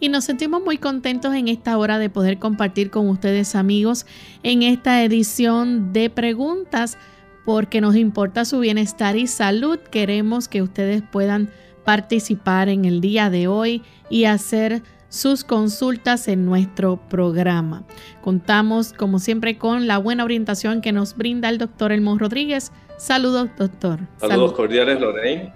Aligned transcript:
Y 0.00 0.08
nos 0.08 0.24
sentimos 0.24 0.62
muy 0.62 0.78
contentos 0.78 1.34
en 1.34 1.48
esta 1.48 1.78
hora 1.78 1.98
de 1.98 2.10
poder 2.10 2.38
compartir 2.38 2.90
con 2.90 3.08
ustedes 3.08 3.54
amigos 3.54 4.06
en 4.42 4.62
esta 4.62 5.02
edición 5.02 5.92
de 5.92 6.10
preguntas 6.10 6.98
porque 7.44 7.80
nos 7.80 7.96
importa 7.96 8.44
su 8.44 8.58
bienestar 8.58 9.16
y 9.16 9.28
salud. 9.28 9.78
Queremos 9.78 10.48
que 10.48 10.62
ustedes 10.62 11.02
puedan 11.02 11.50
participar 11.86 12.68
en 12.68 12.84
el 12.84 13.00
día 13.00 13.30
de 13.30 13.46
hoy 13.46 13.82
y 14.10 14.24
hacer 14.24 14.82
sus 15.08 15.44
consultas 15.44 16.28
en 16.28 16.44
nuestro 16.44 16.96
programa. 17.08 17.84
Contamos, 18.22 18.92
como 18.92 19.20
siempre, 19.20 19.56
con 19.56 19.86
la 19.86 19.98
buena 19.98 20.24
orientación 20.24 20.82
que 20.82 20.92
nos 20.92 21.16
brinda 21.16 21.48
el 21.48 21.58
doctor 21.58 21.92
Elmo 21.92 22.18
Rodríguez. 22.18 22.72
Saludos, 22.98 23.48
doctor. 23.56 24.00
Saludos 24.18 24.52
cordiales, 24.52 25.00
Lorraine. 25.00 25.52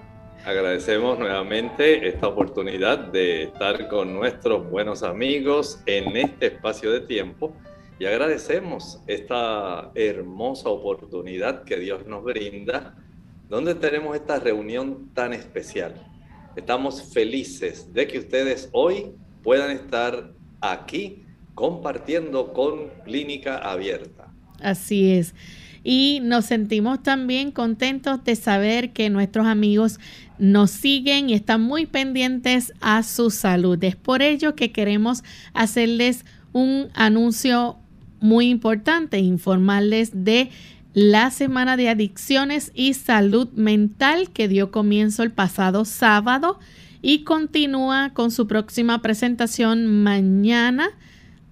Agradecemos 0.47 1.19
nuevamente 1.19 2.09
esta 2.09 2.29
oportunidad 2.29 2.99
de 2.99 3.43
estar 3.43 3.89
con 3.89 4.15
nuestros 4.15 4.71
buenos 4.71 5.03
amigos 5.03 5.83
en 5.85 6.17
este 6.17 6.47
espacio 6.47 6.93
de 6.93 7.01
tiempo 7.01 7.53
y 7.99 8.07
agradecemos 8.07 9.03
esta 9.07 9.91
hermosa 9.95 10.71
oportunidad 10.71 11.65
que 11.65 11.77
Dios 11.77 12.07
nos 12.07 12.25
brinda, 12.25 12.95
donde 13.51 13.75
tenemos 13.75 14.17
esta 14.17 14.39
reunión 14.39 15.11
tan 15.13 15.35
especial 15.35 15.95
Estamos 16.57 17.13
felices 17.13 17.93
de 17.93 18.07
que 18.07 18.19
ustedes 18.19 18.69
hoy 18.73 19.13
puedan 19.43 19.71
estar 19.71 20.33
aquí 20.61 21.25
compartiendo 21.55 22.53
con 22.53 22.89
Clínica 23.05 23.59
Abierta. 23.59 24.33
Así 24.61 25.13
es. 25.13 25.35
Y 25.83 26.21
nos 26.23 26.47
sentimos 26.47 27.03
también 27.03 27.53
contentos 27.53 28.23
de 28.25 28.37
saber 28.37 28.93
que 28.93 29.09
nuestros 29.09 29.47
amigos 29.47 29.99
nos 30.39 30.71
siguen 30.71 31.31
y 31.31 31.35
están 31.35 31.63
muy 31.63 31.87
pendientes 31.87 32.73
a 32.81 33.03
su 33.03 33.31
salud. 33.31 33.83
Es 33.83 33.97
por 33.97 34.21
ello 34.21 34.55
que 34.55 34.73
queremos 34.73 35.23
hacerles 35.55 36.25
un 36.53 36.89
anuncio 36.95 37.79
muy 38.21 38.51
importante, 38.51 39.19
informarles 39.19 40.11
de 40.13 40.51
la 40.93 41.31
Semana 41.31 41.77
de 41.77 41.89
Adicciones 41.89 42.73
y 42.75 42.95
Salud 42.95 43.49
Mental 43.53 44.31
que 44.31 44.49
dio 44.49 44.71
comienzo 44.71 45.23
el 45.23 45.31
pasado 45.31 45.85
sábado 45.85 46.59
y 47.01 47.23
continúa 47.23 48.11
con 48.13 48.31
su 48.31 48.47
próxima 48.47 49.01
presentación 49.01 49.87
mañana 50.03 50.91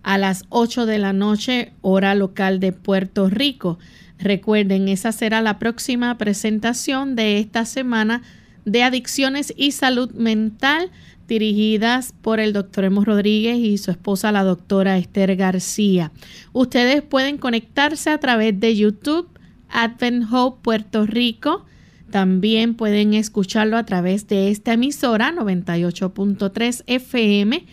a 0.02 0.18
las 0.18 0.44
8 0.48 0.86
de 0.86 0.98
la 0.98 1.12
noche, 1.12 1.72
hora 1.82 2.14
local 2.14 2.60
de 2.60 2.72
Puerto 2.72 3.28
Rico. 3.28 3.78
Recuerden, 4.18 4.88
esa 4.88 5.12
será 5.12 5.40
la 5.40 5.58
próxima 5.58 6.18
presentación 6.18 7.14
de 7.14 7.38
esta 7.38 7.64
semana 7.64 8.22
de 8.64 8.82
Adicciones 8.82 9.54
y 9.56 9.72
Salud 9.72 10.10
Mental 10.12 10.90
dirigidas 11.28 12.14
por 12.22 12.40
el 12.40 12.52
doctor 12.52 12.84
Emo 12.84 13.04
Rodríguez 13.04 13.58
y 13.58 13.78
su 13.78 13.90
esposa 13.90 14.32
la 14.32 14.42
doctora 14.42 14.98
Esther 14.98 15.36
García. 15.36 16.10
Ustedes 16.52 17.02
pueden 17.02 17.38
conectarse 17.38 18.10
a 18.10 18.18
través 18.18 18.58
de 18.58 18.74
YouTube, 18.74 19.28
Advent 19.68 20.26
Hope 20.32 20.60
Puerto 20.62 21.06
Rico. 21.06 21.66
También 22.10 22.74
pueden 22.74 23.12
escucharlo 23.14 23.76
a 23.76 23.84
través 23.84 24.26
de 24.26 24.50
esta 24.50 24.72
emisora 24.72 25.32
98.3 25.32 26.82
FM 26.86 27.66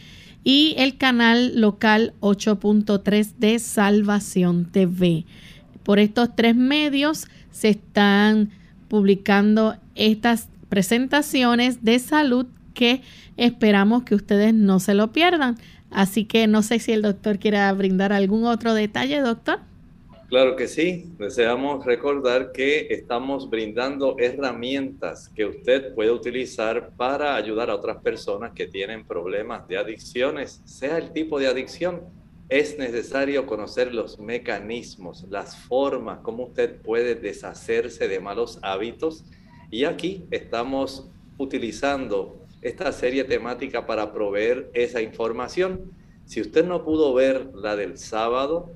y 0.43 0.75
el 0.77 0.97
canal 0.97 1.59
local 1.59 2.13
8.3 2.19 3.35
de 3.39 3.57
Salvación 3.59 4.65
TV. 4.65 5.25
Por 5.83 5.99
estos 5.99 6.35
tres 6.35 6.55
medios 6.55 7.27
se 7.51 7.69
están 7.69 8.49
publicando 8.89 9.77
estas 9.95 10.49
presentaciones 10.67 11.83
de 11.85 11.99
salud 11.99 12.47
que 12.73 13.01
esperamos 13.37 14.03
que 14.03 14.15
ustedes 14.15 14.53
no 14.53 14.79
se 14.79 14.93
lo 14.93 15.11
pierdan. 15.11 15.57
Así 15.91 16.25
que 16.25 16.47
no 16.47 16.61
sé 16.61 16.79
si 16.79 16.91
el 16.91 17.01
doctor 17.01 17.39
quiera 17.39 17.71
brindar 17.73 18.11
algún 18.11 18.45
otro 18.45 18.73
detalle, 18.73 19.19
doctor. 19.21 19.59
Claro 20.27 20.55
que 20.55 20.67
sí. 20.67 21.05
Deseamos 21.19 21.85
recordar 21.85 22.51
que 22.51 22.87
estamos 22.89 23.49
brindando 23.49 24.15
herramientas 24.17 25.29
que 25.29 25.45
usted 25.45 25.93
puede 25.93 26.11
utilizar 26.11 26.89
para 26.97 27.35
ayudar 27.35 27.69
a 27.69 27.75
otras 27.75 27.97
personas 27.97 28.51
que 28.53 28.65
tienen 28.65 29.05
problemas 29.05 29.67
de 29.67 29.77
adicciones, 29.77 30.61
sea 30.65 30.97
el 30.97 31.11
tipo 31.11 31.39
de 31.39 31.47
adicción. 31.47 32.01
Es 32.49 32.77
necesario 32.77 33.45
conocer 33.45 33.93
los 33.93 34.19
mecanismos, 34.19 35.25
las 35.29 35.55
formas, 35.55 36.19
cómo 36.21 36.45
usted 36.45 36.81
puede 36.81 37.15
deshacerse 37.15 38.07
de 38.07 38.19
malos 38.19 38.59
hábitos. 38.63 39.23
Y 39.71 39.85
aquí 39.85 40.25
estamos 40.31 41.07
utilizando 41.37 42.44
esta 42.65 42.91
serie 42.91 43.23
temática 43.23 43.85
para 43.85 44.11
proveer 44.11 44.71
esa 44.73 44.99
información. 44.99 45.91
Si 46.25 46.41
usted 46.41 46.65
no 46.65 46.83
pudo 46.83 47.13
ver 47.13 47.51
la 47.53 47.75
del 47.75 47.99
sábado, 47.99 48.71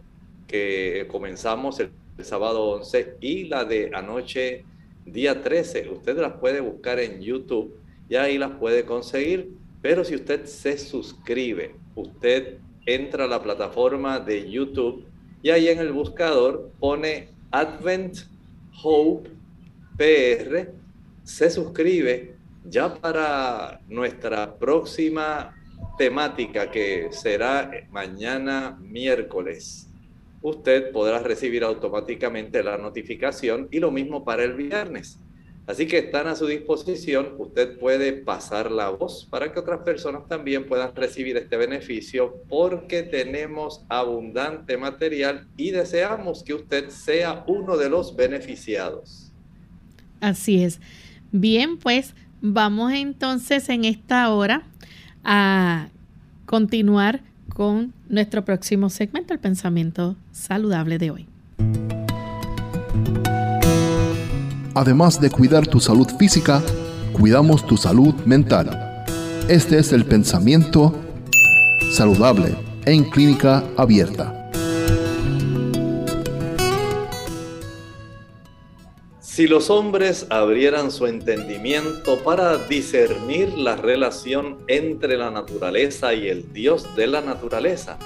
que 0.47 1.07
comenzamos 1.09 1.79
el, 1.79 1.89
sábado 2.21 2.65
11, 2.65 3.15
y 3.19 3.45
la 3.45 3.65
de 3.65 3.89
anoche, 3.91 4.63
día 5.05 5.41
13, 5.41 5.89
usted 5.89 6.17
las 6.19 6.33
puede 6.33 6.59
buscar 6.59 6.99
en 6.99 7.19
YouTube 7.19 7.79
y 8.07 8.15
ahí 8.15 8.37
las 8.37 8.51
puede 8.51 8.85
conseguir. 8.85 9.53
Pero 9.81 10.03
si 10.03 10.13
usted 10.13 10.45
se 10.45 10.77
suscribe, 10.77 11.73
usted 11.95 12.59
entra 12.85 13.23
a 13.23 13.27
la 13.27 13.41
plataforma 13.41 14.19
de 14.19 14.51
YouTube 14.51 15.03
y 15.41 15.49
ahí 15.49 15.67
en 15.67 15.79
el 15.79 15.93
buscador 15.93 16.69
pone 16.79 17.29
Advent 17.49 18.17
Hope 18.83 19.31
PR, 19.97 20.69
se 21.23 21.49
suscribe 21.49 22.38
ya 22.69 22.93
para 22.93 23.81
nuestra 23.87 24.57
próxima 24.57 25.55
temática 25.97 26.71
que 26.71 27.09
será 27.11 27.71
mañana 27.89 28.77
miércoles. 28.81 29.89
Usted 30.41 30.91
podrá 30.91 31.19
recibir 31.19 31.63
automáticamente 31.63 32.63
la 32.63 32.77
notificación 32.77 33.67
y 33.71 33.79
lo 33.79 33.91
mismo 33.91 34.23
para 34.23 34.43
el 34.43 34.53
viernes. 34.53 35.19
Así 35.67 35.85
que 35.85 35.99
están 35.99 36.25
a 36.25 36.35
su 36.35 36.47
disposición, 36.47 37.35
usted 37.37 37.77
puede 37.77 38.13
pasar 38.13 38.71
la 38.71 38.89
voz 38.89 39.27
para 39.29 39.51
que 39.51 39.59
otras 39.59 39.81
personas 39.81 40.27
también 40.27 40.65
puedan 40.65 40.95
recibir 40.95 41.37
este 41.37 41.57
beneficio 41.57 42.41
porque 42.49 43.03
tenemos 43.03 43.85
abundante 43.87 44.77
material 44.77 45.47
y 45.57 45.69
deseamos 45.69 46.43
que 46.43 46.55
usted 46.55 46.89
sea 46.89 47.43
uno 47.45 47.77
de 47.77 47.87
los 47.87 48.15
beneficiados. 48.15 49.31
Así 50.21 50.63
es. 50.63 50.81
Bien, 51.31 51.77
pues 51.77 52.15
vamos 52.41 52.93
entonces 52.93 53.69
en 53.69 53.85
esta 53.85 54.29
hora 54.29 54.63
a 55.23 55.87
continuar 56.45 57.21
con 57.53 57.93
nuestro 58.07 58.45
próximo 58.45 58.89
segmento, 58.89 59.33
el 59.33 59.39
pensamiento 59.39 60.15
saludable 60.31 60.97
de 60.97 61.11
hoy. 61.11 61.27
Además 64.73 65.19
de 65.19 65.29
cuidar 65.29 65.67
tu 65.67 65.79
salud 65.79 66.07
física, 66.17 66.61
cuidamos 67.11 67.65
tu 67.65 67.75
salud 67.75 68.13
mental. 68.25 69.05
Este 69.49 69.77
es 69.79 69.91
el 69.91 70.05
pensamiento 70.05 70.95
saludable 71.91 72.55
en 72.85 73.03
clínica 73.09 73.63
abierta. 73.75 74.38
Si 79.39 79.47
los 79.47 79.69
hombres 79.69 80.27
abrieran 80.29 80.91
su 80.91 81.07
entendimiento 81.07 82.19
para 82.25 82.57
discernir 82.57 83.57
la 83.57 83.77
relación 83.77 84.57
entre 84.67 85.15
la 85.15 85.31
naturaleza 85.31 86.13
y 86.13 86.27
el 86.27 86.51
Dios 86.51 86.93
de 86.97 87.07
la 87.07 87.21
naturaleza, 87.21 87.97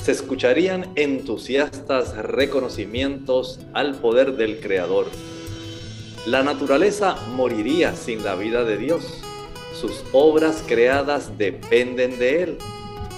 se 0.00 0.12
escucharían 0.12 0.92
entusiastas 0.94 2.16
reconocimientos 2.16 3.58
al 3.72 3.96
poder 3.96 4.36
del 4.36 4.60
Creador 4.60 5.06
la 6.24 6.44
naturaleza 6.44 7.16
moriría 7.34 7.96
sin 7.96 8.24
la 8.24 8.36
vida 8.36 8.62
de 8.62 8.76
Dios. 8.76 9.04
Sus 9.80 10.04
obras 10.12 10.62
creadas 10.68 11.36
dependen 11.36 12.16
de 12.20 12.42
Él. 12.44 12.58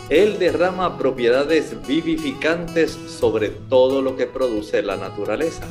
Él 0.08 0.38
derrama 0.38 0.96
propiedades 0.96 1.74
vivificantes 1.86 2.92
sobre 2.92 3.50
todo 3.50 4.00
lo 4.00 4.16
que 4.16 4.26
produce 4.26 4.82
la 4.82 4.96
naturaleza. 4.96 5.66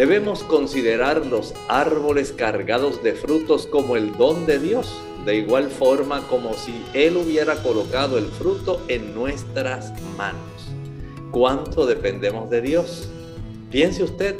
Debemos 0.00 0.42
considerar 0.44 1.26
los 1.26 1.52
árboles 1.68 2.32
cargados 2.32 3.02
de 3.02 3.12
frutos 3.12 3.66
como 3.66 3.96
el 3.96 4.16
don 4.16 4.46
de 4.46 4.58
Dios, 4.58 4.90
de 5.26 5.36
igual 5.36 5.68
forma 5.68 6.26
como 6.26 6.54
si 6.54 6.82
Él 6.94 7.18
hubiera 7.18 7.62
colocado 7.62 8.16
el 8.16 8.24
fruto 8.24 8.80
en 8.88 9.14
nuestras 9.14 9.92
manos. 10.16 10.40
¿Cuánto 11.30 11.84
dependemos 11.84 12.48
de 12.48 12.62
Dios? 12.62 13.10
Piense 13.70 14.02
usted, 14.02 14.36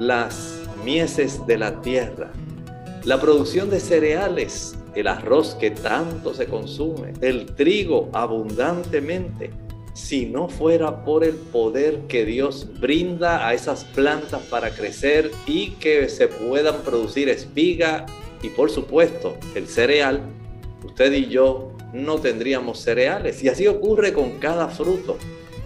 las 0.00 0.62
mieses 0.82 1.46
de 1.46 1.58
la 1.58 1.82
tierra, 1.82 2.32
la 3.04 3.20
producción 3.20 3.68
de 3.68 3.80
cereales, 3.80 4.74
el 4.94 5.08
arroz 5.08 5.54
que 5.56 5.70
tanto 5.70 6.32
se 6.32 6.46
consume, 6.46 7.12
el 7.20 7.44
trigo 7.44 8.08
abundantemente, 8.14 9.50
si 9.98 10.26
no 10.26 10.48
fuera 10.48 11.04
por 11.04 11.24
el 11.24 11.34
poder 11.34 12.02
que 12.06 12.24
Dios 12.24 12.68
brinda 12.80 13.48
a 13.48 13.52
esas 13.52 13.82
plantas 13.82 14.40
para 14.42 14.70
crecer 14.70 15.32
y 15.44 15.70
que 15.72 16.08
se 16.08 16.28
puedan 16.28 16.82
producir 16.82 17.28
espiga 17.28 18.06
y 18.40 18.50
por 18.50 18.70
supuesto 18.70 19.36
el 19.56 19.66
cereal, 19.66 20.20
usted 20.84 21.12
y 21.12 21.26
yo 21.26 21.72
no 21.92 22.20
tendríamos 22.20 22.78
cereales. 22.78 23.42
Y 23.42 23.48
así 23.48 23.66
ocurre 23.66 24.12
con 24.12 24.38
cada 24.38 24.68
fruto. 24.68 25.18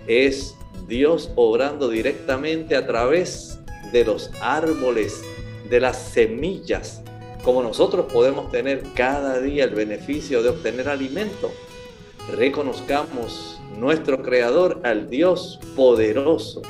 Es 0.07 0.57
Dios 0.89 1.31
obrando 1.37 1.91
directamente 1.91 2.75
a 2.75 2.87
través 2.87 3.59
de 3.93 4.07
los 4.07 4.31
árboles, 4.41 5.23
de 5.69 5.79
las 5.79 5.99
semillas, 5.99 7.03
como 7.45 7.63
nosotros 7.63 8.11
podemos 8.11 8.51
tener 8.51 8.83
cada 8.95 9.41
día 9.41 9.65
el 9.65 9.75
beneficio 9.75 10.43
de 10.43 10.49
obtener 10.49 10.89
alimento. 10.89 11.53
Reconozcamos 12.31 13.61
nuestro 13.79 14.23
Creador 14.23 14.81
al 14.85 15.11
Dios 15.11 15.59
poderoso 15.75 16.63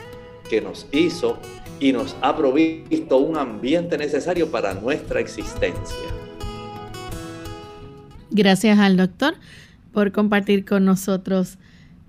que 0.49 0.61
nos 0.61 0.87
hizo 0.93 1.39
y 1.79 1.93
nos 1.93 2.17
ha 2.23 2.37
provisto 2.37 3.19
un 3.19 3.37
ambiente 3.37 3.99
necesario 3.99 4.51
para 4.51 4.75
nuestra 4.75 5.21
existencia. 5.21 5.97
Gracias 8.31 8.79
al 8.79 8.97
doctor 8.97 9.35
por 9.93 10.13
compartir 10.13 10.65
con 10.65 10.85
nosotros 10.85 11.59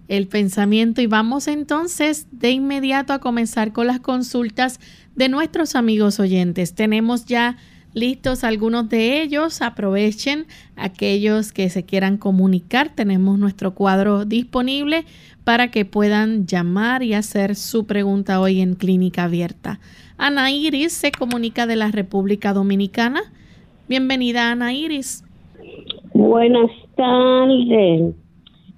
el 0.07 0.27
pensamiento 0.27 1.01
y 1.01 1.07
vamos 1.07 1.47
entonces 1.47 2.27
de 2.31 2.51
inmediato 2.51 3.13
a 3.13 3.19
comenzar 3.19 3.73
con 3.73 3.87
las 3.87 3.99
consultas 3.99 4.79
de 5.15 5.29
nuestros 5.29 5.75
amigos 5.75 6.19
oyentes. 6.19 6.75
Tenemos 6.75 7.25
ya 7.25 7.57
listos 7.93 8.43
algunos 8.43 8.89
de 8.89 9.21
ellos. 9.21 9.61
Aprovechen 9.61 10.45
aquellos 10.75 11.51
que 11.51 11.69
se 11.69 11.83
quieran 11.83 12.17
comunicar. 12.17 12.89
Tenemos 12.93 13.39
nuestro 13.39 13.73
cuadro 13.73 14.25
disponible 14.25 15.05
para 15.43 15.69
que 15.71 15.85
puedan 15.85 16.45
llamar 16.45 17.03
y 17.03 17.13
hacer 17.13 17.55
su 17.55 17.85
pregunta 17.85 18.39
hoy 18.39 18.61
en 18.61 18.75
Clínica 18.75 19.25
Abierta. 19.25 19.79
Ana 20.17 20.51
Iris 20.51 20.93
se 20.93 21.11
comunica 21.11 21.67
de 21.67 21.75
la 21.75 21.91
República 21.91 22.53
Dominicana. 22.53 23.21
Bienvenida, 23.89 24.51
Ana 24.51 24.73
Iris. 24.73 25.23
Buenas 26.13 26.71
tardes. 26.95 28.15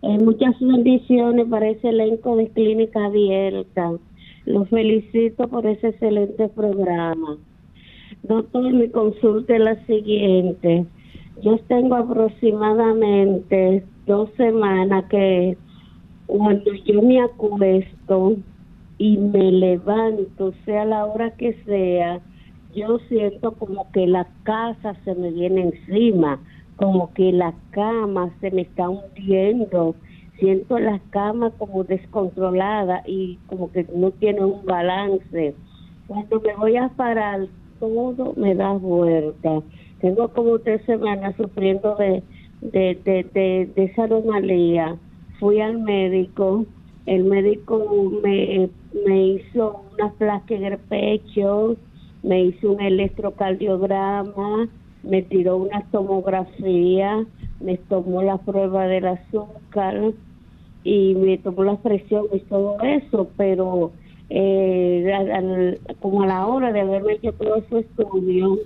Eh, 0.01 0.17
muchas 0.19 0.59
bendiciones 0.59 1.47
para 1.49 1.69
ese 1.69 1.89
elenco 1.89 2.35
de 2.35 2.47
Clínica 2.49 3.05
Abierta. 3.05 3.91
Los 4.45 4.69
felicito 4.69 5.47
por 5.47 5.65
ese 5.65 5.89
excelente 5.89 6.47
programa. 6.49 7.37
Doctor, 8.27 8.73
mi 8.73 8.89
consulta 8.89 9.55
es 9.55 9.61
la 9.61 9.85
siguiente. 9.85 10.85
Yo 11.43 11.57
tengo 11.67 11.95
aproximadamente 11.95 13.85
dos 14.07 14.29
semanas 14.37 15.05
que 15.09 15.57
cuando 16.25 16.73
yo 16.73 17.01
me 17.01 17.21
acuesto 17.21 18.37
y 18.97 19.17
me 19.17 19.51
levanto, 19.51 20.53
sea 20.65 20.85
la 20.85 21.05
hora 21.05 21.31
que 21.31 21.53
sea, 21.65 22.19
yo 22.73 22.97
siento 23.09 23.51
como 23.53 23.91
que 23.91 24.07
la 24.07 24.27
casa 24.43 24.95
se 25.03 25.13
me 25.13 25.31
viene 25.31 25.73
encima, 25.73 26.39
como 26.77 27.13
que 27.13 27.31
la 27.31 27.53
cama 27.71 28.33
se 28.41 28.49
me 28.51 28.63
está 28.63 28.89
hundiendo 28.89 29.95
siento 30.39 30.79
la 30.79 30.99
cama 31.11 31.51
como 31.51 31.83
descontrolada 31.83 33.03
y 33.05 33.37
como 33.47 33.71
que 33.71 33.85
no 33.95 34.11
tiene 34.11 34.43
un 34.43 34.65
balance. 34.65 35.55
Cuando 36.07 36.41
me 36.41 36.55
voy 36.55 36.75
a 36.77 36.89
parar, 36.89 37.47
todo 37.79 38.33
me 38.35 38.55
da 38.55 38.73
vuelta. 38.73 39.61
Tengo 40.01 40.27
como 40.29 40.59
tres 40.59 40.83
semanas 40.85 41.35
sufriendo 41.37 41.95
de, 41.95 42.23
de, 42.61 42.99
de, 43.03 43.69
de, 43.75 43.83
esa 43.83 44.03
anomalía. 44.03 44.97
Fui 45.39 45.59
al 45.61 45.79
médico, 45.79 46.65
el 47.05 47.23
médico 47.25 48.11
me, 48.23 48.69
me 49.05 49.27
hizo 49.27 49.81
una 49.93 50.11
placa 50.13 50.53
en 50.53 50.65
el 50.65 50.77
pecho, 50.77 51.75
me 52.23 52.45
hizo 52.45 52.71
un 52.71 52.81
electrocardiograma, 52.81 54.67
me 55.03 55.21
tiró 55.21 55.57
una 55.57 55.81
tomografía, 55.91 57.25
me 57.59 57.77
tomó 57.77 58.23
la 58.23 58.37
prueba 58.37 58.87
del 58.87 59.07
azúcar 59.07 60.13
y 60.83 61.15
me 61.15 61.37
tomó 61.37 61.63
la 61.63 61.77
presión 61.77 62.25
y 62.33 62.39
todo 62.41 62.79
eso, 62.81 63.27
pero 63.37 63.91
eh, 64.29 65.79
como 65.99 66.23
a 66.23 66.27
la 66.27 66.47
hora 66.47 66.71
de 66.71 66.81
haberme 66.81 67.13
hecho 67.13 67.33
todo 67.33 67.63
su 67.69 67.77
estudio, 67.77 68.59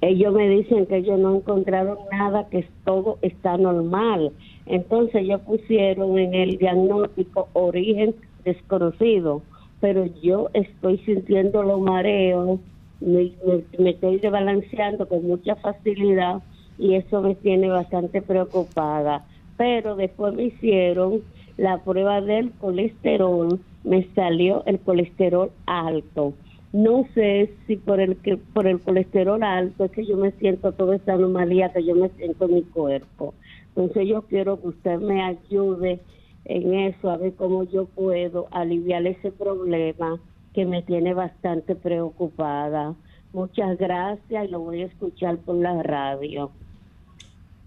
ellos 0.00 0.34
me 0.34 0.48
dicen 0.48 0.86
que 0.86 0.98
ellos 0.98 1.18
no 1.18 1.36
encontraron 1.36 1.98
nada, 2.10 2.48
que 2.48 2.66
todo 2.84 3.18
está 3.22 3.56
normal. 3.56 4.32
Entonces 4.66 5.16
ellos 5.16 5.40
pusieron 5.42 6.18
en 6.18 6.34
el 6.34 6.58
diagnóstico 6.58 7.48
origen 7.52 8.14
desconocido, 8.44 9.42
pero 9.80 10.06
yo 10.22 10.48
estoy 10.54 10.98
sintiendo 10.98 11.62
los 11.62 11.80
mareos, 11.80 12.60
me, 13.00 13.32
me 13.78 13.90
estoy 13.90 14.18
desbalanceando 14.18 15.08
con 15.08 15.26
mucha 15.26 15.56
facilidad 15.56 16.42
y 16.78 16.94
eso 16.94 17.20
me 17.22 17.34
tiene 17.34 17.68
bastante 17.68 18.22
preocupada 18.22 19.24
pero 19.60 19.94
después 19.94 20.32
me 20.32 20.44
hicieron 20.44 21.20
la 21.58 21.84
prueba 21.84 22.22
del 22.22 22.50
colesterol, 22.52 23.60
me 23.84 24.06
salió 24.14 24.62
el 24.66 24.78
colesterol 24.80 25.50
alto. 25.66 26.34
no 26.72 27.06
sé 27.14 27.52
si 27.66 27.76
por 27.76 28.00
el 28.00 28.16
que 28.18 28.36
por 28.36 28.66
el 28.68 28.80
colesterol 28.80 29.42
alto 29.42 29.84
es 29.84 29.90
que 29.90 30.06
yo 30.06 30.16
me 30.16 30.30
siento 30.32 30.72
toda 30.72 30.96
esta 30.96 31.14
anomalía 31.14 31.72
que 31.72 31.84
yo 31.84 31.96
me 31.96 32.10
siento 32.10 32.44
en 32.44 32.54
mi 32.54 32.62
cuerpo. 32.62 33.34
Entonces 33.74 34.08
yo 34.08 34.22
quiero 34.22 34.60
que 34.60 34.68
usted 34.68 34.98
me 34.98 35.22
ayude 35.22 36.00
en 36.44 36.74
eso, 36.74 37.10
a 37.10 37.16
ver 37.16 37.34
cómo 37.34 37.64
yo 37.64 37.86
puedo 37.86 38.48
aliviar 38.50 39.06
ese 39.06 39.30
problema 39.30 40.20
que 40.54 40.64
me 40.64 40.82
tiene 40.82 41.14
bastante 41.14 41.74
preocupada. 41.74 42.94
Muchas 43.32 43.78
gracias 43.78 44.48
y 44.48 44.50
lo 44.50 44.60
voy 44.60 44.82
a 44.82 44.86
escuchar 44.86 45.38
por 45.38 45.56
la 45.56 45.82
radio. 45.82 46.50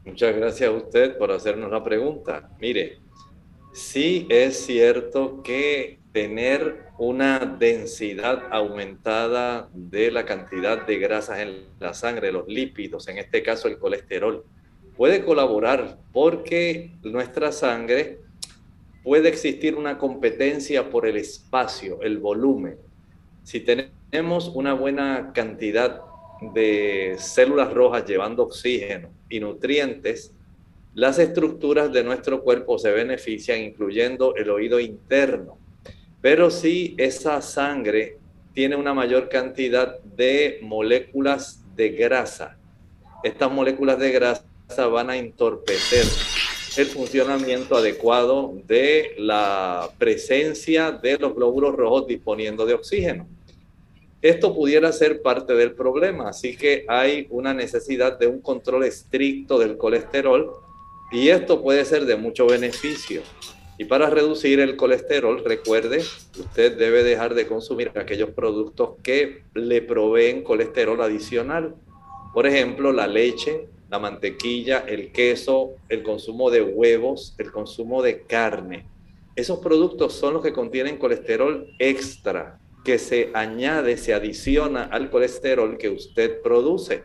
Muchas 0.05 0.36
gracias 0.36 0.70
a 0.70 0.74
usted 0.74 1.17
por 1.17 1.32
hacernos 1.32 1.72
la 1.72 1.84
pregunta. 1.84 2.50
Mire, 2.60 2.98
sí 3.72 4.27
es 4.29 4.65
cierto 4.65 5.41
que 5.41 6.00
tener 6.13 6.84
una 7.00 7.39
densidad 7.39 8.43
aumentada 8.51 9.70
de 9.74 10.12
la 10.12 10.25
cantidad 10.25 10.86
de 10.86 11.00
grasas 11.00 11.39
en 11.39 11.65
la 11.79 11.93
sangre, 11.93 12.32
los 12.32 12.48
lípidos, 12.48 13.08
en 13.08 13.17
este 13.17 13.41
caso 13.41 13.67
el 13.67 13.79
colesterol, 13.79 14.46
puede 14.96 15.25
colaborar 15.25 15.98
porque 16.13 16.91
nuestra 17.01 17.51
sangre 17.51 18.20
puede 19.03 19.27
existir 19.27 19.75
una 19.75 19.98
competencia 19.98 20.89
por 20.89 21.08
el 21.08 21.17
espacio, 21.17 22.01
el 22.03 22.20
volumen. 22.20 22.77
Si 23.43 23.60
tenemos 23.60 24.50
una 24.50 24.74
buena 24.74 25.32
cantidad 25.34 26.00
de 26.53 27.15
células 27.17 27.74
rojas 27.74 28.05
llevando 28.05 28.43
oxígeno 28.43 29.10
y 29.29 29.39
nutrientes, 29.39 30.32
las 30.93 31.17
estructuras 31.17 31.91
de 31.91 32.03
nuestro 32.03 32.43
cuerpo 32.43 32.77
se 32.77 32.91
benefician, 32.91 33.60
incluyendo 33.62 34.36
el 34.36 34.51
oído 34.51 34.79
interno. 34.79 35.58
Pero 36.24 36.50
si 36.50 36.96
esa 36.98 37.42
sangre 37.42 38.18
tiene 38.53 38.77
una 38.77 38.94
mayor 38.94 39.27
cantidad 39.27 40.00
de 40.00 40.60
moléculas 40.62 41.62
de 41.75 41.89
grasa, 41.89 42.58
estas 43.24 43.51
moléculas 43.51 44.00
de 44.00 44.10
grasa 44.13 44.88
van 44.89 45.10
a 45.10 45.18
entorpecer 45.18 46.06
el 46.77 46.86
funcionamiento 46.86 47.75
adecuado 47.75 48.53
de 48.65 49.15
la 49.18 49.89
presencia 49.98 50.94
de 50.94 51.18
los 51.18 51.36
glóbulos 51.36 51.75
rojos 51.75 52.08
disponiendo 52.08 52.65
de 52.65 52.75
oxígeno. 52.75 53.27
Esto 54.22 54.56
pudiera 54.56 54.94
ser 54.94 55.22
parte 55.22 55.53
del 55.56 55.74
problema, 55.74 56.30
así 56.30 56.56
que 56.56 56.86
hay 56.88 57.27
una 57.32 57.53
necesidad 57.53 58.18
de 58.18 58.27
un 58.27 58.39
control 58.39 58.86
estricto 58.86 59.60
del 59.60 59.75
colesterol 59.75 60.53
y 61.12 61.27
esto 61.27 61.62
puede 61.62 61.84
ser 61.84 62.06
de 62.06 62.15
mucho 62.15 62.48
beneficio. 62.48 63.24
Y 63.77 63.86
para 63.86 64.10
reducir 64.10 64.60
el 64.60 64.75
colesterol, 64.75 65.44
recuerde, 65.44 65.98
usted 65.98 66.77
debe 66.77 67.03
dejar 67.03 67.34
de 67.34 67.48
consumir 67.48 67.92
aquellos 67.96 68.30
productos 68.30 68.98
que 69.01 69.44
le 69.56 69.82
proveen 69.82 70.44
colesterol 70.44 71.01
adicional. 71.01 71.75
Por 72.34 72.46
ejemplo, 72.46 72.92
la 72.92 73.08
leche, 73.08 73.68
la 73.89 73.98
mantequilla, 73.98 74.86
el 74.88 75.12
queso, 75.12 75.72
el 75.89 76.03
consumo 76.03 76.51
de 76.51 76.62
huevos, 76.62 77.36
el 77.39 77.51
consumo 77.51 78.03
de 78.03 78.22
carne. 78.22 78.86
Esos 79.36 79.60
productos 79.60 80.13
son 80.13 80.36
los 80.36 80.44
que 80.44 80.53
contienen 80.53 80.98
colesterol 80.98 81.68
extra, 81.80 82.60
que 82.86 83.00
se 83.00 83.32
añade, 83.34 83.98
se 83.98 84.13
adiciona 84.13 84.84
al 84.84 85.10
colesterol 85.10 85.77
que 85.77 85.89
usted 85.89 86.42
produce. 86.44 87.03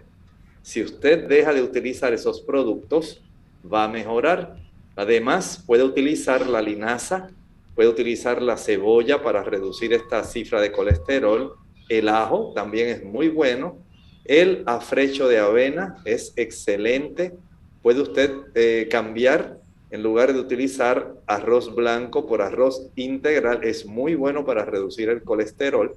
Si 0.61 0.83
usted 0.83 1.27
deja 1.29 1.55
de 1.55 1.63
utilizar 1.63 2.13
esos 2.13 2.43
productos, 2.43 3.23
va 3.65 3.85
a 3.85 3.89
mejorar 3.89 4.68
Además, 4.99 5.63
puede 5.65 5.85
utilizar 5.85 6.49
la 6.49 6.61
linaza, 6.61 7.29
puede 7.77 7.89
utilizar 7.89 8.43
la 8.43 8.57
cebolla 8.57 9.23
para 9.23 9.45
reducir 9.45 9.93
esta 9.93 10.25
cifra 10.25 10.61
de 10.61 10.73
colesterol. 10.73 11.55
El 11.89 12.09
ajo 12.09 12.53
también 12.53 12.89
es 12.89 13.05
muy 13.05 13.29
bueno. 13.29 13.79
El 14.25 14.65
afrecho 14.67 15.29
de 15.29 15.39
avena 15.39 15.99
es 16.05 16.33
excelente. 16.35 17.33
Puede 17.81 18.03
usted 18.03 18.33
eh, 18.57 18.89
cambiar, 18.91 19.61
en 19.93 20.03
lugar 20.03 20.33
de 20.33 20.41
utilizar 20.41 21.15
arroz 21.29 21.73
blanco 21.77 22.27
por 22.27 22.43
arroz 22.43 22.91
integral, 22.97 23.61
es 23.63 23.87
muy 23.87 24.17
bueno 24.17 24.45
para 24.45 24.65
reducir 24.65 25.11
el 25.11 25.23
colesterol. 25.23 25.95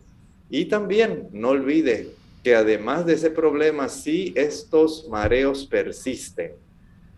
Y 0.52 0.66
también 0.66 1.28
no 1.32 1.50
olvide 1.50 2.12
que 2.44 2.54
además 2.54 3.08
de 3.08 3.14
ese 3.14 3.32
problema, 3.32 3.90
si 3.90 4.32
estos 4.36 5.08
mareos 5.10 5.66
persisten, 5.66 6.52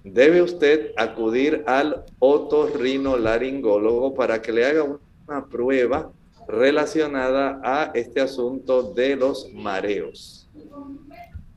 debe 0.03 0.41
usted 0.41 0.91
acudir 0.97 1.63
al 1.65 2.03
otorrinolaringólogo 2.19 4.13
para 4.13 4.41
que 4.41 4.51
le 4.51 4.65
haga 4.65 4.83
una 5.27 5.45
prueba 5.45 6.11
relacionada 6.47 7.61
a 7.63 7.91
este 7.93 8.19
asunto 8.21 8.93
de 8.93 9.15
los 9.15 9.51
mareos. 9.53 10.49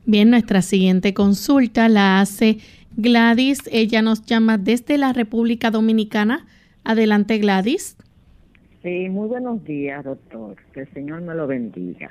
Bien, 0.05 0.29
nuestra 0.29 0.61
siguiente 0.61 1.13
consulta 1.13 1.89
la 1.89 2.21
hace 2.21 2.59
Gladys. 2.95 3.61
Ella 3.71 4.01
nos 4.01 4.25
llama 4.25 4.57
desde 4.57 4.97
la 4.97 5.11
República 5.11 5.69
Dominicana. 5.69 6.45
Adelante, 6.85 7.37
Gladys. 7.39 7.97
Sí, 8.81 9.09
muy 9.09 9.27
buenos 9.27 9.63
días, 9.65 10.05
doctor. 10.05 10.55
Que 10.73 10.81
el 10.81 10.93
Señor 10.93 11.21
me 11.21 11.35
lo 11.35 11.45
bendiga. 11.45 12.09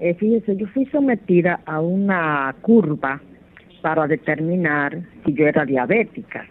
Eh, 0.00 0.14
fíjese, 0.14 0.56
yo 0.56 0.66
fui 0.68 0.86
sometida 0.86 1.60
a 1.64 1.80
una 1.80 2.54
curva 2.60 3.20
para 3.82 4.06
determinar 4.06 4.98
si 5.24 5.34
yo 5.34 5.46
era 5.46 5.64
diabética. 5.64 6.46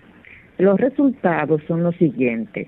Los 0.58 0.80
resultados 0.80 1.62
son 1.68 1.84
los 1.84 1.96
siguientes. 1.98 2.68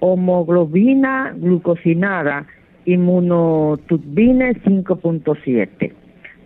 homoglobina 0.00 1.34
glucosinada, 1.36 2.46
inmunotubine 2.86 4.54
5.7. 4.62 5.92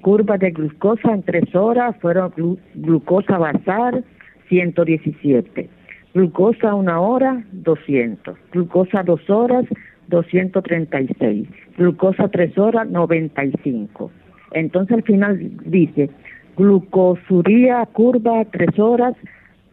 Curva 0.00 0.38
de 0.38 0.50
glucosa 0.50 1.12
en 1.12 1.22
tres 1.22 1.54
horas 1.54 1.96
fueron 2.00 2.32
glucosa 2.74 3.38
basal 3.38 4.04
117. 4.48 5.68
Glucosa 6.14 6.74
una 6.74 7.00
hora 7.00 7.44
200. 7.52 8.36
Glucosa 8.52 9.02
dos 9.02 9.28
horas 9.28 9.64
236. 10.08 11.48
Glucosa 11.76 12.28
tres 12.28 12.56
horas 12.56 12.88
95. 12.88 14.10
Entonces 14.52 14.96
al 14.96 15.02
final 15.02 15.38
dice 15.64 16.10
glucosuría 16.56 17.86
curva 17.92 18.44
tres 18.50 18.78
horas, 18.78 19.14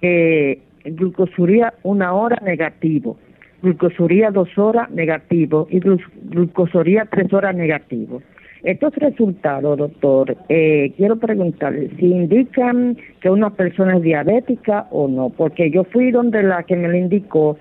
eh, 0.02 0.60
glucosuría 0.86 1.74
una 1.84 2.14
hora 2.14 2.38
negativo, 2.44 3.18
glucosuría 3.62 4.32
dos 4.32 4.50
horas 4.58 4.90
negativo 4.92 5.68
y 5.70 5.80
glucosuría 5.80 7.08
tres 7.10 7.32
horas 7.34 7.56
negativo. 7.56 8.22
Estos 8.64 8.96
resultados, 8.96 9.78
doctor, 9.78 10.38
eh, 10.48 10.94
quiero 10.96 11.18
preguntarle 11.18 11.90
si 12.00 12.06
indican 12.06 12.98
que 13.20 13.30
una 13.30 13.50
persona 13.50 13.98
es 13.98 14.04
diabética 14.04 14.88
o 14.92 15.10
no, 15.10 15.30
porque 15.30 15.70
yo 15.70 15.84
fui 15.84 16.12
donde 16.12 16.44
la 16.44 16.64
que 16.64 16.78
me 16.78 16.88
lo 16.88 16.96
indicó 16.96 17.58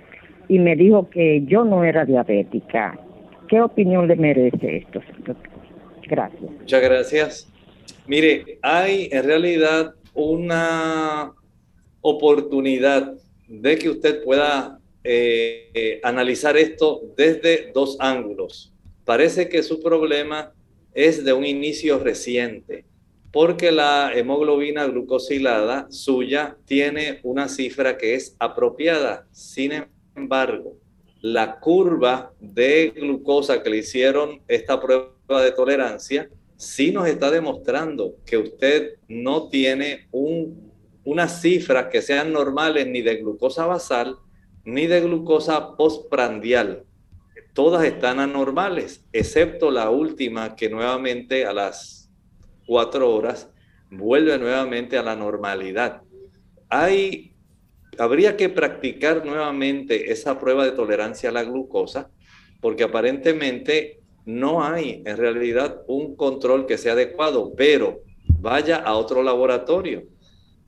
y 0.49 0.61
me 0.61 0.77
dijo 0.77 1.11
que 1.11 1.45
yo 1.47 1.65
no 1.65 1.83
era 1.83 2.05
diabética. 2.05 2.97
¿Qué 3.49 3.61
opinión 3.61 4.07
le 4.07 4.15
merece 4.15 4.77
esto? 4.77 5.01
Gracias. 6.09 6.51
Muchas 6.61 6.83
gracias. 6.83 7.52
Mire, 8.07 8.59
hay 8.63 9.09
en 9.13 9.25
realidad 9.25 9.95
una 10.15 11.33
oportunidad 12.01 13.15
de 13.47 13.79
que 13.79 13.91
usted 13.91 14.25
pueda 14.25 14.81
eh, 15.05 16.01
analizar 16.03 16.57
esto 16.57 17.03
desde 17.17 17.71
dos 17.73 17.97
ángulos. 18.01 18.73
Parece 19.05 19.49
que 19.49 19.63
su 19.63 19.81
problema 19.81 20.53
es 20.95 21.25
de 21.25 21.33
un 21.33 21.45
inicio 21.45 21.99
reciente, 21.99 22.85
porque 23.31 23.73
la 23.73 24.13
hemoglobina 24.15 24.87
glucosilada 24.87 25.87
suya 25.91 26.57
tiene 26.67 27.21
una 27.23 27.49
cifra 27.49 27.97
que 27.97 28.15
es 28.15 28.37
apropiada. 28.39 29.27
Sin 29.33 29.73
embargo, 30.17 30.77
la 31.21 31.61
curva 31.61 32.33
de 32.41 32.93
glucosa 32.95 33.63
que 33.63 33.71
le 33.71 33.79
hicieron 33.79 34.43
esta 34.49 34.81
prueba 34.81 35.43
de 35.43 35.53
tolerancia 35.53 36.29
sí 36.63 36.93
nos 36.93 37.09
está 37.09 37.29
demostrando 37.31 38.15
que 38.25 38.39
usted 38.39 38.95
no 39.09 39.49
tiene 39.49 40.07
un, 40.13 40.73
unas 41.03 41.43
cifras 41.43 41.87
que 41.91 42.01
sean 42.01 42.33
normales 42.33 42.87
ni 42.87 43.03
de 43.03 43.17
glucosa 43.17 43.67
basal 43.67 44.17
ni 44.65 44.87
de 44.87 45.01
glucosa 45.01 45.77
postprandial. 45.77 46.85
Todas 47.53 47.85
están 47.85 48.21
anormales, 48.21 49.05
excepto 49.13 49.73
la 49.73 49.91
última 49.91 50.55
que 50.55 50.71
nuevamente 50.71 51.45
a 51.47 51.53
las 51.53 52.09
cuatro 52.65 53.13
horas 53.13 53.51
vuelve 53.91 54.39
nuevamente 54.39 54.97
a 54.97 55.03
la 55.03 55.17
normalidad. 55.17 56.03
Hay, 56.69 57.35
habría 57.99 58.37
que 58.37 58.49
practicar 58.49 59.27
nuevamente 59.27 60.13
esa 60.13 60.39
prueba 60.39 60.65
de 60.65 60.71
tolerancia 60.71 61.31
a 61.31 61.33
la 61.33 61.43
glucosa, 61.43 62.09
porque 62.61 62.85
aparentemente 62.85 64.02
no 64.25 64.65
hay 64.65 65.03
en 65.05 65.17
realidad 65.17 65.83
un 65.87 66.17
control 66.17 66.67
que 66.67 66.79
sea 66.79 66.93
adecuado, 66.93 67.53
pero 67.57 68.01
vaya 68.39 68.77
a 68.77 68.95
otro 68.95 69.23
laboratorio. 69.23 70.05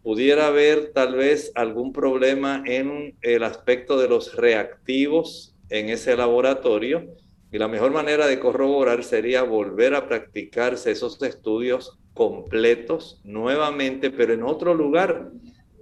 Pudiera 0.02 0.48
haber 0.48 0.92
tal 0.92 1.14
vez 1.14 1.50
algún 1.54 1.92
problema 1.92 2.62
en 2.66 3.16
el 3.22 3.42
aspecto 3.42 3.98
de 3.98 4.08
los 4.08 4.36
reactivos 4.36 5.54
en 5.70 5.88
ese 5.88 6.16
laboratorio. 6.16 7.06
Y 7.50 7.58
la 7.58 7.68
mejor 7.68 7.92
manera 7.92 8.26
de 8.26 8.40
corroborar 8.40 9.04
sería 9.04 9.42
volver 9.44 9.94
a 9.94 10.06
practicarse 10.06 10.90
esos 10.90 11.22
estudios 11.22 11.98
completos 12.12 13.20
nuevamente, 13.24 14.10
pero 14.10 14.34
en 14.34 14.42
otro 14.42 14.74
lugar, 14.74 15.30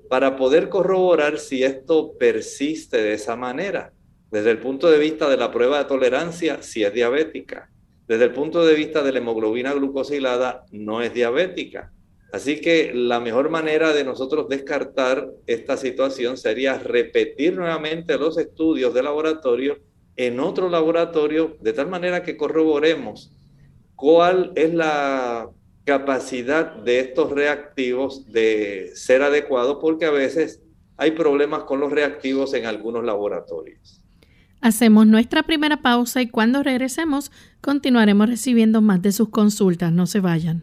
para 0.09 0.37
poder 0.37 0.69
corroborar 0.69 1.39
si 1.39 1.65
esto 1.65 2.13
persiste 2.19 2.99
de 2.99 3.15
esa 3.15 3.37
manera. 3.37 3.93
Desde 4.33 4.51
el 4.51 4.61
punto 4.61 4.91
de 4.91 4.99
vista 4.99 5.29
de 5.29 5.37
la 5.37 5.53
prueba 5.53 5.77
de 5.77 5.85
tolerancia, 5.85 6.63
si 6.63 6.83
es 6.83 6.95
diabética. 6.95 7.71
Desde 8.09 8.25
el 8.25 8.33
punto 8.33 8.65
de 8.65 8.75
vista 8.75 9.03
de 9.03 9.13
la 9.13 9.19
hemoglobina 9.19 9.75
glucosilada, 9.75 10.65
no 10.71 11.03
es 11.03 11.13
diabética. 11.13 11.93
Así 12.33 12.59
que 12.59 12.93
la 12.95 13.21
mejor 13.21 13.51
manera 13.51 13.93
de 13.93 14.05
nosotros 14.05 14.49
descartar 14.49 15.29
esta 15.47 15.77
situación 15.77 16.39
sería 16.39 16.79
repetir 16.79 17.55
nuevamente 17.55 18.17
los 18.17 18.39
estudios 18.39 18.95
de 18.95 19.03
laboratorio 19.03 19.77
en 20.17 20.41
otro 20.41 20.71
laboratorio, 20.71 21.59
de 21.61 21.75
tal 21.75 21.89
manera 21.89 22.23
que 22.23 22.39
corroboremos 22.39 23.33
cuál 23.97 24.53
es 24.55 24.73
la 24.73 25.51
capacidad 25.85 26.75
de 26.75 27.01
estos 27.01 27.33
reactivos 27.33 28.33
de 28.33 28.93
ser 28.95 29.21
adecuados, 29.21 29.77
porque 29.79 30.07
a 30.07 30.11
veces 30.11 30.63
hay 30.97 31.11
problemas 31.11 31.65
con 31.65 31.81
los 31.81 31.93
reactivos 31.93 32.55
en 32.55 32.65
algunos 32.65 33.05
laboratorios. 33.05 34.02
Hacemos 34.63 35.09
nuestra 35.09 35.43
primera 35.43 35.79
pausa 35.79 36.23
y 36.23 36.29
cuando 36.29 36.63
regresemos 36.63 37.33
continuaremos 37.61 38.29
recibiendo 38.29 38.81
más 38.81 39.03
de 39.03 39.11
sus 39.11 39.29
consultas. 39.29 39.91
No 39.91 40.07
se 40.07 40.21
vayan. 40.21 40.63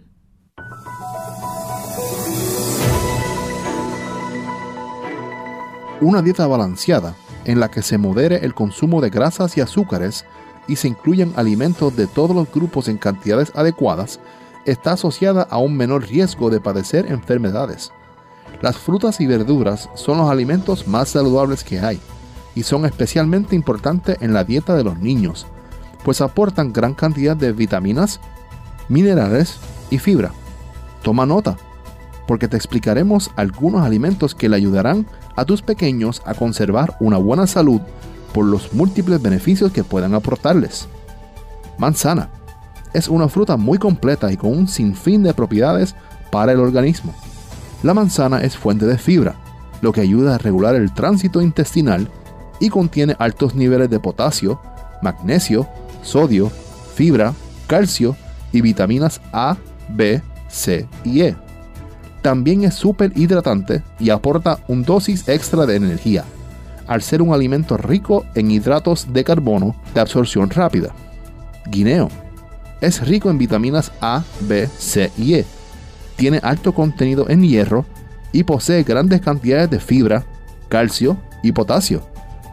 Una 5.99 6.21
dieta 6.21 6.47
balanceada 6.47 7.13
en 7.43 7.59
la 7.59 7.69
que 7.69 7.81
se 7.81 7.97
modere 7.97 8.45
el 8.45 8.53
consumo 8.53 9.01
de 9.01 9.09
grasas 9.09 9.57
y 9.57 9.61
azúcares 9.61 10.25
y 10.69 10.77
se 10.77 10.87
incluyan 10.87 11.33
alimentos 11.35 11.93
de 11.97 12.07
todos 12.07 12.33
los 12.33 12.49
grupos 12.49 12.87
en 12.87 12.97
cantidades 12.97 13.51
adecuadas, 13.53 14.21
está 14.65 14.93
asociada 14.93 15.41
a 15.41 15.57
un 15.57 15.75
menor 15.75 16.07
riesgo 16.07 16.49
de 16.49 16.61
padecer 16.61 17.11
enfermedades. 17.11 17.91
Las 18.61 18.77
frutas 18.77 19.19
y 19.19 19.27
verduras 19.27 19.89
son 19.95 20.19
los 20.19 20.29
alimentos 20.29 20.87
más 20.87 21.09
saludables 21.09 21.65
que 21.65 21.81
hay 21.81 21.99
y 22.55 22.63
son 22.63 22.85
especialmente 22.85 23.55
importantes 23.55 24.17
en 24.21 24.33
la 24.33 24.43
dieta 24.43 24.75
de 24.75 24.83
los 24.83 24.99
niños, 24.99 25.47
pues 26.03 26.21
aportan 26.21 26.73
gran 26.73 26.93
cantidad 26.93 27.35
de 27.35 27.51
vitaminas, 27.51 28.19
minerales 28.87 29.57
y 29.89 29.97
fibra. 29.99 30.31
Toma 31.03 31.25
nota, 31.25 31.57
porque 32.27 32.47
te 32.47 32.57
explicaremos 32.57 33.31
algunos 33.35 33.85
alimentos 33.85 34.35
que 34.35 34.49
le 34.49 34.55
ayudarán 34.55 35.07
a 35.35 35.45
tus 35.45 35.61
pequeños 35.61 36.21
a 36.25 36.33
conservar 36.33 36.95
una 36.99 37.17
buena 37.17 37.47
salud 37.47 37.81
por 38.33 38.45
los 38.45 38.73
múltiples 38.73 39.21
beneficios 39.21 39.71
que 39.71 39.83
puedan 39.83 40.13
aportarles. 40.13 40.87
Manzana. 41.77 42.29
Es 42.93 43.07
una 43.07 43.29
fruta 43.29 43.55
muy 43.55 43.77
completa 43.77 44.31
y 44.31 44.37
con 44.37 44.51
un 44.51 44.67
sinfín 44.67 45.21
de 45.21 45.33
propiedades 45.33 45.95
para 46.31 46.51
el 46.51 46.59
organismo. 46.59 47.13
La 47.83 47.93
manzana 47.93 48.41
es 48.41 48.57
fuente 48.57 48.85
de 48.85 48.97
fibra, 48.97 49.35
lo 49.81 49.91
que 49.91 50.01
ayuda 50.01 50.35
a 50.35 50.37
regular 50.39 50.75
el 50.75 50.93
tránsito 50.93 51.41
intestinal 51.41 52.09
y 52.59 52.69
contiene 52.69 53.15
altos 53.19 53.55
niveles 53.55 53.89
de 53.89 53.99
potasio, 53.99 54.61
magnesio, 55.01 55.67
sodio, 56.01 56.51
fibra, 56.95 57.33
calcio 57.67 58.15
y 58.51 58.61
vitaminas 58.61 59.21
A, 59.31 59.57
B, 59.89 60.21
C 60.49 60.87
y 61.03 61.21
E 61.21 61.35
también 62.21 62.63
es 62.63 62.75
súper 62.75 63.17
hidratante 63.17 63.83
y 63.99 64.09
aporta 64.09 64.59
un 64.67 64.83
dosis 64.83 65.27
extra 65.27 65.65
de 65.65 65.75
energía, 65.75 66.25
al 66.87 67.01
ser 67.01 67.21
un 67.21 67.33
alimento 67.33 67.77
rico 67.77 68.25
en 68.35 68.51
hidratos 68.51 69.13
de 69.13 69.23
carbono 69.23 69.75
de 69.93 70.01
absorción 70.01 70.49
rápida. 70.49 70.93
Guineo. 71.67 72.09
Es 72.81 73.05
rico 73.07 73.29
en 73.29 73.37
vitaminas 73.37 73.91
A, 74.01 74.23
B, 74.41 74.67
C 74.67 75.11
y 75.17 75.35
E. 75.35 75.45
Tiene 76.15 76.39
alto 76.43 76.73
contenido 76.73 77.29
en 77.29 77.43
hierro 77.43 77.85
y 78.31 78.43
posee 78.43 78.83
grandes 78.83 79.21
cantidades 79.21 79.69
de 79.69 79.79
fibra, 79.79 80.25
calcio 80.67 81.17
y 81.43 81.51
potasio, 81.51 82.03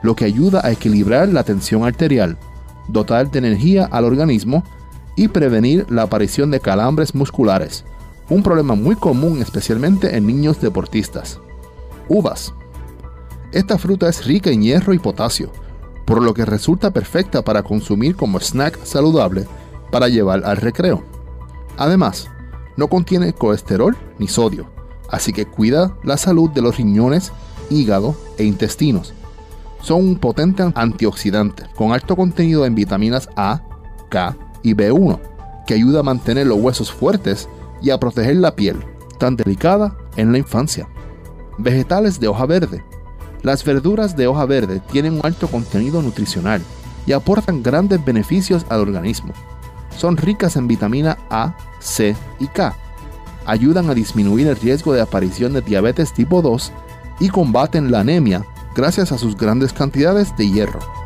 lo 0.06 0.16
que 0.16 0.24
ayuda 0.24 0.60
a 0.64 0.70
equilibrar 0.70 1.28
la 1.28 1.44
tensión 1.44 1.84
arterial, 1.84 2.38
dotar 2.88 3.30
de 3.30 3.38
energía 3.40 3.84
al 3.84 4.04
organismo 4.04 4.64
y 5.16 5.28
prevenir 5.28 5.86
la 5.90 6.02
aparición 6.02 6.50
de 6.50 6.60
calambres 6.60 7.14
musculares 7.14 7.84
un 8.28 8.42
problema 8.42 8.74
muy 8.74 8.96
común 8.96 9.40
especialmente 9.40 10.16
en 10.16 10.26
niños 10.26 10.60
deportistas. 10.60 11.40
Uvas. 12.08 12.52
Esta 13.52 13.78
fruta 13.78 14.08
es 14.08 14.26
rica 14.26 14.50
en 14.50 14.62
hierro 14.62 14.92
y 14.92 14.98
potasio, 14.98 15.52
por 16.04 16.22
lo 16.22 16.34
que 16.34 16.44
resulta 16.44 16.90
perfecta 16.90 17.42
para 17.42 17.62
consumir 17.62 18.16
como 18.16 18.40
snack 18.40 18.84
saludable 18.84 19.46
para 19.90 20.08
llevar 20.08 20.44
al 20.44 20.56
recreo. 20.56 21.04
Además, 21.76 22.28
no 22.76 22.88
contiene 22.88 23.32
colesterol 23.32 23.96
ni 24.18 24.28
sodio, 24.28 24.66
así 25.10 25.32
que 25.32 25.46
cuida 25.46 25.96
la 26.02 26.16
salud 26.16 26.50
de 26.50 26.62
los 26.62 26.76
riñones, 26.76 27.32
hígado 27.70 28.16
e 28.38 28.44
intestinos. 28.44 29.14
Son 29.86 30.04
un 30.04 30.16
potente 30.16 30.64
antioxidante 30.74 31.62
con 31.76 31.92
alto 31.92 32.16
contenido 32.16 32.66
en 32.66 32.74
vitaminas 32.74 33.28
A, 33.36 33.62
K 34.08 34.36
y 34.64 34.74
B1, 34.74 35.20
que 35.64 35.74
ayuda 35.74 36.00
a 36.00 36.02
mantener 36.02 36.48
los 36.48 36.58
huesos 36.58 36.90
fuertes 36.90 37.48
y 37.80 37.90
a 37.90 38.00
proteger 38.00 38.34
la 38.34 38.56
piel, 38.56 38.84
tan 39.20 39.36
delicada 39.36 39.96
en 40.16 40.32
la 40.32 40.38
infancia. 40.38 40.88
Vegetales 41.56 42.18
de 42.18 42.26
hoja 42.26 42.46
verde. 42.46 42.82
Las 43.44 43.64
verduras 43.64 44.16
de 44.16 44.26
hoja 44.26 44.44
verde 44.44 44.82
tienen 44.90 45.12
un 45.12 45.20
alto 45.22 45.46
contenido 45.46 46.02
nutricional 46.02 46.62
y 47.06 47.12
aportan 47.12 47.62
grandes 47.62 48.04
beneficios 48.04 48.66
al 48.68 48.80
organismo. 48.80 49.34
Son 49.96 50.16
ricas 50.16 50.56
en 50.56 50.66
vitamina 50.66 51.16
A, 51.30 51.56
C 51.78 52.16
y 52.40 52.48
K. 52.48 52.74
Ayudan 53.46 53.88
a 53.88 53.94
disminuir 53.94 54.48
el 54.48 54.56
riesgo 54.56 54.92
de 54.94 55.02
aparición 55.02 55.52
de 55.52 55.60
diabetes 55.60 56.12
tipo 56.12 56.42
2 56.42 56.72
y 57.20 57.28
combaten 57.28 57.92
la 57.92 58.00
anemia 58.00 58.44
gracias 58.76 59.10
a 59.10 59.18
sus 59.18 59.36
grandes 59.36 59.72
cantidades 59.72 60.36
de 60.36 60.48
hierro. 60.48 61.05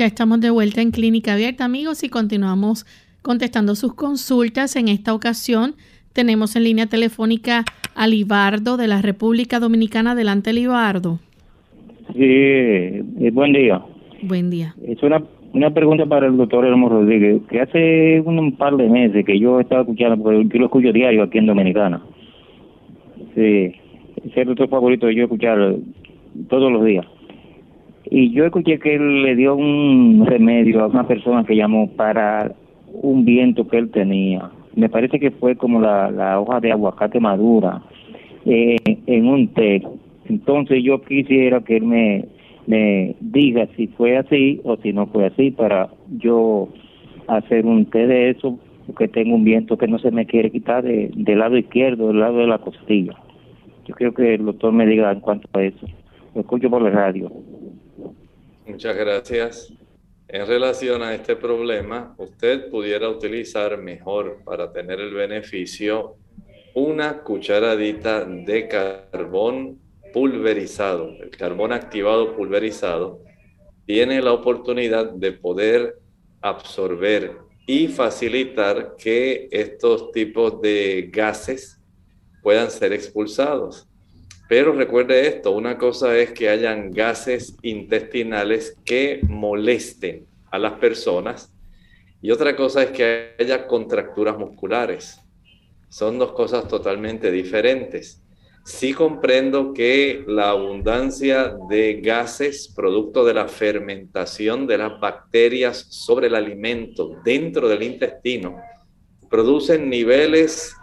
Ya 0.00 0.06
estamos 0.06 0.40
de 0.40 0.48
vuelta 0.48 0.80
en 0.80 0.92
Clínica 0.92 1.34
Abierta, 1.34 1.66
amigos, 1.66 2.02
y 2.04 2.08
continuamos 2.08 2.86
contestando 3.20 3.74
sus 3.74 3.92
consultas. 3.92 4.74
En 4.76 4.88
esta 4.88 5.12
ocasión 5.12 5.74
tenemos 6.14 6.56
en 6.56 6.64
línea 6.64 6.86
telefónica 6.86 7.66
a 7.94 8.06
Libardo 8.06 8.78
de 8.78 8.88
la 8.88 9.02
República 9.02 9.60
Dominicana. 9.60 10.12
Adelante, 10.12 10.54
Libardo. 10.54 11.18
Sí, 12.14 12.22
eh, 12.24 13.30
buen 13.30 13.52
día. 13.52 13.82
Buen 14.22 14.48
día. 14.48 14.74
Es 14.86 15.02
una, 15.02 15.22
una 15.52 15.68
pregunta 15.74 16.06
para 16.06 16.28
el 16.28 16.38
doctor 16.38 16.64
Elmo 16.64 16.88
Rodríguez, 16.88 17.42
que 17.50 17.60
hace 17.60 18.22
un, 18.22 18.56
par 18.56 18.78
de 18.78 18.88
meses 18.88 19.22
que 19.26 19.38
yo 19.38 19.60
estaba 19.60 19.82
escuchando, 19.82 20.16
porque 20.22 20.48
yo 20.50 20.60
lo 20.60 20.64
escucho 20.64 20.94
diario 20.94 21.24
aquí 21.24 21.36
en 21.36 21.44
Dominicana. 21.44 22.00
Sí, 23.34 23.74
es 24.24 24.34
el 24.34 24.46
doctor 24.46 24.70
favorito 24.70 25.08
de 25.08 25.14
yo 25.14 25.24
escuchar 25.24 25.76
todos 26.48 26.72
los 26.72 26.86
días. 26.86 27.04
Y 28.10 28.32
yo 28.32 28.44
escuché 28.44 28.80
que 28.80 28.96
él 28.96 29.22
le 29.22 29.36
dio 29.36 29.54
un 29.54 30.26
remedio 30.26 30.82
a 30.82 30.88
una 30.88 31.06
persona 31.06 31.44
que 31.44 31.54
llamó 31.54 31.88
para 31.92 32.52
un 32.92 33.24
viento 33.24 33.68
que 33.68 33.78
él 33.78 33.90
tenía. 33.90 34.50
Me 34.74 34.88
parece 34.88 35.20
que 35.20 35.30
fue 35.30 35.54
como 35.54 35.80
la, 35.80 36.10
la 36.10 36.40
hoja 36.40 36.58
de 36.58 36.72
aguacate 36.72 37.20
madura 37.20 37.82
eh, 38.44 38.76
en 39.06 39.28
un 39.28 39.48
té. 39.48 39.82
Entonces 40.28 40.82
yo 40.82 41.00
quisiera 41.02 41.60
que 41.60 41.76
él 41.76 41.84
me, 41.84 42.24
me 42.66 43.14
diga 43.20 43.68
si 43.76 43.86
fue 43.86 44.16
así 44.16 44.60
o 44.64 44.76
si 44.78 44.92
no 44.92 45.06
fue 45.06 45.26
así 45.26 45.52
para 45.52 45.90
yo 46.18 46.68
hacer 47.28 47.64
un 47.64 47.86
té 47.86 48.08
de 48.08 48.30
eso 48.30 48.58
porque 48.86 49.06
tengo 49.06 49.36
un 49.36 49.44
viento 49.44 49.78
que 49.78 49.86
no 49.86 50.00
se 50.00 50.10
me 50.10 50.26
quiere 50.26 50.50
quitar 50.50 50.82
de, 50.82 51.12
del 51.14 51.38
lado 51.38 51.56
izquierdo, 51.56 52.08
del 52.08 52.18
lado 52.18 52.38
de 52.38 52.48
la 52.48 52.58
costilla. 52.58 53.14
Yo 53.86 53.94
quiero 53.94 54.14
que 54.14 54.34
el 54.34 54.44
doctor 54.44 54.72
me 54.72 54.84
diga 54.84 55.12
en 55.12 55.20
cuanto 55.20 55.48
a 55.52 55.62
eso. 55.62 55.86
Lo 56.34 56.40
escucho 56.40 56.68
por 56.68 56.82
la 56.82 56.90
radio. 56.90 57.30
Muchas 58.70 58.96
gracias. 58.96 59.72
En 60.28 60.46
relación 60.46 61.02
a 61.02 61.12
este 61.12 61.34
problema, 61.34 62.14
usted 62.18 62.70
pudiera 62.70 63.08
utilizar 63.08 63.76
mejor 63.78 64.44
para 64.44 64.72
tener 64.72 65.00
el 65.00 65.12
beneficio 65.12 66.14
una 66.72 67.18
cucharadita 67.24 68.24
de 68.24 68.68
carbón 68.68 69.80
pulverizado, 70.14 71.08
el 71.20 71.30
carbón 71.30 71.72
activado 71.72 72.36
pulverizado, 72.36 73.24
tiene 73.86 74.22
la 74.22 74.34
oportunidad 74.34 75.10
de 75.10 75.32
poder 75.32 75.98
absorber 76.40 77.38
y 77.66 77.88
facilitar 77.88 78.94
que 78.96 79.48
estos 79.50 80.12
tipos 80.12 80.62
de 80.62 81.10
gases 81.12 81.80
puedan 82.40 82.70
ser 82.70 82.92
expulsados. 82.92 83.89
Pero 84.50 84.72
recuerde 84.72 85.28
esto, 85.28 85.52
una 85.52 85.78
cosa 85.78 86.18
es 86.18 86.32
que 86.32 86.48
hayan 86.48 86.90
gases 86.90 87.54
intestinales 87.62 88.76
que 88.84 89.20
molesten 89.28 90.26
a 90.50 90.58
las 90.58 90.72
personas 90.72 91.52
y 92.20 92.32
otra 92.32 92.56
cosa 92.56 92.82
es 92.82 92.90
que 92.90 93.36
haya 93.38 93.68
contracturas 93.68 94.36
musculares. 94.36 95.20
Son 95.88 96.18
dos 96.18 96.32
cosas 96.32 96.66
totalmente 96.66 97.30
diferentes. 97.30 98.24
Sí 98.64 98.92
comprendo 98.92 99.72
que 99.72 100.24
la 100.26 100.50
abundancia 100.50 101.54
de 101.68 102.00
gases 102.00 102.72
producto 102.74 103.24
de 103.24 103.34
la 103.34 103.46
fermentación 103.46 104.66
de 104.66 104.78
las 104.78 104.98
bacterias 104.98 105.86
sobre 105.90 106.26
el 106.26 106.34
alimento 106.34 107.20
dentro 107.24 107.68
del 107.68 107.84
intestino 107.84 108.56
producen 109.30 109.88
niveles 109.88 110.74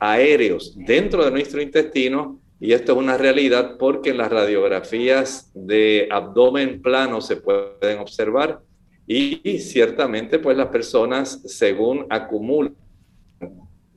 aéreos 0.00 0.74
dentro 0.76 1.24
de 1.24 1.30
nuestro 1.30 1.62
intestino 1.62 2.41
y 2.62 2.74
esto 2.74 2.92
es 2.92 2.98
una 2.98 3.18
realidad 3.18 3.76
porque 3.76 4.14
las 4.14 4.30
radiografías 4.30 5.50
de 5.52 6.06
abdomen 6.08 6.80
plano 6.80 7.20
se 7.20 7.34
pueden 7.34 7.98
observar 7.98 8.60
y 9.04 9.58
ciertamente 9.58 10.38
pues 10.38 10.56
las 10.56 10.68
personas 10.68 11.42
según 11.44 12.06
acumulan 12.08 12.76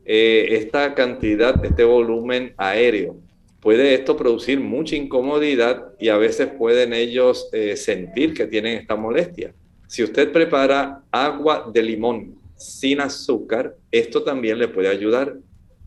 eh, 0.04 0.48
esta 0.50 0.96
cantidad, 0.96 1.64
este 1.64 1.84
volumen 1.84 2.56
aéreo, 2.58 3.20
puede 3.60 3.94
esto 3.94 4.18
producir 4.18 4.60
mucha 4.60 4.96
incomodidad 4.96 5.94
y 6.00 6.10
a 6.10 6.18
veces 6.18 6.48
pueden 6.48 6.92
ellos 6.92 7.48
eh, 7.54 7.76
sentir 7.78 8.34
que 8.34 8.48
tienen 8.48 8.80
esta 8.80 8.96
molestia. 8.96 9.54
Si 9.88 10.02
usted 10.02 10.32
prepara 10.32 11.04
agua 11.12 11.70
de 11.72 11.84
limón 11.84 12.34
sin 12.56 13.00
azúcar, 13.00 13.76
esto 13.92 14.24
también 14.24 14.58
le 14.58 14.70
puede 14.70 14.88
ayudar. 14.88 15.36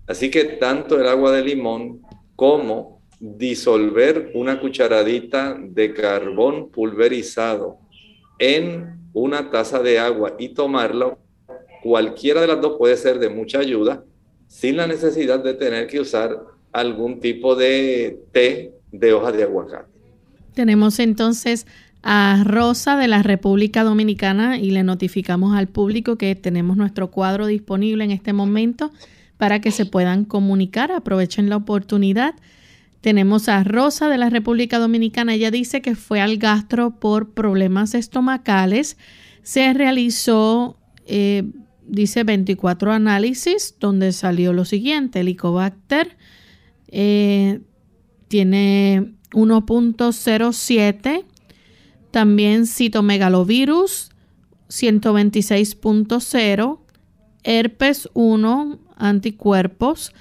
Así 0.07 0.31
que 0.31 0.45
tanto 0.45 1.01
el 1.01 1.09
agua 1.09 1.33
de 1.33 1.43
limón 1.43 2.03
como 2.39 3.03
disolver 3.19 4.31
una 4.33 4.61
cucharadita 4.61 5.59
de 5.59 5.93
carbón 5.93 6.71
pulverizado 6.71 7.79
en 8.39 8.97
una 9.13 9.51
taza 9.51 9.81
de 9.81 9.99
agua 9.99 10.37
y 10.39 10.51
tomarlo, 10.51 11.19
cualquiera 11.83 12.41
de 12.41 12.47
las 12.47 12.61
dos 12.61 12.77
puede 12.79 12.97
ser 12.97 13.19
de 13.19 13.29
mucha 13.29 13.59
ayuda 13.59 14.05
sin 14.47 14.77
la 14.77 14.87
necesidad 14.87 15.43
de 15.43 15.55
tener 15.55 15.89
que 15.89 15.99
usar 15.99 16.39
algún 16.71 17.19
tipo 17.19 17.57
de 17.57 18.21
té 18.31 18.73
de 18.93 19.13
hoja 19.13 19.33
de 19.33 19.43
aguacate. 19.43 19.91
Tenemos 20.55 21.01
entonces 21.01 21.67
a 22.05 22.45
Rosa 22.47 22.97
de 22.97 23.09
la 23.09 23.25
República 23.25 23.83
Dominicana 23.83 24.61
y 24.61 24.71
le 24.71 24.85
notificamos 24.85 25.57
al 25.57 25.67
público 25.67 26.15
que 26.15 26.37
tenemos 26.37 26.77
nuestro 26.77 27.11
cuadro 27.11 27.49
disponible 27.49 28.05
en 28.05 28.13
este 28.13 28.33
momento 28.33 28.93
para 29.39 29.61
que 29.61 29.71
se 29.71 29.87
puedan 29.87 30.27
comunicar. 30.27 30.93
Aprovechen 30.93 31.49
la 31.49 31.57
oportunidad. 31.57 32.35
Tenemos 33.01 33.49
a 33.49 33.65
Rosa 33.65 34.09
de 34.09 34.19
la 34.19 34.29
República 34.29 34.79
Dominicana. 34.79 35.35
Ella 35.35 35.51
dice 35.51 35.81
que 35.81 35.95
fue 35.95 36.21
al 36.21 36.37
gastro 36.37 36.99
por 36.99 37.31
problemas 37.31 37.95
estomacales. 37.95 38.99
Se 39.43 39.73
realizó, 39.73 40.77
eh, 41.07 41.45
dice, 41.87 42.25
24 42.25 42.93
análisis 42.93 43.77
donde 43.79 44.13
salió 44.13 44.53
lo 44.53 44.65
siguiente. 44.65 45.21
Helicobacter 45.21 46.17
eh, 46.89 47.61
tiene 48.27 49.15
1.07. 49.31 51.25
También 52.11 52.67
citomegalovirus 52.67 54.11
126.0. 54.69 56.81
Herpes 57.45 58.09
1 58.15 58.88
anticuerpos 58.99 60.13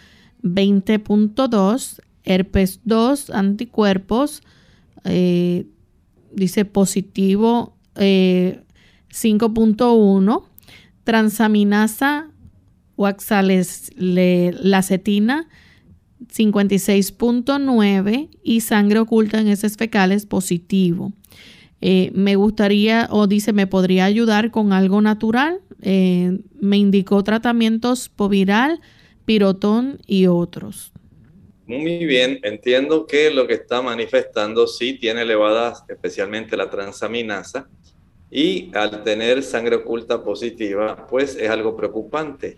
20.2, 0.44 2.00
herpes 2.24 2.80
2 2.86 3.32
anticuerpos, 3.32 4.44
eh, 5.04 5.66
dice 6.32 6.64
positivo 6.66 7.76
5.1, 7.96 10.44
eh, 10.44 10.46
transaminasa 11.04 12.30
oxalacetina 12.96 15.48
56.9 16.26 18.30
y 18.44 18.62
sangre 18.62 19.00
oculta 19.00 19.40
en 19.40 19.48
heces 19.48 19.78
fecales 19.78 20.26
positivo. 20.26 21.14
Eh, 21.82 22.12
me 22.14 22.36
gustaría, 22.36 23.08
o 23.12 23.28
dice, 23.28 23.54
me 23.54 23.68
podría 23.68 24.06
ayudar 24.06 24.52
con 24.52 24.74
algo 24.74 25.02
natural. 25.02 25.60
Eh, 25.82 26.40
me 26.60 26.78
indicó 26.78 27.24
tratamientos 27.24 28.10
poviral, 28.10 28.82
pirotón 29.26 30.00
y 30.08 30.28
otros. 30.28 30.92
Muy 31.68 32.06
bien, 32.06 32.40
entiendo 32.44 33.06
que 33.06 33.30
lo 33.30 33.46
que 33.46 33.56
está 33.56 33.82
manifestando 33.82 34.68
sí 34.68 34.94
tiene 34.94 35.24
elevadas, 35.24 35.84
especialmente 35.90 36.56
la 36.56 36.70
transaminasa, 36.70 37.68
y 38.32 38.72
al 38.74 39.04
tener 39.04 39.44
sangre 39.44 39.76
oculta 39.76 40.24
positiva, 40.24 41.08
pues 41.08 41.36
es 41.36 41.50
algo 41.50 41.76
preocupante. 41.76 42.58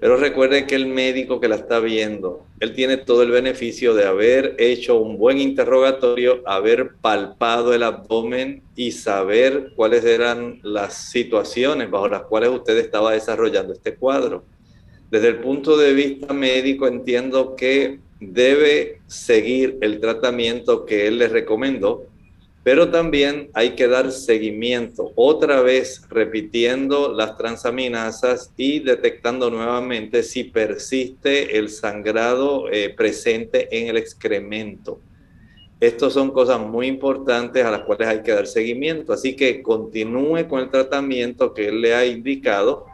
Pero 0.00 0.16
recuerden 0.16 0.66
que 0.66 0.76
el 0.76 0.86
médico 0.86 1.40
que 1.40 1.48
la 1.48 1.56
está 1.56 1.78
viendo, 1.78 2.46
él 2.58 2.74
tiene 2.74 2.96
todo 2.96 3.22
el 3.22 3.30
beneficio 3.30 3.92
de 3.94 4.06
haber 4.06 4.54
hecho 4.58 4.98
un 4.98 5.18
buen 5.18 5.38
interrogatorio, 5.38 6.42
haber 6.46 6.92
palpado 7.02 7.74
el 7.74 7.82
abdomen 7.82 8.62
y 8.74 8.92
saber 8.92 9.72
cuáles 9.76 10.02
eran 10.06 10.58
las 10.62 11.10
situaciones 11.10 11.90
bajo 11.90 12.08
las 12.08 12.22
cuales 12.22 12.48
usted 12.48 12.78
estaba 12.78 13.12
desarrollando 13.12 13.74
este 13.74 13.94
cuadro. 13.94 14.42
Desde 15.10 15.28
el 15.28 15.40
punto 15.40 15.76
de 15.76 15.92
vista 15.92 16.32
médico 16.32 16.86
entiendo 16.86 17.54
que 17.54 17.98
debe 18.20 19.00
seguir 19.06 19.76
el 19.82 20.00
tratamiento 20.00 20.86
que 20.86 21.08
él 21.08 21.18
le 21.18 21.28
recomendó, 21.28 22.06
pero 22.62 22.90
también 22.90 23.50
hay 23.54 23.70
que 23.70 23.88
dar 23.88 24.12
seguimiento, 24.12 25.12
otra 25.14 25.62
vez 25.62 26.02
repitiendo 26.10 27.12
las 27.12 27.36
transaminasas 27.38 28.52
y 28.56 28.80
detectando 28.80 29.50
nuevamente 29.50 30.22
si 30.22 30.44
persiste 30.44 31.56
el 31.56 31.70
sangrado 31.70 32.70
eh, 32.70 32.92
presente 32.94 33.68
en 33.78 33.88
el 33.88 33.96
excremento. 33.96 35.00
Estas 35.80 36.12
son 36.12 36.30
cosas 36.30 36.60
muy 36.60 36.86
importantes 36.86 37.64
a 37.64 37.70
las 37.70 37.80
cuales 37.84 38.08
hay 38.08 38.22
que 38.22 38.32
dar 38.32 38.46
seguimiento, 38.46 39.14
así 39.14 39.34
que 39.34 39.62
continúe 39.62 40.46
con 40.46 40.60
el 40.60 40.70
tratamiento 40.70 41.54
que 41.54 41.68
él 41.68 41.80
le 41.80 41.94
ha 41.94 42.04
indicado 42.04 42.84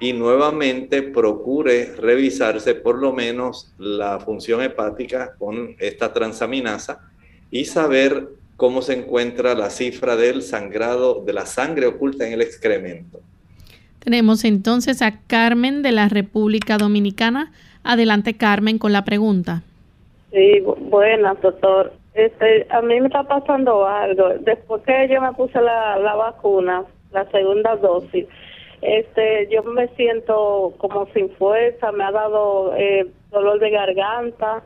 y 0.00 0.14
nuevamente 0.14 1.02
procure 1.02 1.94
revisarse 1.96 2.74
por 2.74 2.98
lo 2.98 3.12
menos 3.12 3.74
la 3.76 4.18
función 4.18 4.62
hepática 4.62 5.34
con 5.38 5.76
esta 5.78 6.14
transaminasa 6.14 7.10
y 7.50 7.66
saber 7.66 8.39
cómo 8.60 8.82
se 8.82 8.92
encuentra 8.92 9.54
la 9.54 9.70
cifra 9.70 10.16
del 10.16 10.42
sangrado, 10.42 11.22
de 11.24 11.32
la 11.32 11.46
sangre 11.46 11.86
oculta 11.86 12.26
en 12.26 12.34
el 12.34 12.42
excremento. 12.42 13.20
Tenemos 14.00 14.44
entonces 14.44 15.00
a 15.00 15.18
Carmen 15.26 15.80
de 15.80 15.92
la 15.92 16.10
República 16.10 16.76
Dominicana. 16.76 17.52
Adelante, 17.84 18.36
Carmen, 18.36 18.76
con 18.76 18.92
la 18.92 19.02
pregunta. 19.02 19.62
Sí, 20.30 20.60
buenas, 20.90 21.40
doctor. 21.40 21.94
Este, 22.12 22.66
a 22.68 22.82
mí 22.82 23.00
me 23.00 23.06
está 23.06 23.22
pasando 23.22 23.86
algo. 23.86 24.28
Después 24.40 24.82
que 24.82 25.08
yo 25.10 25.22
me 25.22 25.32
puse 25.32 25.58
la, 25.58 25.98
la 25.98 26.14
vacuna, 26.16 26.84
la 27.12 27.24
segunda 27.30 27.76
dosis, 27.76 28.26
este, 28.82 29.48
yo 29.50 29.62
me 29.62 29.88
siento 29.96 30.74
como 30.76 31.06
sin 31.14 31.30
fuerza, 31.30 31.92
me 31.92 32.04
ha 32.04 32.12
dado 32.12 32.74
eh, 32.76 33.06
dolor 33.30 33.58
de 33.58 33.70
garganta, 33.70 34.62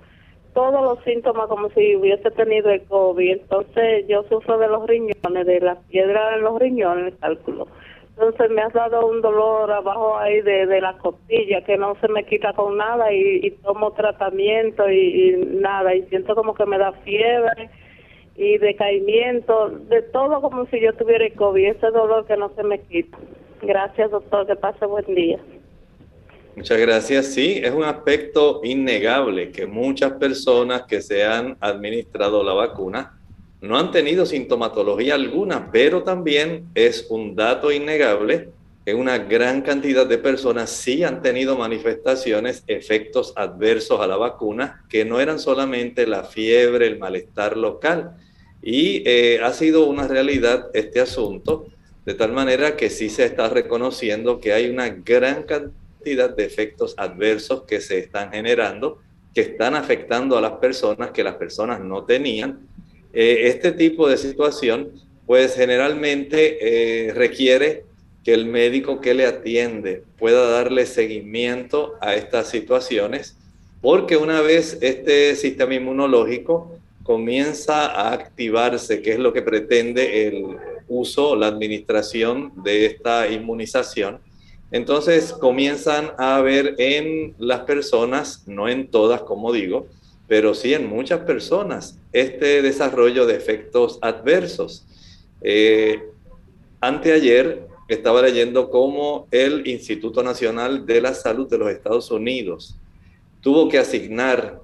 todos 0.55 0.83
los 0.83 1.05
síntomas 1.05 1.49
como 1.49 1.69
si 1.71 1.97
hubiese 1.97 2.31
tenido 2.31 2.71
el 2.71 2.83
COVID. 2.85 3.33
Entonces 3.33 4.07
yo 4.09 4.23
sufro 4.25 4.59
de 4.59 4.69
los 4.69 4.87
riñones, 4.87 5.47
de 5.47 5.61
la 5.61 5.77
piedra 5.91 6.37
en 6.37 6.43
los 6.43 6.59
riñones, 6.59 7.13
el 7.13 7.19
cálculo. 7.19 7.67
Entonces 8.11 8.49
me 8.51 8.63
has 8.63 8.73
dado 8.73 9.09
un 9.09 9.21
dolor 9.21 9.71
abajo 9.73 10.17
ahí 10.17 10.41
de, 10.41 10.67
de 10.67 10.81
la 10.81 10.97
costilla 10.99 11.65
que 11.65 11.77
no 11.77 11.97
se 12.01 12.07
me 12.09 12.25
quita 12.25 12.53
con 12.53 12.77
nada 12.77 13.13
y, 13.13 13.51
tomo 13.63 13.93
tratamiento 13.93 14.89
y, 14.89 15.31
y, 15.31 15.37
nada 15.57 15.95
y 15.95 16.03
siento 16.03 16.37
como 16.37 16.55
que 16.55 16.65
me 16.65 16.79
da 16.79 16.93
fiebre 16.93 17.71
y 18.37 18.59
decaimiento, 18.59 19.69
de 19.69 20.03
todo 20.03 20.41
como 20.41 20.67
si 20.67 20.81
yo 20.81 20.93
tuviera 20.95 21.25
el 21.25 21.35
COVID, 21.35 21.67
ese 21.67 21.91
dolor 21.91 22.27
que 22.27 22.37
no 22.37 22.51
se 22.51 22.63
me 22.63 22.81
quita. 22.81 23.19
Gracias 23.63 24.11
doctor, 24.11 24.47
que 24.47 24.57
pase 24.57 24.87
buen 24.87 25.07
día. 25.15 25.39
Muchas 26.57 26.79
gracias. 26.79 27.27
Sí, 27.27 27.61
es 27.63 27.73
un 27.73 27.83
aspecto 27.83 28.61
innegable 28.63 29.51
que 29.51 29.67
muchas 29.67 30.13
personas 30.13 30.83
que 30.83 31.03
se 31.03 31.25
han 31.25 31.57
administrado 31.61 32.45
la 32.45 32.53
vacuna 32.53 33.19
no 33.61 33.77
han 33.77 33.91
tenido 33.91 34.25
sintomatología 34.25 35.17
alguna, 35.17 35.73
pero 35.73 36.05
también 36.05 36.67
es 36.75 37.07
un 37.11 37.35
dato 37.35 37.73
innegable 37.73 38.51
que 38.85 38.95
una 38.95 39.19
gran 39.19 39.63
cantidad 39.63 40.07
de 40.07 40.19
personas 40.19 40.71
sí 40.71 41.03
han 41.03 41.23
tenido 41.23 41.57
manifestaciones, 41.57 42.63
efectos 42.69 43.33
adversos 43.35 44.01
a 44.01 44.07
la 44.07 44.17
vacuna, 44.17 44.85
que 44.89 45.05
no 45.05 45.19
eran 45.19 45.41
solamente 45.41 46.07
la 46.07 46.23
fiebre, 46.23 46.87
el 46.87 46.99
malestar 46.99 47.57
local. 47.57 48.13
Y 48.63 49.03
eh, 49.07 49.41
ha 49.43 49.53
sido 49.53 49.87
una 49.87 50.07
realidad 50.07 50.69
este 50.73 51.01
asunto, 51.01 51.67
de 52.05 52.15
tal 52.15 52.33
manera 52.33 52.77
que 52.77 52.91
sí 52.91 53.09
se 53.09 53.25
está 53.25 53.49
reconociendo 53.49 54.39
que 54.39 54.53
hay 54.53 54.69
una 54.69 54.91
gran 54.91 55.43
cantidad 55.43 55.84
de 56.05 56.45
efectos 56.45 56.95
adversos 56.97 57.63
que 57.63 57.81
se 57.81 57.99
están 57.99 58.31
generando, 58.31 58.99
que 59.35 59.41
están 59.41 59.75
afectando 59.75 60.37
a 60.37 60.41
las 60.41 60.53
personas 60.53 61.11
que 61.11 61.25
las 61.25 61.35
personas 61.37 61.81
no 61.81 62.05
tenían. 62.05 62.61
Eh, 63.13 63.49
este 63.49 63.73
tipo 63.73 64.09
de 64.09 64.17
situación, 64.17 64.93
pues 65.27 65.55
generalmente 65.55 67.09
eh, 67.09 67.13
requiere 67.15 67.85
que 68.23 68.35
el 68.35 68.47
médico 68.47 69.01
que 69.01 69.15
le 69.15 69.27
atiende 69.27 70.03
pueda 70.19 70.49
darle 70.49 70.87
seguimiento 70.87 71.95
a 72.01 72.15
estas 72.15 72.49
situaciones, 72.49 73.37
porque 73.81 74.17
una 74.17 74.41
vez 74.41 74.79
este 74.81 75.35
sistema 75.37 75.75
inmunológico 75.75 76.79
comienza 77.03 77.87
a 77.87 78.13
activarse, 78.13 79.03
que 79.03 79.13
es 79.13 79.19
lo 79.19 79.33
que 79.33 79.43
pretende 79.43 80.27
el 80.27 80.57
uso, 80.89 81.37
la 81.37 81.49
administración 81.49 82.53
de 82.63 82.87
esta 82.87 83.29
inmunización, 83.29 84.21
entonces 84.75 85.33
comienzan 85.33 86.11
a 86.19 86.35
haber 86.35 86.75
en 86.79 87.37
las 87.39 87.61
personas, 87.61 88.43
no 88.49 88.69
en 88.69 88.89
todas 88.89 89.23
como 89.23 89.53
digo, 89.53 89.87
pero 90.27 90.53
sí 90.53 90.75
en 90.75 90.89
muchas 90.89 91.21
personas, 91.21 91.97
este 92.13 92.61
desarrollo 92.61 93.25
de 93.25 93.37
efectos 93.37 94.01
adversos. 94.03 94.85
Eh, 95.43 96.03
anteayer 96.81 97.69
estaba 97.87 98.21
leyendo 98.21 98.69
cómo 98.69 99.29
el 99.31 99.65
Instituto 99.69 100.25
Nacional 100.25 100.85
de 100.85 101.01
la 101.01 101.15
Salud 101.15 101.49
de 101.49 101.59
los 101.59 101.71
Estados 101.71 102.11
Unidos 102.11 102.75
tuvo 103.43 103.69
que 103.69 103.79
asignar 103.79 104.61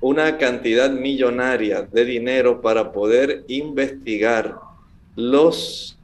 una 0.00 0.38
cantidad 0.38 0.90
millonaria 0.90 1.82
de 1.82 2.04
dinero 2.04 2.60
para 2.60 2.90
poder 2.90 3.44
investigar 3.46 4.56
los 5.14 5.95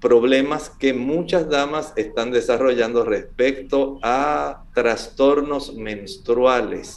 problemas 0.00 0.70
que 0.70 0.94
muchas 0.94 1.48
damas 1.48 1.92
están 1.96 2.30
desarrollando 2.30 3.04
respecto 3.04 3.98
a 4.02 4.64
trastornos 4.74 5.74
menstruales. 5.74 6.96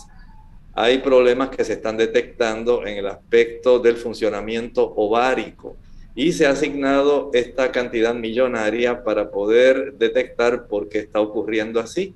Hay 0.73 0.99
problemas 0.99 1.49
que 1.49 1.65
se 1.65 1.73
están 1.73 1.97
detectando 1.97 2.85
en 2.87 2.97
el 2.97 3.07
aspecto 3.07 3.79
del 3.79 3.97
funcionamiento 3.97 4.93
ovárico 4.95 5.75
y 6.15 6.31
se 6.31 6.45
ha 6.45 6.51
asignado 6.51 7.29
esta 7.33 7.71
cantidad 7.71 8.13
millonaria 8.13 9.03
para 9.03 9.31
poder 9.31 9.93
detectar 9.97 10.67
por 10.67 10.87
qué 10.87 10.99
está 10.99 11.19
ocurriendo 11.19 11.79
así. 11.79 12.15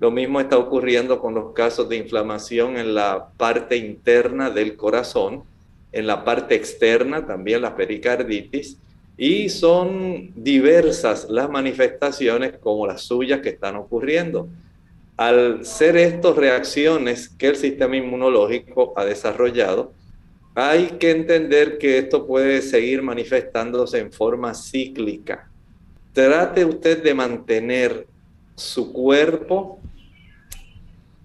Lo 0.00 0.10
mismo 0.10 0.40
está 0.40 0.58
ocurriendo 0.58 1.20
con 1.20 1.34
los 1.34 1.52
casos 1.52 1.88
de 1.88 1.96
inflamación 1.96 2.76
en 2.76 2.94
la 2.94 3.28
parte 3.36 3.76
interna 3.76 4.50
del 4.50 4.76
corazón, 4.76 5.44
en 5.92 6.06
la 6.06 6.24
parte 6.24 6.54
externa 6.54 7.26
también 7.26 7.62
la 7.62 7.76
pericarditis, 7.76 8.78
y 9.16 9.48
son 9.48 10.32
diversas 10.34 11.28
las 11.28 11.50
manifestaciones 11.50 12.58
como 12.58 12.86
las 12.86 13.02
suyas 13.02 13.40
que 13.40 13.50
están 13.50 13.76
ocurriendo. 13.76 14.48
Al 15.16 15.64
ser 15.64 15.96
estas 15.96 16.36
reacciones 16.36 17.28
que 17.28 17.48
el 17.48 17.56
sistema 17.56 17.96
inmunológico 17.96 18.94
ha 18.96 19.04
desarrollado, 19.04 19.92
hay 20.54 20.86
que 20.98 21.10
entender 21.10 21.78
que 21.78 21.98
esto 21.98 22.26
puede 22.26 22.62
seguir 22.62 23.02
manifestándose 23.02 23.98
en 23.98 24.12
forma 24.12 24.54
cíclica. 24.54 25.48
Trate 26.12 26.64
usted 26.64 27.02
de 27.02 27.14
mantener 27.14 28.06
su 28.54 28.92
cuerpo, 28.92 29.80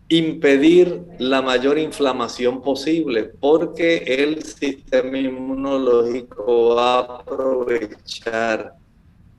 impedir 0.09 1.03
la 1.19 1.41
mayor 1.41 1.77
inflamación 1.77 2.61
posible, 2.61 3.25
porque 3.25 3.97
el 3.97 4.41
sistema 4.43 5.17
inmunológico 5.17 6.75
va 6.75 6.99
a 6.99 6.99
aprovechar 7.19 8.73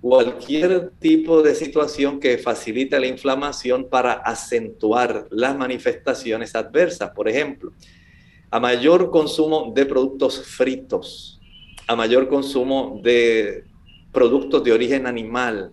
cualquier 0.01 0.91
tipo 1.01 1.43
de 1.43 1.55
situación 1.55 2.21
que 2.21 2.39
facilite 2.39 3.01
la 3.01 3.07
inflamación 3.07 3.89
para 3.89 4.13
acentuar 4.13 5.27
las 5.31 5.57
manifestaciones 5.57 6.55
adversas. 6.55 7.11
Por 7.11 7.29
ejemplo, 7.29 7.73
a 8.51 8.61
mayor 8.61 9.11
consumo 9.11 9.73
de 9.75 9.87
productos 9.87 10.43
fritos, 10.47 11.41
a 11.87 11.97
mayor 11.97 12.29
consumo 12.29 13.01
de 13.03 13.65
productos 14.13 14.63
de 14.65 14.73
origen 14.73 15.07
animal. 15.07 15.73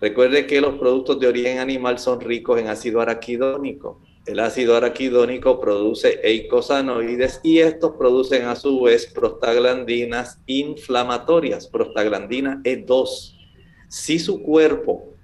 Recuerde 0.00 0.46
que 0.46 0.60
los 0.60 0.78
productos 0.78 1.18
de 1.18 1.26
origen 1.26 1.58
animal 1.58 1.98
son 1.98 2.20
ricos 2.20 2.60
en 2.60 2.68
ácido 2.68 3.00
araquidónico. 3.00 4.00
El 4.28 4.40
ácido 4.40 4.76
araquidónico 4.76 5.58
produce 5.58 6.20
eicosanoides 6.22 7.40
y 7.42 7.60
estos 7.60 7.92
producen 7.96 8.44
a 8.44 8.56
su 8.56 8.82
vez 8.82 9.06
prostaglandinas 9.06 10.38
inflamatorias, 10.44 11.66
prostaglandina 11.66 12.60
E2. 12.62 13.38
Si 13.88 14.18
su 14.18 14.42
cuerpo 14.42 15.14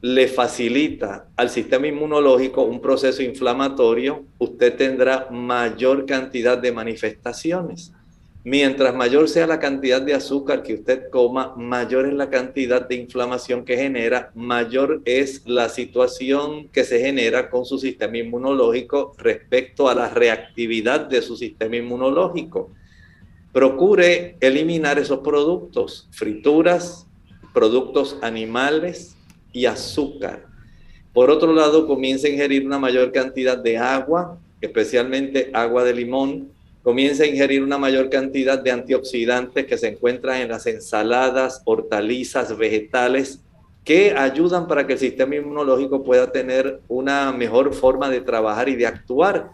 le 0.00 0.28
facilita 0.28 1.28
al 1.36 1.50
sistema 1.50 1.88
inmunológico 1.88 2.62
un 2.62 2.80
proceso 2.80 3.22
inflamatorio, 3.22 4.24
usted 4.38 4.74
tendrá 4.76 5.28
mayor 5.30 6.06
cantidad 6.06 6.56
de 6.56 6.72
manifestaciones. 6.72 7.92
Mientras 8.44 8.94
mayor 8.94 9.28
sea 9.28 9.46
la 9.46 9.58
cantidad 9.58 10.02
de 10.02 10.14
azúcar 10.14 10.62
que 10.62 10.74
usted 10.74 11.08
coma, 11.10 11.54
mayor 11.56 12.06
es 12.06 12.12
la 12.12 12.28
cantidad 12.28 12.86
de 12.86 12.96
inflamación 12.96 13.64
que 13.64 13.76
genera, 13.76 14.30
mayor 14.34 15.00
es 15.06 15.42
la 15.46 15.68
situación 15.70 16.68
que 16.68 16.84
se 16.84 17.00
genera 17.00 17.48
con 17.48 17.64
su 17.64 17.78
sistema 17.78 18.18
inmunológico 18.18 19.14
respecto 19.16 19.88
a 19.88 19.94
la 19.94 20.10
reactividad 20.10 21.00
de 21.00 21.22
su 21.22 21.36
sistema 21.36 21.76
inmunológico. 21.76 22.70
Procure 23.52 24.36
eliminar 24.40 24.98
esos 24.98 25.20
productos, 25.20 26.08
frituras, 26.12 27.06
productos 27.54 28.18
animales, 28.20 29.14
y 29.54 29.64
azúcar. 29.64 30.44
Por 31.14 31.30
otro 31.30 31.54
lado, 31.54 31.86
comienza 31.86 32.26
a 32.26 32.30
ingerir 32.30 32.66
una 32.66 32.78
mayor 32.78 33.12
cantidad 33.12 33.56
de 33.56 33.78
agua, 33.78 34.38
especialmente 34.60 35.50
agua 35.54 35.84
de 35.84 35.94
limón. 35.94 36.50
Comienza 36.84 37.24
a 37.24 37.26
ingerir 37.26 37.62
una 37.62 37.78
mayor 37.78 38.10
cantidad 38.10 38.58
de 38.58 38.70
antioxidantes 38.70 39.64
que 39.64 39.78
se 39.78 39.88
encuentran 39.88 40.42
en 40.42 40.50
las 40.50 40.66
ensaladas, 40.66 41.62
hortalizas, 41.64 42.54
vegetales, 42.58 43.40
que 43.84 44.12
ayudan 44.12 44.68
para 44.68 44.86
que 44.86 44.92
el 44.92 44.98
sistema 44.98 45.34
inmunológico 45.34 46.04
pueda 46.04 46.30
tener 46.30 46.80
una 46.88 47.32
mejor 47.32 47.72
forma 47.72 48.10
de 48.10 48.20
trabajar 48.20 48.68
y 48.68 48.76
de 48.76 48.86
actuar. 48.86 49.48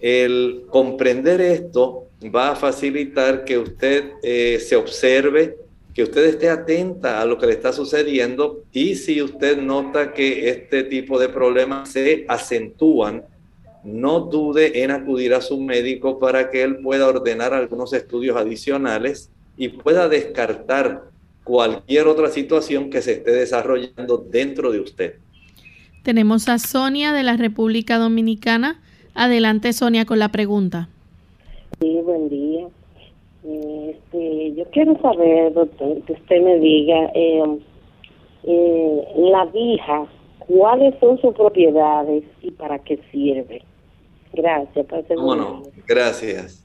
El 0.00 0.64
comprender 0.70 1.42
esto 1.42 2.06
va 2.34 2.52
a 2.52 2.56
facilitar 2.56 3.44
que 3.44 3.58
usted 3.58 4.12
eh, 4.22 4.58
se 4.58 4.74
observe, 4.74 5.56
que 5.92 6.04
usted 6.04 6.24
esté 6.24 6.48
atenta 6.48 7.20
a 7.20 7.26
lo 7.26 7.36
que 7.36 7.48
le 7.48 7.52
está 7.52 7.74
sucediendo 7.74 8.62
y 8.72 8.94
si 8.94 9.20
usted 9.20 9.58
nota 9.58 10.14
que 10.14 10.48
este 10.48 10.84
tipo 10.84 11.18
de 11.18 11.28
problemas 11.28 11.90
se 11.90 12.24
acentúan, 12.28 13.24
no 13.84 14.20
dude 14.20 14.82
en 14.82 14.90
acudir 14.90 15.34
a 15.34 15.40
su 15.40 15.60
médico 15.60 16.18
para 16.18 16.50
que 16.50 16.62
él 16.62 16.78
pueda 16.78 17.08
ordenar 17.08 17.52
algunos 17.52 17.92
estudios 17.92 18.36
adicionales 18.36 19.30
y 19.56 19.68
pueda 19.68 20.08
descartar 20.08 21.04
cualquier 21.44 22.06
otra 22.06 22.28
situación 22.28 22.90
que 22.90 23.02
se 23.02 23.12
esté 23.12 23.32
desarrollando 23.32 24.18
dentro 24.18 24.70
de 24.70 24.80
usted. 24.80 25.14
Tenemos 26.04 26.48
a 26.48 26.58
Sonia 26.58 27.12
de 27.12 27.22
la 27.22 27.36
República 27.36 27.98
Dominicana. 27.98 28.80
Adelante, 29.14 29.72
Sonia, 29.72 30.04
con 30.04 30.18
la 30.18 30.30
pregunta. 30.30 30.88
Sí, 31.80 31.98
buen 32.04 32.28
día. 32.28 32.66
Este, 33.44 34.54
yo 34.54 34.64
quiero 34.70 35.00
saber, 35.00 35.52
doctor, 35.52 36.00
que 36.02 36.12
usted 36.12 36.42
me 36.42 36.58
diga, 36.58 37.10
eh, 37.14 37.58
eh, 38.44 39.04
la 39.16 39.44
vija, 39.46 40.06
¿cuáles 40.38 40.94
son 41.00 41.20
sus 41.20 41.34
propiedades 41.34 42.24
y 42.40 42.50
para 42.52 42.78
qué 42.78 43.00
sirve? 43.10 43.62
Gracias. 44.32 44.86
Bueno, 45.16 45.62
gracias. 45.86 46.64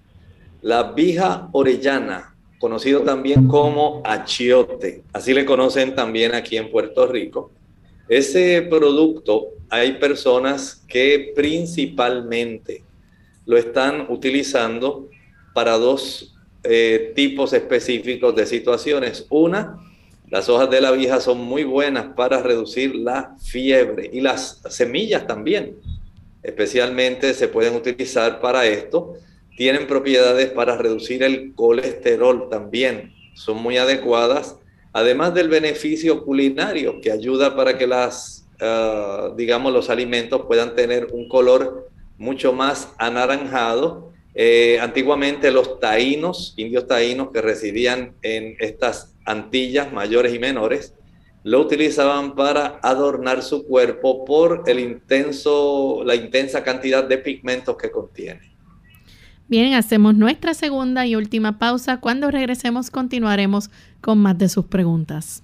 La 0.61 0.91
vija 0.91 1.49
orellana, 1.51 2.35
conocido 2.59 3.01
también 3.01 3.47
como 3.47 4.01
achiote, 4.03 5.03
así 5.13 5.33
le 5.33 5.45
conocen 5.45 5.93
también 5.93 6.33
aquí 6.33 6.57
en 6.57 6.71
Puerto 6.71 7.05
Rico. 7.07 7.51
Ese 8.09 8.61
producto 8.63 9.49
hay 9.69 9.93
personas 9.93 10.83
que 10.87 11.33
principalmente 11.35 12.83
lo 13.45 13.57
están 13.57 14.07
utilizando 14.09 15.09
para 15.53 15.77
dos 15.77 16.35
eh, 16.63 17.13
tipos 17.15 17.53
específicos 17.53 18.35
de 18.35 18.45
situaciones. 18.45 19.25
Una, 19.29 19.77
las 20.29 20.49
hojas 20.49 20.69
de 20.69 20.81
la 20.81 20.91
vija 20.91 21.19
son 21.21 21.41
muy 21.41 21.63
buenas 21.63 22.07
para 22.15 22.41
reducir 22.41 22.95
la 22.95 23.35
fiebre 23.39 24.09
y 24.11 24.21
las 24.21 24.61
semillas 24.69 25.25
también. 25.27 25.75
Especialmente 26.47 27.35
se 27.35 27.47
pueden 27.47 27.75
utilizar 27.75 28.41
para 28.41 28.65
esto. 28.65 29.13
Tienen 29.55 29.85
propiedades 29.85 30.49
para 30.49 30.77
reducir 30.77 31.21
el 31.21 31.53
colesterol 31.53 32.49
también. 32.49 33.13
Son 33.35 33.57
muy 33.57 33.77
adecuadas 33.77 34.55
además 34.97 35.31
del 35.35 35.47
beneficio 35.47 36.25
culinario 36.25 36.99
que 37.01 37.11
ayuda 37.11 37.55
para 37.55 37.77
que 37.77 37.85
las, 37.85 38.47
ah, 38.59 39.31
digamos, 39.37 39.71
los 39.71 39.91
alimentos 39.91 40.41
puedan 40.47 40.73
tener 40.73 41.09
un 41.11 41.27
color 41.29 41.87
mucho 42.17 42.51
más 42.51 42.89
anaranjado. 42.97 44.11
Eh, 44.33 44.79
antiguamente 44.81 45.51
los 45.51 45.79
taínos, 45.79 46.55
indios 46.57 46.87
taínos 46.87 47.29
que 47.31 47.41
residían 47.41 48.15
en 48.23 48.55
estas 48.59 49.13
Antillas 49.23 49.93
mayores 49.93 50.33
y 50.33 50.39
menores, 50.39 50.93
lo 51.43 51.61
utilizaban 51.61 52.35
para 52.35 52.79
adornar 52.83 53.41
su 53.41 53.65
cuerpo 53.65 54.25
por 54.25 54.63
el 54.67 54.79
intenso, 54.79 56.03
la 56.05 56.15
intensa 56.15 56.63
cantidad 56.63 57.03
de 57.03 57.17
pigmentos 57.17 57.77
que 57.77 57.89
contiene. 57.89 58.41
Bien, 59.47 59.73
hacemos 59.75 60.13
nuestra 60.13 60.53
segunda 60.53 61.05
y 61.05 61.15
última 61.15 61.57
pausa. 61.57 62.01
Cuando 62.01 62.29
regresemos 62.31 62.91
continuaremos 62.91 63.69
con 64.01 64.17
más 64.17 64.37
de 64.37 64.49
sus 64.49 64.65
preguntas. 64.65 65.43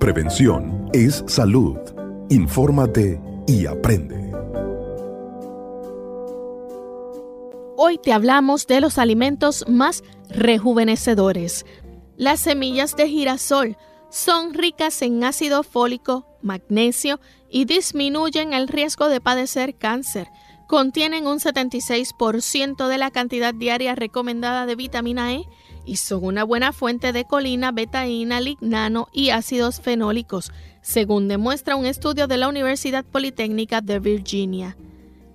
Prevención 0.00 0.90
es 0.92 1.24
salud. 1.26 1.78
Infórmate 2.30 3.20
y 3.46 3.66
aprende. 3.66 4.23
Hoy 7.76 7.98
te 7.98 8.12
hablamos 8.12 8.68
de 8.68 8.80
los 8.80 8.98
alimentos 8.98 9.64
más 9.68 10.04
rejuvenecedores. 10.28 11.66
Las 12.16 12.38
semillas 12.38 12.94
de 12.94 13.08
girasol 13.08 13.76
son 14.10 14.54
ricas 14.54 15.02
en 15.02 15.24
ácido 15.24 15.64
fólico, 15.64 16.24
magnesio 16.40 17.18
y 17.50 17.64
disminuyen 17.64 18.52
el 18.52 18.68
riesgo 18.68 19.08
de 19.08 19.20
padecer 19.20 19.74
cáncer. 19.74 20.28
Contienen 20.68 21.26
un 21.26 21.40
76% 21.40 22.86
de 22.86 22.96
la 22.96 23.10
cantidad 23.10 23.52
diaria 23.52 23.96
recomendada 23.96 24.66
de 24.66 24.76
vitamina 24.76 25.34
E 25.34 25.44
y 25.84 25.96
son 25.96 26.24
una 26.24 26.44
buena 26.44 26.72
fuente 26.72 27.12
de 27.12 27.24
colina, 27.24 27.72
betaína, 27.72 28.40
lignano 28.40 29.08
y 29.12 29.30
ácidos 29.30 29.80
fenólicos, 29.80 30.52
según 30.80 31.26
demuestra 31.26 31.74
un 31.74 31.86
estudio 31.86 32.28
de 32.28 32.36
la 32.36 32.48
Universidad 32.48 33.04
Politécnica 33.04 33.80
de 33.80 33.98
Virginia. 33.98 34.76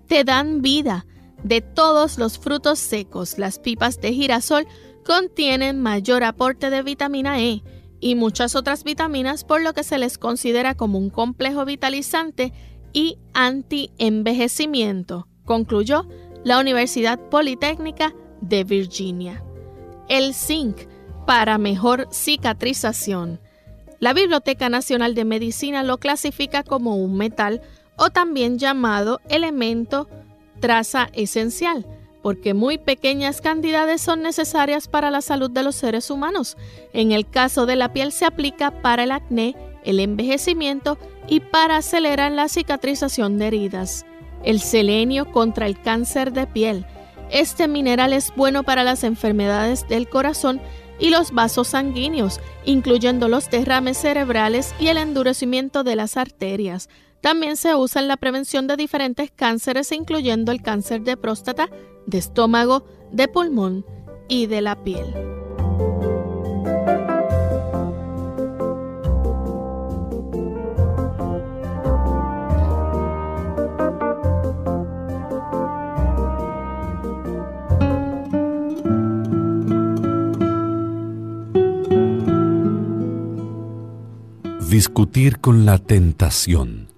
Te 0.08 0.24
dan 0.24 0.62
vida 0.62 1.06
de 1.44 1.62
todos 1.62 2.18
los 2.18 2.38
frutos 2.38 2.80
secos, 2.80 3.38
las 3.38 3.60
pipas 3.60 4.02
de 4.02 4.14
girasol 4.14 4.68
contienen 5.06 5.82
mayor 5.82 6.24
aporte 6.24 6.70
de 6.70 6.84
vitamina 6.84 7.42
E 7.42 7.64
y 8.00 8.16
muchas 8.16 8.56
otras 8.56 8.84
vitaminas, 8.84 9.44
por 9.44 9.62
lo 9.62 9.74
que 9.74 9.84
se 9.84 9.98
les 9.98 10.18
considera 10.18 10.76
como 10.76 10.98
un 10.98 11.10
complejo 11.10 11.66
vitalizante 11.66 12.54
y 12.94 13.18
anti-envejecimiento, 13.34 15.28
concluyó 15.46 16.08
la 16.44 16.60
Universidad 16.60 17.20
Politécnica 17.30 18.14
de 18.42 18.64
Virginia. 18.64 19.44
El 20.08 20.34
zinc 20.34 20.78
para 21.26 21.58
mejor 21.58 22.08
cicatrización. 22.12 23.40
La 24.00 24.14
Biblioteca 24.14 24.70
Nacional 24.70 25.14
de 25.14 25.26
Medicina 25.26 25.84
lo 25.84 25.98
clasifica 25.98 26.64
como 26.64 26.96
un 26.96 27.18
metal 27.18 27.62
o 27.98 28.10
también 28.10 28.58
llamado 28.58 29.20
elemento 29.30 30.08
traza 30.60 31.10
esencial, 31.14 31.86
porque 32.22 32.54
muy 32.54 32.78
pequeñas 32.78 33.42
cantidades 33.42 34.02
son 34.02 34.22
necesarias 34.22 34.88
para 34.88 35.12
la 35.12 35.22
salud 35.22 35.50
de 35.50 35.64
los 35.64 35.76
seres 35.76 36.10
humanos. 36.10 36.58
En 36.94 37.12
el 37.12 37.30
caso 37.30 37.66
de 37.66 37.76
la 37.76 37.94
piel 37.94 38.12
se 38.12 38.26
aplica 38.26 38.82
para 38.82 39.04
el 39.04 39.12
acné, 39.12 39.56
el 39.84 40.00
envejecimiento 40.00 40.98
y 41.28 41.40
para 41.40 41.78
acelerar 41.78 42.32
la 42.32 42.50
cicatrización 42.50 43.38
de 43.38 43.48
heridas. 43.48 44.06
El 44.44 44.60
selenio 44.60 45.32
contra 45.32 45.66
el 45.66 45.80
cáncer 45.82 46.32
de 46.34 46.48
piel. 46.48 46.86
Este 47.30 47.68
mineral 47.68 48.14
es 48.14 48.34
bueno 48.36 48.64
para 48.64 48.84
las 48.84 49.04
enfermedades 49.04 49.88
del 49.88 50.10
corazón 50.10 50.62
y 51.00 51.10
los 51.10 51.32
vasos 51.32 51.70
sanguíneos, 51.70 52.40
incluyendo 52.66 53.28
los 53.28 53.50
derrames 53.50 53.98
cerebrales 53.98 54.74
y 54.80 54.88
el 54.88 54.98
endurecimiento 54.98 55.84
de 55.84 55.96
las 55.96 56.18
arterias. 56.18 56.90
También 57.22 57.58
se 57.58 57.76
usa 57.76 58.02
en 58.02 58.08
la 58.08 58.18
prevención 58.18 58.68
de 58.68 58.78
diferentes 58.78 59.30
cánceres, 59.32 59.92
incluyendo 59.92 60.52
el 60.52 60.62
cáncer 60.62 61.02
de 61.02 61.18
próstata, 61.18 61.70
de 62.06 62.18
estómago, 62.18 62.86
de 63.12 63.28
pulmón 63.28 63.86
y 64.28 64.48
de 64.48 64.62
la 64.62 64.84
piel. 64.84 65.06
Discutir 84.70 85.40
con 85.40 85.66
la 85.66 85.80
tentación 85.80 86.89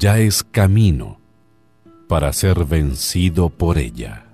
ya 0.00 0.18
es 0.18 0.42
camino 0.42 1.20
para 2.08 2.32
ser 2.32 2.64
vencido 2.64 3.50
por 3.50 3.76
ella. 3.76 4.24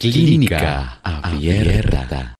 Clínica 0.00 1.00
Abierta. 1.02 2.34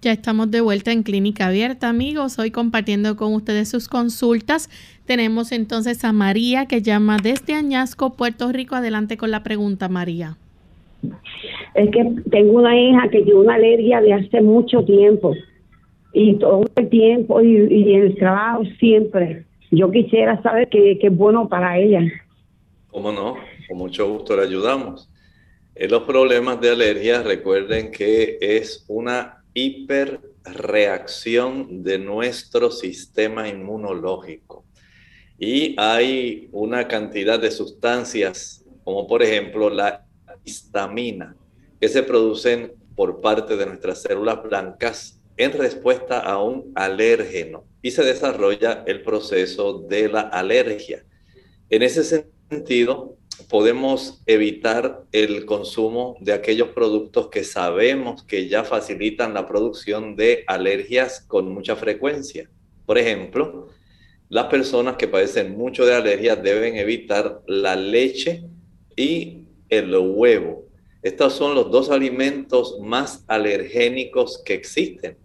Ya 0.00 0.12
estamos 0.12 0.50
de 0.50 0.62
vuelta 0.62 0.90
en 0.90 1.02
Clínica 1.02 1.48
Abierta, 1.48 1.90
amigos. 1.90 2.38
Hoy 2.38 2.50
compartiendo 2.50 3.14
con 3.16 3.34
ustedes 3.34 3.68
sus 3.68 3.88
consultas. 3.88 4.70
Tenemos 5.04 5.52
entonces 5.52 6.02
a 6.02 6.12
María 6.14 6.64
que 6.64 6.80
llama 6.80 7.18
desde 7.22 7.52
Añasco, 7.54 8.14
Puerto 8.16 8.50
Rico. 8.52 8.74
Adelante 8.74 9.18
con 9.18 9.30
la 9.30 9.42
pregunta, 9.42 9.90
María. 9.90 10.38
Es 11.74 11.90
que 11.90 12.04
tengo 12.30 12.52
una 12.52 12.78
hija 12.78 13.08
que 13.08 13.22
tiene 13.22 13.40
una 13.40 13.54
alergia 13.54 14.00
de 14.00 14.12
hace 14.12 14.40
mucho 14.40 14.84
tiempo 14.84 15.34
y 16.12 16.38
todo 16.38 16.64
el 16.76 16.88
tiempo 16.88 17.40
y, 17.40 17.56
en 17.56 18.02
el 18.02 18.14
trabajo 18.16 18.62
siempre. 18.78 19.44
Yo 19.70 19.90
quisiera 19.90 20.40
saber 20.42 20.68
qué 20.68 20.98
es 21.00 21.16
bueno 21.16 21.48
para 21.48 21.78
ella. 21.78 22.02
¿Cómo 22.90 23.12
no? 23.12 23.36
Con 23.68 23.78
mucho 23.78 24.06
gusto 24.08 24.36
le 24.36 24.42
ayudamos. 24.42 25.08
En 25.74 25.90
los 25.90 26.02
problemas 26.02 26.60
de 26.60 26.70
alergia, 26.70 27.22
recuerden 27.22 27.90
que 27.92 28.36
es 28.40 28.84
una 28.88 29.44
hiperreacción 29.54 31.84
de 31.84 31.98
nuestro 31.98 32.70
sistema 32.72 33.48
inmunológico. 33.48 34.64
Y 35.38 35.76
hay 35.78 36.48
una 36.50 36.88
cantidad 36.88 37.38
de 37.38 37.52
sustancias, 37.52 38.64
como 38.82 39.06
por 39.06 39.22
ejemplo 39.22 39.70
la 39.70 40.07
histamina, 40.44 41.36
que 41.80 41.88
se 41.88 42.02
producen 42.02 42.72
por 42.96 43.20
parte 43.20 43.56
de 43.56 43.66
nuestras 43.66 44.02
células 44.02 44.42
blancas 44.42 45.20
en 45.36 45.52
respuesta 45.52 46.18
a 46.18 46.42
un 46.42 46.72
alérgeno 46.74 47.64
y 47.80 47.92
se 47.92 48.04
desarrolla 48.04 48.82
el 48.86 49.02
proceso 49.02 49.80
de 49.80 50.08
la 50.08 50.22
alergia. 50.22 51.04
En 51.70 51.82
ese 51.82 52.26
sentido, 52.50 53.16
podemos 53.48 54.20
evitar 54.26 55.04
el 55.12 55.46
consumo 55.46 56.16
de 56.20 56.32
aquellos 56.32 56.68
productos 56.70 57.28
que 57.28 57.44
sabemos 57.44 58.24
que 58.24 58.48
ya 58.48 58.64
facilitan 58.64 59.32
la 59.32 59.46
producción 59.46 60.16
de 60.16 60.44
alergias 60.48 61.20
con 61.20 61.52
mucha 61.52 61.76
frecuencia. 61.76 62.50
Por 62.84 62.98
ejemplo, 62.98 63.68
las 64.28 64.46
personas 64.46 64.96
que 64.96 65.08
padecen 65.08 65.56
mucho 65.56 65.86
de 65.86 65.94
alergias 65.94 66.42
deben 66.42 66.76
evitar 66.76 67.42
la 67.46 67.76
leche 67.76 68.44
y 68.96 69.37
el 69.68 69.96
huevo. 69.96 70.66
Estos 71.02 71.34
son 71.34 71.54
los 71.54 71.70
dos 71.70 71.90
alimentos 71.90 72.78
más 72.80 73.24
alergénicos 73.28 74.42
que 74.44 74.54
existen. 74.54 75.16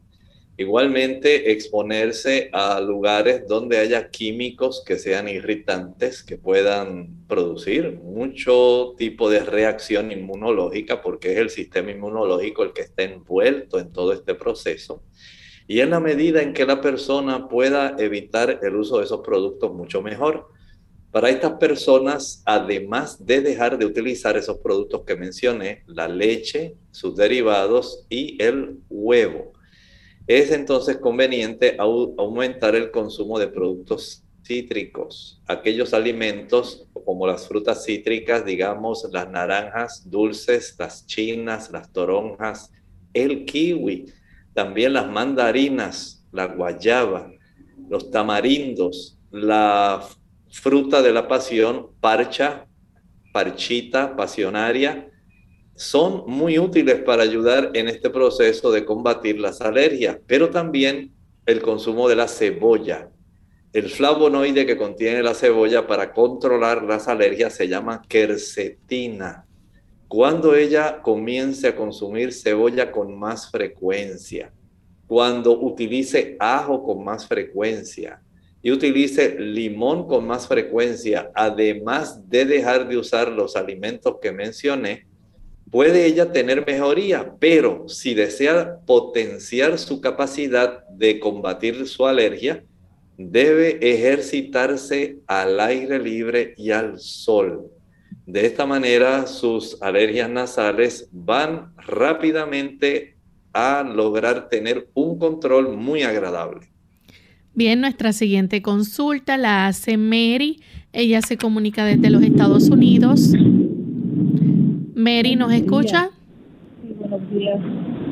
Igualmente, 0.55 1.51
exponerse 1.51 2.51
a 2.53 2.79
lugares 2.79 3.47
donde 3.47 3.79
haya 3.79 4.11
químicos 4.11 4.83
que 4.85 4.99
sean 4.99 5.27
irritantes, 5.27 6.21
que 6.21 6.37
puedan 6.37 7.25
producir 7.27 7.99
mucho 8.03 8.93
tipo 8.95 9.31
de 9.31 9.39
reacción 9.39 10.11
inmunológica, 10.11 11.01
porque 11.01 11.33
es 11.33 11.39
el 11.39 11.49
sistema 11.49 11.89
inmunológico 11.89 12.61
el 12.61 12.71
que 12.71 12.83
está 12.83 13.01
envuelto 13.01 13.79
en 13.79 13.91
todo 13.91 14.13
este 14.13 14.35
proceso. 14.35 15.01
Y 15.67 15.79
en 15.79 15.89
la 15.89 15.99
medida 15.99 16.43
en 16.43 16.53
que 16.53 16.67
la 16.67 16.81
persona 16.81 17.47
pueda 17.47 17.95
evitar 17.97 18.59
el 18.61 18.75
uso 18.75 18.99
de 18.99 19.05
esos 19.05 19.21
productos 19.21 19.73
mucho 19.73 20.03
mejor. 20.03 20.49
Para 21.13 21.29
estas 21.29 21.59
personas, 21.59 22.41
además 22.43 23.23
de 23.23 23.39
dejar 23.39 23.77
de 23.77 23.85
utilizar 23.85 24.35
esos 24.35 24.57
productos 24.57 25.03
que 25.05 25.15
mencioné, 25.15 25.83
la 25.85 26.07
leche, 26.07 26.75
sus 26.89 27.15
derivados 27.15 28.03
y 28.09 28.41
el 28.41 28.79
huevo, 28.89 29.53
es 30.25 30.49
entonces 30.49 30.97
conveniente 30.97 31.77
aumentar 31.77 32.73
el 32.73 32.89
consumo 32.89 33.37
de 33.37 33.47
productos 33.47 34.23
cítricos, 34.43 35.39
aquellos 35.45 35.93
alimentos 35.93 36.87
como 37.05 37.27
las 37.27 37.47
frutas 37.47 37.85
cítricas, 37.85 38.43
digamos 38.43 39.07
las 39.11 39.29
naranjas 39.29 40.09
dulces, 40.09 40.75
las 40.79 41.05
chinas, 41.05 41.69
las 41.69 41.91
toronjas, 41.93 42.71
el 43.13 43.45
kiwi, 43.45 44.07
también 44.55 44.93
las 44.93 45.07
mandarinas, 45.11 46.25
la 46.31 46.47
guayaba, 46.47 47.31
los 47.87 48.09
tamarindos, 48.09 49.19
la 49.29 50.03
fruta 50.53 51.01
de 51.01 51.11
la 51.11 51.27
pasión, 51.27 51.87
parcha, 51.99 52.67
parchita, 53.33 54.15
pasionaria, 54.15 55.09
son 55.75 56.23
muy 56.27 56.59
útiles 56.59 57.01
para 57.01 57.23
ayudar 57.23 57.71
en 57.73 57.89
este 57.89 58.11
proceso 58.11 58.71
de 58.71 58.85
combatir 58.85 59.39
las 59.39 59.61
alergias, 59.61 60.19
pero 60.27 60.51
también 60.51 61.11
el 61.47 61.61
consumo 61.61 62.07
de 62.07 62.15
la 62.15 62.27
cebolla. 62.27 63.09
El 63.73 63.89
flavonoide 63.89 64.67
que 64.67 64.77
contiene 64.77 65.23
la 65.23 65.33
cebolla 65.33 65.87
para 65.87 66.13
controlar 66.13 66.83
las 66.83 67.07
alergias 67.07 67.55
se 67.55 67.67
llama 67.67 68.03
quercetina. 68.07 69.47
Cuando 70.07 70.53
ella 70.53 71.01
comience 71.01 71.67
a 71.67 71.75
consumir 71.75 72.31
cebolla 72.31 72.91
con 72.91 73.17
más 73.17 73.49
frecuencia, 73.49 74.53
cuando 75.07 75.59
utilice 75.59 76.37
ajo 76.39 76.83
con 76.83 77.03
más 77.03 77.27
frecuencia 77.27 78.22
y 78.63 78.71
utilice 78.71 79.37
limón 79.37 80.07
con 80.07 80.25
más 80.25 80.47
frecuencia, 80.47 81.29
además 81.35 82.29
de 82.29 82.45
dejar 82.45 82.87
de 82.87 82.97
usar 82.97 83.29
los 83.29 83.57
alimentos 83.57 84.15
que 84.21 84.31
mencioné, 84.31 85.05
puede 85.69 86.05
ella 86.05 86.31
tener 86.31 86.65
mejoría, 86.65 87.35
pero 87.39 87.89
si 87.89 88.13
desea 88.13 88.79
potenciar 88.85 89.77
su 89.77 89.99
capacidad 89.99 90.87
de 90.87 91.19
combatir 91.19 91.85
su 91.87 92.07
alergia, 92.07 92.63
debe 93.17 93.79
ejercitarse 93.81 95.17
al 95.27 95.59
aire 95.59 95.99
libre 95.99 96.53
y 96.57 96.71
al 96.71 96.99
sol. 96.99 97.69
De 98.25 98.45
esta 98.45 98.65
manera 98.65 99.27
sus 99.27 99.81
alergias 99.81 100.29
nasales 100.29 101.09
van 101.11 101.73
rápidamente 101.75 103.17
a 103.51 103.83
lograr 103.83 104.47
tener 104.47 104.87
un 104.93 105.19
control 105.19 105.75
muy 105.75 106.03
agradable. 106.03 106.72
Bien, 107.55 107.79
nuestra 107.81 108.13
siguiente 108.13 108.63
consulta 108.63 109.37
la 109.37 109.67
hace 109.67 109.95
Mary. 109.95 110.59
Ella 110.91 111.21
se 111.21 111.37
comunica 111.37 111.85
desde 111.85 112.09
los 112.09 112.23
Estados 112.23 112.71
Unidos. 112.71 113.31
Mary, 114.95 115.35
¿nos 115.35 115.53
escucha? 115.53 116.09
Sí, 116.81 116.95
buenos 116.97 117.21
días. 117.29 117.59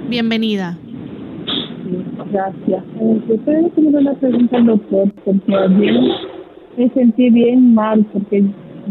Bienvenida. 0.10 0.78
Gracias. 2.32 2.84
Eh, 3.02 3.22
yo 3.28 3.34
estoy 3.34 3.56
haciendo 3.66 3.98
una 3.98 4.14
pregunta 4.14 4.58
al 4.58 4.66
doctor, 4.68 5.12
porque 5.26 5.56
ayer 5.56 6.00
me 6.78 6.90
sentí 6.90 7.32
bien 7.32 7.74
mal, 7.74 8.06
porque 8.14 8.46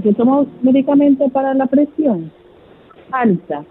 yo 0.04 0.12
tomo 0.14 0.48
medicamentos 0.62 1.30
para 1.30 1.54
la 1.54 1.66
presión 1.66 2.32
alta 3.12 3.64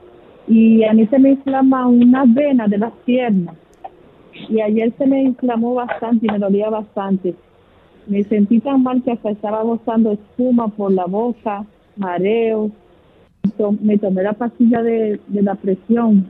y 0.47 0.86
a 0.86 0.93
mí 0.93 1.05
se 1.07 1.19
me 1.19 1.32
inflama 1.32 1.88
una 1.88 2.23
vena 2.25 2.69
de 2.69 2.77
las 2.77 2.93
piernas 3.05 3.55
y 4.47 4.61
ayer 4.61 4.93
se 4.97 5.05
me 5.05 5.23
inflamó 5.23 5.73
bastante 5.75 6.27
y 6.27 6.31
me 6.31 6.39
dolía 6.39 6.69
bastante. 6.69 7.35
Me 8.07 8.23
sentí 8.23 8.59
tan 8.59 8.83
mal 8.83 9.03
que 9.03 9.11
hasta 9.11 9.31
estaba 9.31 9.63
gozando 9.63 10.11
espuma 10.13 10.67
por 10.69 10.91
la 10.91 11.05
boca, 11.05 11.65
mareo. 11.95 12.71
Me 13.81 13.97
tomé 13.97 14.23
la 14.23 14.33
pastilla 14.33 14.81
de, 14.81 15.19
de 15.27 15.41
la 15.41 15.55
presión 15.55 16.29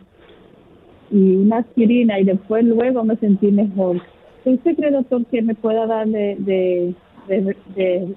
y 1.12 1.36
una 1.36 1.58
aspirina 1.58 2.20
y 2.20 2.24
después 2.24 2.64
luego 2.66 3.04
me 3.04 3.16
sentí 3.18 3.52
mejor. 3.52 4.02
¿Usted 4.46 4.76
cree, 4.76 4.92
doctor, 4.92 5.26
que 5.26 5.42
me 5.42 5.56
pueda 5.56 5.86
dar 5.86 6.08
de, 6.08 6.96
de, 7.28 8.16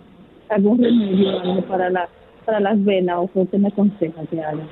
algún 0.48 0.82
remedio 0.82 1.62
para, 1.66 1.90
la, 1.90 2.08
para 2.44 2.60
las 2.60 2.82
venas 2.84 3.18
o 3.18 3.30
que 3.32 3.40
usted 3.40 3.58
me 3.58 3.68
aconseja 3.68 4.24
que 4.26 4.42
haga? 4.42 4.66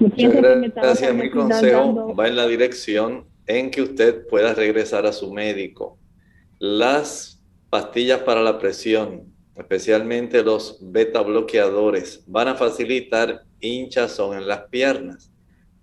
gracias. 0.00 1.14
Mi 1.14 1.30
consejo 1.30 2.14
va 2.14 2.28
en 2.28 2.36
la 2.36 2.46
dirección 2.46 3.24
en 3.46 3.70
que 3.70 3.82
usted 3.82 4.26
pueda 4.26 4.54
regresar 4.54 5.06
a 5.06 5.12
su 5.12 5.32
médico. 5.32 5.98
Las 6.58 7.42
pastillas 7.70 8.20
para 8.20 8.42
la 8.42 8.58
presión, 8.58 9.32
especialmente 9.54 10.42
los 10.42 10.78
beta 10.80 11.20
bloqueadores, 11.20 12.22
van 12.26 12.48
a 12.48 12.54
facilitar 12.54 13.44
hinchazón 13.60 14.38
en 14.38 14.46
las 14.46 14.62
piernas, 14.68 15.30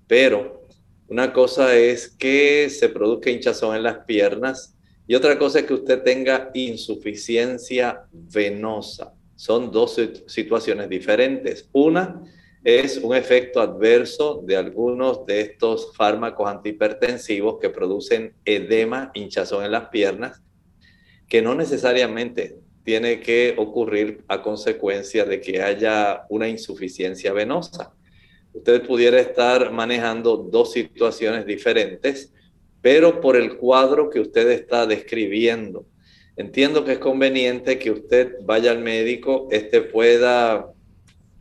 pero 0.07 0.67
una 1.07 1.33
cosa 1.33 1.75
es 1.75 2.09
que 2.09 2.69
se 2.69 2.89
produzca 2.89 3.29
hinchazón 3.29 3.75
en 3.75 3.83
las 3.83 4.05
piernas 4.05 4.75
y 5.07 5.15
otra 5.15 5.37
cosa 5.37 5.59
es 5.59 5.65
que 5.65 5.73
usted 5.73 6.03
tenga 6.03 6.51
insuficiencia 6.53 8.03
venosa. 8.11 9.13
Son 9.35 9.71
dos 9.71 9.99
situaciones 10.27 10.87
diferentes. 10.87 11.67
Una 11.73 12.21
es 12.63 12.97
un 12.97 13.15
efecto 13.15 13.59
adverso 13.59 14.41
de 14.45 14.55
algunos 14.55 15.25
de 15.25 15.41
estos 15.41 15.95
fármacos 15.95 16.49
antihipertensivos 16.49 17.59
que 17.59 17.69
producen 17.69 18.33
edema, 18.45 19.11
hinchazón 19.13 19.65
en 19.65 19.71
las 19.71 19.89
piernas, 19.89 20.41
que 21.27 21.41
no 21.41 21.55
necesariamente 21.55 22.57
tiene 22.83 23.19
que 23.19 23.55
ocurrir 23.57 24.23
a 24.27 24.41
consecuencia 24.41 25.25
de 25.25 25.39
que 25.39 25.61
haya 25.61 26.23
una 26.29 26.47
insuficiencia 26.47 27.33
venosa 27.33 27.93
usted 28.53 28.85
pudiera 28.85 29.19
estar 29.19 29.71
manejando 29.71 30.37
dos 30.37 30.73
situaciones 30.73 31.45
diferentes, 31.45 32.33
pero 32.81 33.21
por 33.21 33.35
el 33.35 33.57
cuadro 33.57 34.09
que 34.09 34.19
usted 34.19 34.49
está 34.49 34.85
describiendo. 34.85 35.85
Entiendo 36.35 36.83
que 36.83 36.93
es 36.93 36.99
conveniente 36.99 37.77
que 37.77 37.91
usted 37.91 38.37
vaya 38.43 38.71
al 38.71 38.79
médico, 38.79 39.47
este 39.51 39.81
pueda 39.81 40.71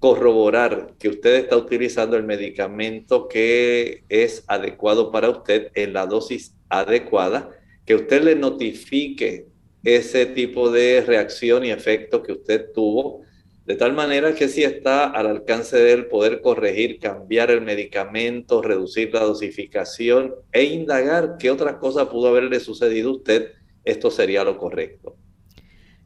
corroborar 0.01 0.95
que 0.99 1.09
usted 1.09 1.37
está 1.37 1.57
utilizando 1.57 2.17
el 2.17 2.25
medicamento 2.25 3.29
que 3.29 4.03
es 4.09 4.43
adecuado 4.49 5.13
para 5.13 5.31
usted 5.31 5.71
en 5.75 5.93
la 5.93 6.07
dosis 6.07 6.57
adecuada, 6.69 7.51
que 7.87 7.95
usted 7.95 8.25
le 8.25 8.35
notifique 8.35 9.47
ese 9.85 10.27
tipo 10.27 10.71
de 10.71 11.03
reacción 11.03 11.65
y 11.65 11.71
efecto 11.71 12.23
que 12.23 12.33
usted 12.33 12.73
tuvo 12.75 13.23
de 13.71 13.77
tal 13.77 13.93
manera 13.93 14.35
que 14.35 14.49
si 14.49 14.65
está 14.65 15.05
al 15.05 15.29
alcance 15.29 15.77
de 15.77 15.93
él 15.93 16.07
poder 16.07 16.41
corregir, 16.41 16.99
cambiar 16.99 17.53
el 17.53 17.61
medicamento, 17.61 18.63
reducir 18.63 19.15
la 19.15 19.21
dosificación 19.21 20.35
e 20.51 20.65
indagar 20.65 21.37
qué 21.39 21.53
otras 21.53 21.77
cosas 21.77 22.09
pudo 22.09 22.31
haberle 22.31 22.59
sucedido 22.59 23.11
a 23.11 23.13
usted, 23.13 23.53
esto 23.85 24.11
sería 24.11 24.43
lo 24.43 24.59
correcto. 24.59 25.15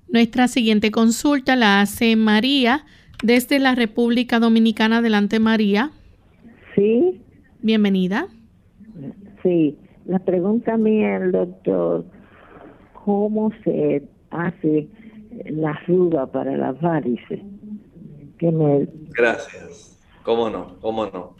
Nuestra 0.08 0.46
siguiente 0.46 0.90
consulta 0.90 1.56
la 1.56 1.80
hace 1.80 2.16
María 2.16 2.84
desde 3.24 3.58
la 3.58 3.74
República 3.74 4.38
Dominicana. 4.38 4.98
Adelante, 4.98 5.40
María. 5.40 5.90
Sí. 6.74 7.22
Bienvenida. 7.62 8.28
Sí, 9.42 9.78
la 10.04 10.18
pregunta 10.18 10.76
mía, 10.76 11.16
el 11.16 11.32
doctor, 11.32 12.04
¿cómo 12.92 13.50
se 13.64 14.02
hace 14.30 14.88
la 15.46 15.72
ruda 15.86 16.26
para 16.26 16.54
las 16.58 16.78
varices? 16.82 17.40
Gracias. 19.16 19.98
¿Cómo 20.22 20.50
no? 20.50 20.76
¿Cómo 20.80 21.06
no? 21.06 21.34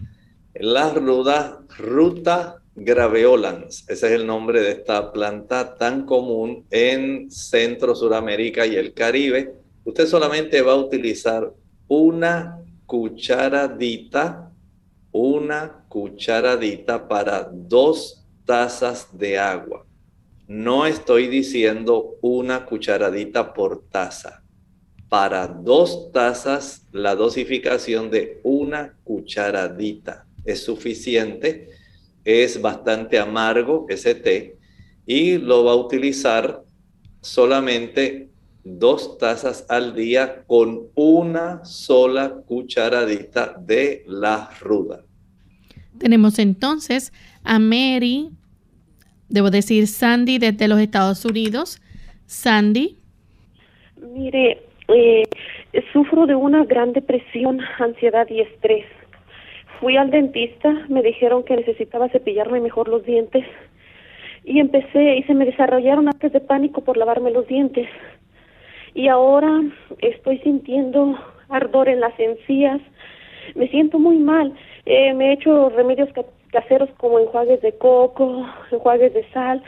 La 0.55 0.95
ruda, 0.95 1.59
ruta 1.77 2.63
graveolans, 2.77 3.85
ese 3.91 4.07
es 4.07 4.13
el 4.21 4.27
nombre 4.27 4.61
de 4.61 4.73
esta 4.73 5.13
planta 5.13 5.75
tan 5.77 6.07
común 6.07 6.65
en 6.71 7.31
Centro, 7.31 7.95
Suramérica 7.95 8.67
y 8.67 8.77
el 8.77 8.95
Caribe. 8.95 9.55
Usted 9.85 10.07
solamente 10.07 10.63
va 10.63 10.73
a 10.73 10.77
utilizar 10.77 11.53
una 11.97 12.59
cucharadita, 12.87 14.51
una 15.13 15.85
cucharadita 15.89 17.07
para 17.07 17.49
dos 17.53 18.27
tazas 18.45 19.17
de 19.17 19.39
agua. 19.39 19.87
No 20.49 20.87
estoy 20.87 21.29
diciendo 21.29 22.17
una 22.21 22.67
cucharadita 22.67 23.55
por 23.55 23.85
taza 23.89 24.43
para 25.09 25.47
dos 25.47 26.11
tazas 26.11 26.89
la 26.91 27.15
dosificación 27.15 28.11
de 28.11 28.41
una 28.43 28.97
cucharadita. 29.05 30.27
Es 30.45 30.65
suficiente, 30.65 31.69
es 32.25 32.61
bastante 32.61 33.21
amargo 33.21 33.87
ese 33.89 34.17
té 34.17 34.59
y 35.07 35.39
lo 35.39 35.63
va 35.63 35.73
a 35.73 35.77
utilizar 35.77 36.65
solamente 37.21 38.34
dos 38.65 39.19
tazas 39.19 39.67
al 39.69 39.95
día 39.95 40.43
con 40.47 40.89
una 40.95 41.65
sola 41.65 42.35
cucharadita 42.47 43.55
de 43.59 44.03
la 44.07 44.51
ruda. 44.61 45.05
Tenemos 45.99 46.39
entonces 46.39 47.13
a 47.45 47.59
Mary, 47.59 48.31
debo 49.29 49.51
decir 49.51 49.87
Sandy 49.87 50.39
desde 50.39 50.67
los 50.67 50.81
Estados 50.81 51.25
Unidos. 51.25 51.81
Sandy. 52.27 52.97
Mire, 54.01 54.63
eh, 54.89 55.23
sufro 55.93 56.27
de 56.27 56.35
una 56.35 56.65
gran 56.65 56.93
depresión, 56.93 57.61
ansiedad 57.79 58.27
y 58.29 58.41
estrés. 58.41 58.87
Fui 59.81 59.97
al 59.97 60.11
dentista, 60.11 60.87
me 60.89 61.03
dijeron 61.03 61.45
que 61.45 61.57
necesitaba 61.57 62.09
cepillarme 62.09 62.61
mejor 62.61 62.89
los 62.89 63.05
dientes 63.05 63.45
y 64.45 64.61
empecé 64.61 65.17
y 65.17 65.23
se 65.25 65.35
me 65.35 65.47
desarrollaron 65.47 66.09
ataques 66.09 66.33
de 66.33 66.41
pánico 66.41 66.83
por 66.83 66.97
lavarme 66.97 67.31
los 67.31 67.47
dientes. 67.47 67.89
Y 68.95 69.09
ahora 69.09 69.61
estoy 69.99 70.39
sintiendo 70.39 71.19
ardor 71.49 71.89
en 71.89 72.01
las 72.01 72.19
encías, 72.19 72.81
me 73.55 73.69
siento 73.69 73.99
muy 73.99 74.19
mal. 74.19 74.55
Eh, 74.87 75.13
me 75.15 75.31
he 75.31 75.33
hecho 75.35 75.69
remedios 75.71 76.09
caseros 76.51 76.89
como 76.99 77.19
enjuagues 77.19 77.61
de 77.63 77.77
coco, 77.77 78.47
enjuagues 78.71 79.13
de 79.13 79.29
sal, 79.33 79.63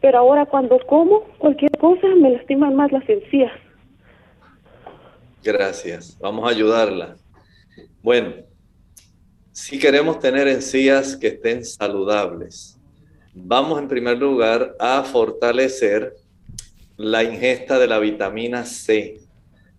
pero 0.00 0.18
ahora 0.18 0.46
cuando 0.46 0.78
como 0.86 1.24
cualquier 1.38 1.70
cosa 1.72 2.06
me 2.20 2.30
lastiman 2.30 2.74
más 2.74 2.90
las 2.90 3.08
encías. 3.08 3.52
Gracias. 5.42 6.18
Vamos 6.20 6.46
a 6.46 6.54
ayudarla. 6.54 7.16
Bueno, 8.02 8.34
si 9.52 9.78
queremos 9.78 10.18
tener 10.18 10.48
encías 10.48 11.16
que 11.16 11.28
estén 11.28 11.64
saludables, 11.64 12.78
vamos 13.34 13.78
en 13.80 13.88
primer 13.88 14.18
lugar 14.18 14.74
a 14.78 15.02
fortalecer 15.02 16.14
la 17.02 17.24
ingesta 17.24 17.80
de 17.80 17.88
la 17.88 17.98
vitamina 17.98 18.64
C. 18.64 19.18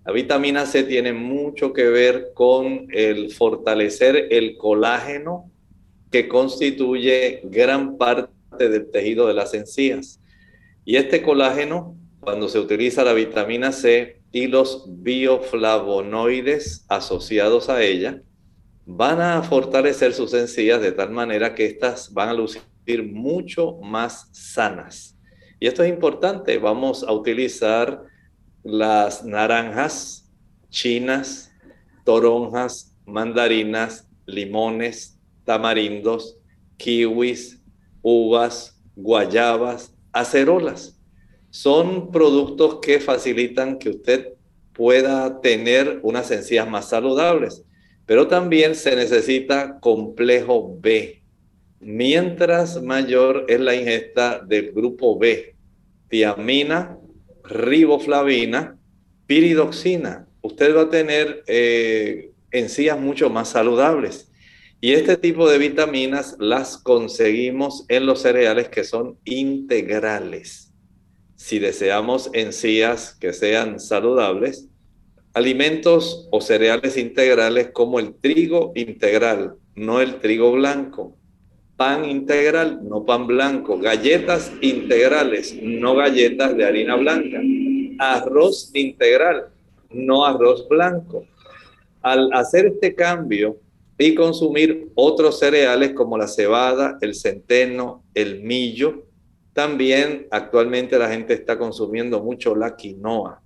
La 0.05 0.11
vitamina 0.11 0.65
C 0.65 0.83
tiene 0.83 1.13
mucho 1.13 1.71
que 1.71 1.85
ver 1.85 2.31
con 2.33 2.87
el 2.91 3.31
fortalecer 3.31 4.27
el 4.29 4.57
colágeno 4.57 5.49
que 6.11 6.27
constituye 6.27 7.39
gran 7.45 7.97
parte 7.97 8.27
del 8.57 8.91
tejido 8.91 9.25
de 9.25 9.35
las 9.35 9.53
encías. 9.53 10.19
Y 10.83 10.97
este 10.97 11.21
colágeno, 11.21 11.95
cuando 12.19 12.49
se 12.49 12.59
utiliza 12.59 13.05
la 13.05 13.13
vitamina 13.13 13.71
C 13.71 14.19
y 14.33 14.47
los 14.47 14.83
bioflavonoides 14.89 16.85
asociados 16.89 17.69
a 17.69 17.81
ella, 17.81 18.21
van 18.85 19.21
a 19.21 19.41
fortalecer 19.43 20.13
sus 20.13 20.33
encías 20.33 20.81
de 20.81 20.91
tal 20.91 21.11
manera 21.11 21.55
que 21.55 21.67
éstas 21.67 22.13
van 22.13 22.27
a 22.27 22.33
lucir 22.33 22.61
mucho 23.13 23.77
más 23.77 24.27
sanas. 24.33 25.17
Y 25.63 25.67
esto 25.67 25.81
es 25.81 25.89
importante, 25.89 26.57
vamos 26.57 27.03
a 27.03 27.13
utilizar 27.13 28.03
las 28.65 29.23
naranjas 29.23 30.29
chinas, 30.69 31.53
toronjas, 32.03 32.93
mandarinas, 33.05 34.05
limones, 34.25 35.17
tamarindos, 35.45 36.37
kiwis, 36.75 37.61
uvas, 38.01 38.77
guayabas, 38.97 39.95
acerolas. 40.11 40.99
Son 41.49 42.11
productos 42.11 42.79
que 42.81 42.99
facilitan 42.99 43.79
que 43.79 43.91
usted 43.91 44.33
pueda 44.73 45.39
tener 45.39 46.01
unas 46.03 46.29
encías 46.31 46.69
más 46.69 46.89
saludables, 46.89 47.63
pero 48.05 48.27
también 48.27 48.75
se 48.75 48.97
necesita 48.97 49.79
complejo 49.79 50.75
B. 50.81 51.22
Mientras 51.85 52.81
mayor 52.81 53.45
es 53.49 53.59
la 53.59 53.75
ingesta 53.75 54.39
del 54.39 54.71
grupo 54.71 55.17
B, 55.19 55.55
tiamina, 56.09 56.97
riboflavina, 57.43 58.77
piridoxina, 59.27 60.27
usted 60.41 60.75
va 60.75 60.83
a 60.83 60.89
tener 60.89 61.43
eh, 61.47 62.31
encías 62.51 62.99
mucho 62.99 63.29
más 63.29 63.49
saludables. 63.49 64.31
Y 64.79 64.93
este 64.93 65.17
tipo 65.17 65.49
de 65.49 65.57
vitaminas 65.57 66.35
las 66.39 66.77
conseguimos 66.77 67.85
en 67.87 68.05
los 68.05 68.21
cereales 68.21 68.69
que 68.69 68.83
son 68.83 69.17
integrales. 69.23 70.73
Si 71.35 71.59
deseamos 71.59 72.29
encías 72.33 73.15
que 73.15 73.33
sean 73.33 73.79
saludables, 73.79 74.67
alimentos 75.33 76.27
o 76.31 76.41
cereales 76.41 76.97
integrales 76.97 77.71
como 77.71 77.99
el 77.99 78.13
trigo 78.13 78.71
integral, 78.75 79.55
no 79.75 79.99
el 79.99 80.19
trigo 80.19 80.51
blanco, 80.51 81.17
pan 81.77 82.05
integral, 82.05 82.81
no 82.87 83.05
pan 83.05 83.27
blanco, 83.27 83.77
galletas 83.77 84.51
integrales, 84.61 85.57
no 85.61 85.95
galletas 85.95 86.55
de 86.55 86.65
harina 86.65 86.95
blanca, 86.95 87.39
arroz 87.99 88.71
integral, 88.73 89.47
no 89.89 90.25
arroz 90.25 90.67
blanco. 90.67 91.25
Al 92.01 92.31
hacer 92.33 92.67
este 92.67 92.93
cambio, 92.93 93.57
y 94.03 94.15
consumir 94.15 94.89
otros 94.95 95.39
cereales 95.39 95.93
como 95.93 96.17
la 96.17 96.27
cebada, 96.27 96.97
el 97.01 97.15
centeno, 97.15 98.03
el 98.13 98.41
millo. 98.41 99.05
También 99.53 100.27
actualmente 100.29 100.97
la 100.97 101.09
gente 101.09 101.33
está 101.33 101.57
consumiendo 101.57 102.21
mucho 102.21 102.55
la 102.55 102.75
quinoa. 102.75 103.41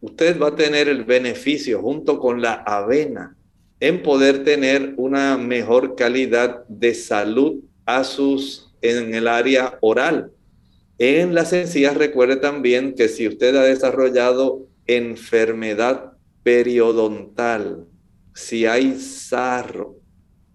Usted 0.00 0.40
va 0.40 0.48
a 0.48 0.56
tener 0.56 0.88
el 0.88 1.04
beneficio 1.04 1.82
junto 1.82 2.18
con 2.18 2.40
la 2.40 2.54
avena 2.54 3.36
en 3.80 4.02
poder 4.02 4.44
tener 4.44 4.94
una 4.96 5.36
mejor 5.36 5.94
calidad 5.94 6.64
de 6.68 6.94
salud 6.94 7.56
a 7.88 8.04
sus 8.04 8.70
en 8.82 9.14
el 9.14 9.26
área 9.26 9.78
oral. 9.80 10.30
En 10.98 11.34
las 11.34 11.54
encías 11.54 11.96
recuerde 11.96 12.36
también 12.36 12.94
que 12.94 13.08
si 13.08 13.26
usted 13.26 13.56
ha 13.56 13.62
desarrollado 13.62 14.66
enfermedad 14.86 16.12
periodontal, 16.42 17.86
si 18.34 18.66
hay 18.66 18.98
sarro, 19.00 19.96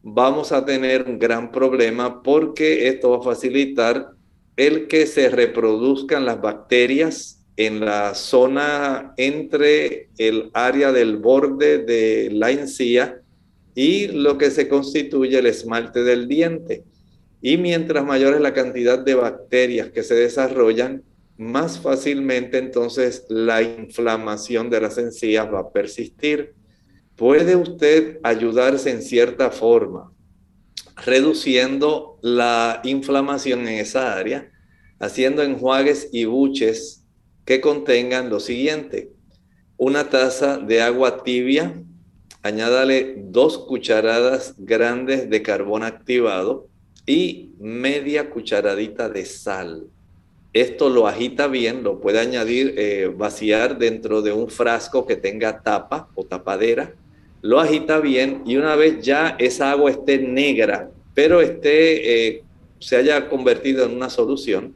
vamos 0.03 0.51
a 0.51 0.63
tener 0.63 1.05
un 1.07 1.17
gran 1.17 1.51
problema 1.51 2.21
porque 2.21 2.88
esto 2.88 3.09
va 3.09 3.17
a 3.17 3.34
facilitar 3.34 4.11
el 4.55 4.88
que 4.88 5.07
se 5.07 5.29
reproduzcan 5.29 6.25
las 6.25 6.39
bacterias 6.39 7.43
en 7.57 7.79
la 7.79 8.13
zona 8.13 9.15
entre 9.17 10.09
el 10.19 10.51
área 10.53 10.91
del 10.91 11.17
borde 11.17 11.79
de 11.79 12.29
la 12.31 12.51
encía 12.51 13.21
y 13.73 14.07
lo 14.09 14.38
que 14.38 14.51
se 14.51 14.69
constituye 14.69 15.39
el 15.39 15.47
esmalte 15.47 16.03
del 16.03 16.27
diente. 16.27 16.84
Y 17.45 17.57
mientras 17.57 18.05
mayor 18.05 18.35
es 18.35 18.39
la 18.39 18.53
cantidad 18.53 18.97
de 18.97 19.15
bacterias 19.15 19.89
que 19.89 20.01
se 20.01 20.15
desarrollan, 20.15 21.03
más 21.35 21.77
fácilmente 21.77 22.57
entonces 22.57 23.25
la 23.27 23.61
inflamación 23.61 24.69
de 24.69 24.79
las 24.79 24.97
encías 24.97 25.53
va 25.53 25.59
a 25.59 25.69
persistir 25.69 26.55
puede 27.17 27.57
usted 27.57 28.19
ayudarse 28.23 28.91
en 28.91 29.01
cierta 29.01 29.51
forma, 29.51 30.13
reduciendo 31.05 32.17
la 32.21 32.79
inflamación 32.85 33.67
en 33.67 33.79
esa 33.79 34.17
área, 34.17 34.49
haciendo 34.99 35.43
enjuagues 35.43 36.07
y 36.13 36.23
buches 36.23 37.03
que 37.43 37.59
contengan 37.59 38.29
lo 38.29 38.39
siguiente. 38.39 39.11
Una 39.75 40.09
taza 40.09 40.59
de 40.59 40.81
agua 40.81 41.23
tibia, 41.23 41.73
añádale 42.41 43.15
dos 43.17 43.57
cucharadas 43.57 44.55
grandes 44.57 45.29
de 45.29 45.41
carbón 45.41 45.83
activado 45.83 46.69
y 47.05 47.51
media 47.59 48.29
cucharadita 48.29 49.09
de 49.09 49.25
sal. 49.25 49.87
Esto 50.53 50.89
lo 50.89 51.07
agita 51.07 51.47
bien, 51.47 51.83
lo 51.83 51.99
puede 51.99 52.19
añadir, 52.19 52.75
eh, 52.77 53.11
vaciar 53.15 53.77
dentro 53.77 54.21
de 54.21 54.31
un 54.31 54.49
frasco 54.49 55.05
que 55.05 55.15
tenga 55.15 55.61
tapa 55.61 56.09
o 56.15 56.23
tapadera 56.23 56.93
lo 57.43 57.59
agita 57.59 57.99
bien 57.99 58.41
y 58.45 58.55
una 58.55 58.77
vez 58.77 59.03
ya 59.03 59.35
esa 59.37 59.69
agua 59.71 59.91
esté 59.91 60.17
negra, 60.17 60.89
pero 61.13 61.41
esté, 61.41 62.37
eh, 62.37 62.43
se 62.79 62.95
haya 62.95 63.27
convertido 63.27 63.85
en 63.85 63.91
una 63.91 64.09
solución, 64.09 64.73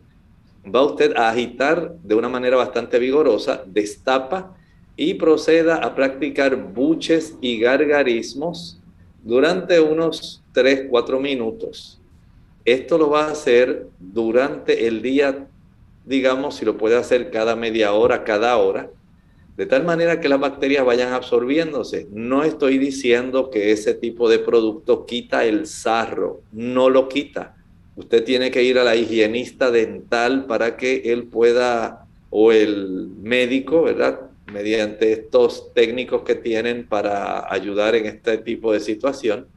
va 0.63 0.83
usted 0.83 1.15
a 1.15 1.29
agitar 1.29 1.95
de 2.03 2.13
una 2.13 2.27
manera 2.27 2.57
bastante 2.57 2.99
vigorosa, 2.99 3.63
destapa 3.65 4.53
y 4.97 5.13
proceda 5.13 5.77
a 5.77 5.95
practicar 5.95 6.57
buches 6.57 7.37
y 7.39 7.57
gargarismos 7.57 8.81
durante 9.23 9.79
unos 9.79 10.43
3, 10.51 10.87
4 10.89 11.21
minutos. 11.21 12.01
Esto 12.67 12.97
lo 12.97 13.09
va 13.09 13.27
a 13.27 13.31
hacer 13.31 13.87
durante 13.97 14.87
el 14.87 15.01
día, 15.01 15.47
digamos, 16.03 16.57
si 16.57 16.65
lo 16.65 16.77
puede 16.77 16.97
hacer 16.97 17.31
cada 17.31 17.55
media 17.55 17.93
hora, 17.93 18.25
cada 18.25 18.57
hora, 18.57 18.89
de 19.55 19.65
tal 19.65 19.85
manera 19.85 20.19
que 20.19 20.27
las 20.27 20.41
bacterias 20.41 20.85
vayan 20.85 21.13
absorbiéndose. 21.13 22.09
No 22.11 22.43
estoy 22.43 22.77
diciendo 22.77 23.51
que 23.51 23.71
ese 23.71 23.93
tipo 23.93 24.27
de 24.27 24.39
producto 24.39 25.05
quita 25.05 25.45
el 25.45 25.65
sarro, 25.65 26.41
no 26.51 26.89
lo 26.89 27.07
quita. 27.07 27.55
Usted 27.95 28.25
tiene 28.25 28.51
que 28.51 28.63
ir 28.63 28.77
a 28.79 28.83
la 28.83 28.97
higienista 28.97 29.71
dental 29.71 30.45
para 30.45 30.75
que 30.75 31.03
él 31.05 31.23
pueda, 31.23 32.05
o 32.31 32.51
el 32.51 33.07
médico, 33.21 33.83
¿verdad? 33.83 34.19
Mediante 34.51 35.13
estos 35.13 35.73
técnicos 35.73 36.23
que 36.23 36.35
tienen 36.35 36.85
para 36.85 37.49
ayudar 37.49 37.95
en 37.95 38.07
este 38.07 38.39
tipo 38.39 38.73
de 38.73 38.81
situación, 38.81 39.47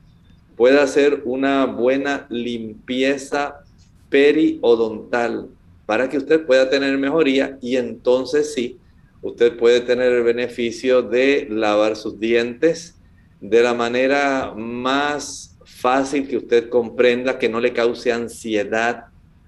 pueda 0.61 0.83
hacer 0.83 1.23
una 1.25 1.65
buena 1.65 2.27
limpieza 2.29 3.65
periodontal 4.11 5.49
para 5.87 6.07
que 6.11 6.19
usted 6.19 6.45
pueda 6.45 6.69
tener 6.69 6.99
mejoría 6.99 7.57
y 7.63 7.77
entonces 7.77 8.53
sí 8.53 8.77
usted 9.23 9.57
puede 9.57 9.81
tener 9.81 10.13
el 10.13 10.23
beneficio 10.23 11.01
de 11.01 11.47
lavar 11.49 11.97
sus 11.97 12.21
dientes 12.21 13.01
de 13.41 13.63
la 13.63 13.73
manera 13.73 14.53
más 14.55 15.57
fácil 15.65 16.29
que 16.29 16.37
usted 16.37 16.69
comprenda, 16.69 17.39
que 17.39 17.49
no 17.49 17.59
le 17.59 17.73
cause 17.73 18.13
ansiedad. 18.13 19.07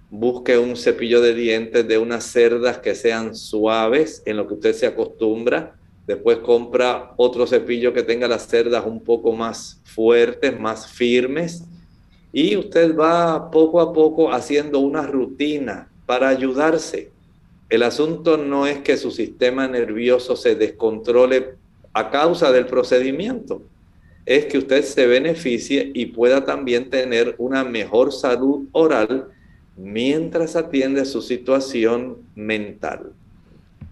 Busque 0.08 0.56
un 0.56 0.76
cepillo 0.76 1.20
de 1.20 1.34
dientes 1.34 1.86
de 1.86 1.98
unas 1.98 2.24
cerdas 2.24 2.78
que 2.78 2.94
sean 2.94 3.36
suaves 3.36 4.22
en 4.24 4.38
lo 4.38 4.48
que 4.48 4.54
usted 4.54 4.72
se 4.72 4.86
acostumbra. 4.86 5.74
Después 6.06 6.38
compra 6.38 7.12
otro 7.16 7.46
cepillo 7.46 7.92
que 7.92 8.02
tenga 8.02 8.28
las 8.28 8.46
cerdas 8.48 8.84
un 8.86 9.00
poco 9.00 9.32
más 9.32 9.80
fuertes, 9.84 10.58
más 10.58 10.86
firmes. 10.86 11.64
Y 12.32 12.56
usted 12.56 12.96
va 12.96 13.50
poco 13.50 13.80
a 13.80 13.92
poco 13.92 14.32
haciendo 14.32 14.78
una 14.80 15.06
rutina 15.06 15.88
para 16.06 16.28
ayudarse 16.28 17.12
el 17.72 17.82
asunto 17.84 18.36
no 18.36 18.66
es 18.66 18.80
que 18.80 18.98
su 18.98 19.10
sistema 19.10 19.66
nervioso 19.66 20.36
se 20.36 20.54
descontrole 20.54 21.54
a 21.94 22.10
causa 22.10 22.52
del 22.52 22.66
procedimiento, 22.66 23.62
es 24.26 24.44
que 24.44 24.58
usted 24.58 24.84
se 24.84 25.06
beneficie 25.06 25.90
y 25.94 26.04
pueda 26.04 26.44
también 26.44 26.90
tener 26.90 27.34
una 27.38 27.64
mejor 27.64 28.12
salud 28.12 28.66
oral 28.72 29.28
mientras 29.74 30.54
atiende 30.54 31.06
su 31.06 31.22
situación 31.22 32.18
mental. 32.34 33.14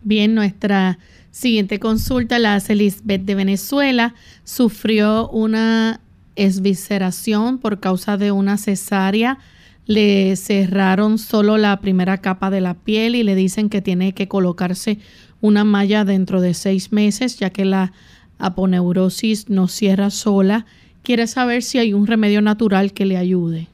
Bien, 0.03 0.35
nuestra 0.35 0.99
siguiente 1.31 1.79
consulta 1.79 2.39
la 2.39 2.55
hace 2.55 2.75
Lisbeth 2.75 3.23
de 3.23 3.35
Venezuela. 3.35 4.15
Sufrió 4.45 5.29
una 5.29 6.01
esvisceración 6.37 7.59
por 7.59 7.81
causa 7.81 8.17
de 8.17 8.33
una 8.33 8.57
cesárea. 8.57 9.39
Le 9.87 10.37
cerraron 10.37 11.19
solo 11.19 11.59
la 11.59 11.81
primera 11.81 12.19
capa 12.19 12.51
de 12.51 12.61
la 12.61 12.75
piel 12.75 13.15
y 13.15 13.23
le 13.23 13.35
dicen 13.35 13.69
que 13.69 13.83
tiene 13.83 14.13
que 14.13 14.29
colocarse 14.29 14.99
una 15.41 15.65
malla 15.65 16.05
dentro 16.05 16.41
de 16.41 16.55
seis 16.55 16.93
meses, 16.93 17.39
ya 17.39 17.51
que 17.51 17.65
la 17.65 17.93
aponeurosis 18.39 19.49
no 19.49 19.69
cierra 19.69 20.11
sola. 20.11 20.67
Quiere 21.03 21.27
saber 21.27 21.63
si 21.63 21.79
hay 21.79 21.93
un 21.93 22.07
remedio 22.07 22.43
natural 22.43 22.93
que 22.93 23.07
le 23.07 23.17
ayude. 23.17 23.69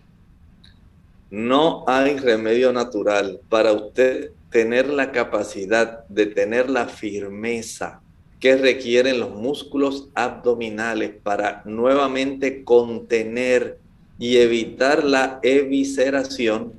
No 1.30 1.84
hay 1.88 2.18
remedio 2.18 2.72
natural 2.72 3.40
para 3.48 3.72
usted 3.72 4.30
tener 4.50 4.88
la 4.88 5.12
capacidad 5.12 6.06
de 6.08 6.26
tener 6.26 6.70
la 6.70 6.86
firmeza 6.86 8.00
que 8.40 8.56
requieren 8.56 9.18
los 9.18 9.30
músculos 9.30 10.08
abdominales 10.14 11.12
para 11.22 11.62
nuevamente 11.64 12.64
contener 12.64 13.78
y 14.18 14.36
evitar 14.36 15.04
la 15.04 15.40
evisceración, 15.42 16.72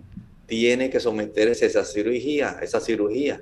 tiene 0.46 0.90
que 0.90 1.00
someterse 1.00 1.66
a 1.66 1.68
esa 1.68 1.84
cirugía, 1.84 2.58
esa 2.62 2.80
cirugía. 2.80 3.42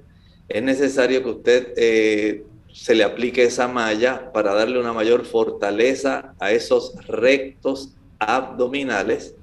Es 0.50 0.64
necesario 0.64 1.24
que 1.24 1.30
usted 1.30 1.74
eh, 1.78 2.44
se 2.74 2.96
le 2.96 3.04
aplique 3.04 3.44
esa 3.44 3.68
malla 3.68 4.32
para 4.34 4.54
darle 4.54 4.80
una 4.80 4.92
mayor 4.92 5.26
fortaleza 5.26 6.36
a 6.40 6.52
esos 6.52 6.96
rectos 7.08 7.94
abdominales 8.20 9.36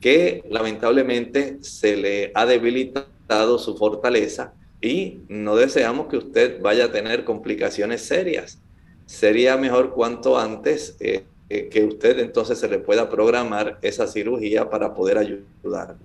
que 0.00 0.42
lamentablemente 0.50 1.58
se 1.62 1.96
le 1.96 2.32
ha 2.34 2.44
debilitado 2.44 3.13
su 3.58 3.76
fortaleza 3.76 4.52
y 4.80 5.20
no 5.28 5.56
deseamos 5.56 6.08
que 6.08 6.18
usted 6.18 6.60
vaya 6.60 6.86
a 6.86 6.92
tener 6.92 7.24
complicaciones 7.24 8.02
serias. 8.02 8.58
Sería 9.06 9.56
mejor 9.56 9.92
cuanto 9.92 10.38
antes 10.38 10.96
eh, 11.00 11.24
eh, 11.48 11.68
que 11.70 11.84
usted 11.84 12.18
entonces 12.18 12.58
se 12.58 12.68
le 12.68 12.78
pueda 12.78 13.08
programar 13.08 13.78
esa 13.82 14.06
cirugía 14.06 14.68
para 14.68 14.94
poder 14.94 15.18
ayudar. 15.18 15.96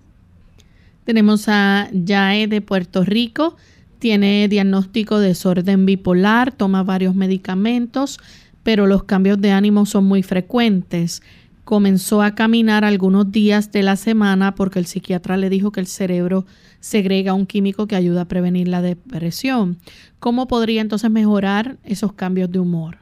Tenemos 1.05 1.45
a 1.47 1.89
Yae 1.91 2.47
de 2.47 2.61
Puerto 2.61 3.03
Rico, 3.03 3.55
tiene 3.99 4.47
diagnóstico 4.47 5.19
de 5.19 5.29
desorden 5.29 5.85
bipolar, 5.85 6.51
toma 6.51 6.83
varios 6.83 7.15
medicamentos, 7.15 8.19
pero 8.63 8.85
los 8.85 9.03
cambios 9.03 9.41
de 9.41 9.51
ánimo 9.51 9.85
son 9.85 10.05
muy 10.05 10.23
frecuentes 10.23 11.21
comenzó 11.69 12.23
a 12.23 12.33
caminar 12.33 12.83
algunos 12.83 13.31
días 13.31 13.71
de 13.71 13.83
la 13.83 13.95
semana 13.95 14.55
porque 14.55 14.79
el 14.79 14.87
psiquiatra 14.87 15.37
le 15.37 15.51
dijo 15.51 15.71
que 15.71 15.79
el 15.79 15.85
cerebro 15.85 16.47
segrega 16.79 17.35
un 17.35 17.45
químico 17.45 17.85
que 17.85 17.95
ayuda 17.95 18.21
a 18.21 18.27
prevenir 18.27 18.67
la 18.67 18.81
depresión. 18.81 19.77
¿Cómo 20.17 20.47
podría 20.47 20.81
entonces 20.81 21.11
mejorar 21.11 21.77
esos 21.83 22.13
cambios 22.13 22.51
de 22.51 22.57
humor? 22.57 22.97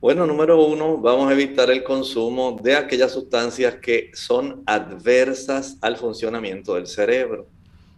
Bueno, 0.00 0.24
número 0.24 0.64
uno, 0.64 0.98
vamos 0.98 1.28
a 1.28 1.32
evitar 1.32 1.68
el 1.72 1.82
consumo 1.82 2.60
de 2.62 2.76
aquellas 2.76 3.10
sustancias 3.10 3.78
que 3.82 4.12
son 4.14 4.62
adversas 4.64 5.78
al 5.80 5.96
funcionamiento 5.96 6.76
del 6.76 6.86
cerebro. 6.86 7.48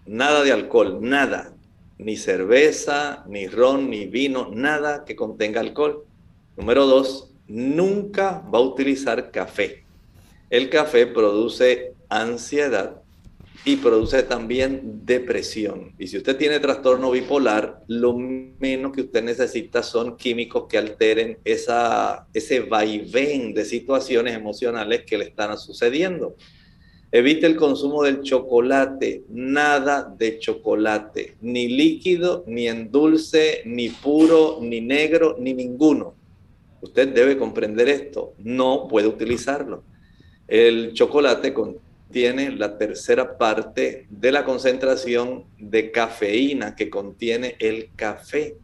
Nada 0.06 0.42
de 0.42 0.52
alcohol, 0.52 1.00
nada. 1.02 1.52
Ni 1.98 2.16
cerveza, 2.16 3.26
ni 3.28 3.46
ron, 3.46 3.90
ni 3.90 4.06
vino, 4.06 4.48
nada 4.50 5.04
que 5.04 5.14
contenga 5.14 5.60
alcohol. 5.60 6.06
Número 6.56 6.86
dos, 6.86 7.29
nunca 7.50 8.42
va 8.52 8.58
a 8.58 8.62
utilizar 8.62 9.30
café. 9.30 9.84
El 10.48 10.70
café 10.70 11.06
produce 11.06 11.94
ansiedad 12.08 13.02
y 13.64 13.76
produce 13.76 14.22
también 14.22 15.00
depresión. 15.04 15.92
Y 15.98 16.06
si 16.06 16.16
usted 16.16 16.36
tiene 16.36 16.60
trastorno 16.60 17.10
bipolar, 17.10 17.82
lo 17.88 18.14
menos 18.14 18.92
que 18.92 19.02
usted 19.02 19.22
necesita 19.22 19.82
son 19.82 20.16
químicos 20.16 20.64
que 20.68 20.78
alteren 20.78 21.38
esa, 21.44 22.26
ese 22.32 22.60
vaivén 22.60 23.52
de 23.52 23.64
situaciones 23.64 24.34
emocionales 24.34 25.02
que 25.04 25.18
le 25.18 25.24
están 25.24 25.58
sucediendo. 25.58 26.36
Evite 27.12 27.46
el 27.46 27.56
consumo 27.56 28.04
del 28.04 28.22
chocolate, 28.22 29.24
nada 29.28 30.14
de 30.16 30.38
chocolate, 30.38 31.34
ni 31.40 31.68
líquido, 31.68 32.44
ni 32.46 32.68
en 32.68 32.92
dulce, 32.92 33.62
ni 33.66 33.88
puro, 33.88 34.58
ni 34.62 34.80
negro, 34.80 35.36
ni 35.38 35.52
ninguno. 35.52 36.19
Usted 36.82 37.08
debe 37.08 37.36
comprender 37.36 37.88
esto, 37.88 38.34
no 38.38 38.88
puede 38.88 39.06
utilizarlo. 39.06 39.84
El 40.48 40.92
chocolate 40.94 41.52
contiene 41.52 42.50
la 42.50 42.78
tercera 42.78 43.38
parte 43.38 44.06
de 44.10 44.32
la 44.32 44.44
concentración 44.44 45.44
de 45.58 45.90
cafeína 45.90 46.74
que 46.74 46.90
contiene 46.90 47.56
el 47.60 47.90
café, 47.94 48.56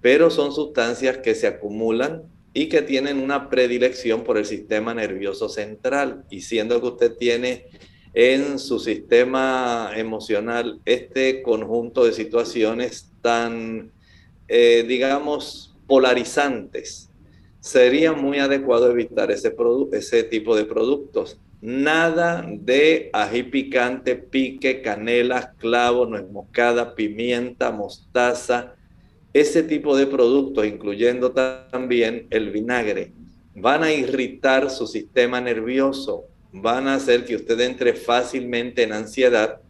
pero 0.00 0.30
son 0.30 0.52
sustancias 0.52 1.18
que 1.18 1.34
se 1.34 1.46
acumulan 1.46 2.24
y 2.54 2.68
que 2.68 2.80
tienen 2.80 3.18
una 3.18 3.50
predilección 3.50 4.24
por 4.24 4.38
el 4.38 4.46
sistema 4.46 4.94
nervioso 4.94 5.48
central. 5.48 6.24
Y 6.30 6.40
siendo 6.40 6.80
que 6.80 6.86
usted 6.86 7.16
tiene 7.16 7.66
en 8.14 8.58
su 8.58 8.78
sistema 8.78 9.90
emocional 9.94 10.80
este 10.86 11.42
conjunto 11.42 12.06
de 12.06 12.14
situaciones 12.14 13.12
tan, 13.20 13.92
eh, 14.48 14.86
digamos, 14.88 15.76
polarizantes, 15.86 17.10
sería 17.66 18.12
muy 18.12 18.38
adecuado 18.38 18.88
evitar 18.88 19.32
ese, 19.32 20.22
tipo 20.22 20.54
de 20.54 20.64
productos. 20.66 21.36
Nada 21.60 22.46
de 22.48 23.10
ají 23.12 23.42
picante, 23.42 24.14
pique, 24.14 24.82
canela, 24.82 25.52
clavo, 25.58 26.06
nuez 26.06 26.30
moscada, 26.30 26.94
pimienta, 26.94 27.72
mostaza, 27.72 28.76
ese 29.32 29.64
tipo 29.64 29.96
de 29.96 30.06
productos, 30.06 30.64
incluyendo 30.64 31.32
también 31.32 32.28
el 32.30 32.50
vinagre, 32.50 33.10
van 33.56 33.82
a 33.82 33.92
irritar 33.92 34.70
su 34.70 34.86
sistema 34.86 35.40
nervioso, 35.40 36.26
van 36.52 36.86
a 36.86 36.94
hacer 36.94 37.24
que 37.24 37.34
usted 37.34 37.58
entre 37.60 37.94
fácilmente 37.94 38.84
en 38.84 38.92
ansiedad 38.92 39.60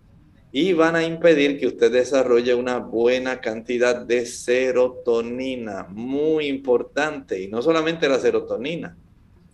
y 0.59 0.73
van 0.73 0.97
a 0.97 1.05
impedir 1.05 1.61
que 1.61 1.67
usted 1.67 1.93
desarrolle 1.93 2.55
una 2.55 2.79
buena 2.79 3.43
cantidad 3.43 3.95
de 3.95 4.25
serotonina, 4.25 5.87
muy 5.91 6.47
importante, 6.47 7.43
y 7.43 7.49
no 7.49 7.61
solamente 7.61 8.09
la 8.09 8.19
serotonina. 8.19 8.97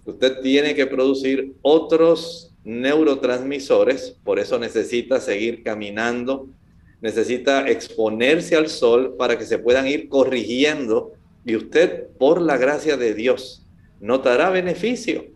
Usted 0.05 0.39
tiene 0.43 0.77
que 0.77 0.87
producir 0.87 1.55
otros 1.61 2.55
neurotransmisores, 2.63 4.17
por 4.23 4.39
eso 4.39 4.61
necesita 4.61 5.19
seguir 5.19 5.65
caminando, 5.65 6.49
necesita 7.01 7.69
exponerse 7.69 8.55
al 8.55 8.69
sol 8.69 9.17
para 9.19 9.37
que 9.37 9.45
se 9.45 9.59
puedan 9.59 9.89
ir 9.89 10.09
corrigiendo 10.09 11.15
y 11.45 11.57
usted, 11.57 12.11
por 12.17 12.41
la 12.41 12.59
gracia 12.59 12.97
de 12.97 13.13
Dios, 13.13 13.67
notará 13.99 14.51
beneficio. 14.51 15.32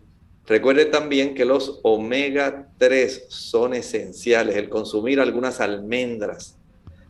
Recuerde 0.47 0.85
también 0.85 1.35
que 1.35 1.43
los 1.43 1.81
omega 1.83 2.69
3 2.77 3.25
son 3.27 3.73
esenciales, 3.73 4.55
el 4.55 4.69
consumir 4.69 5.19
algunas 5.19 5.59
almendras, 5.59 6.57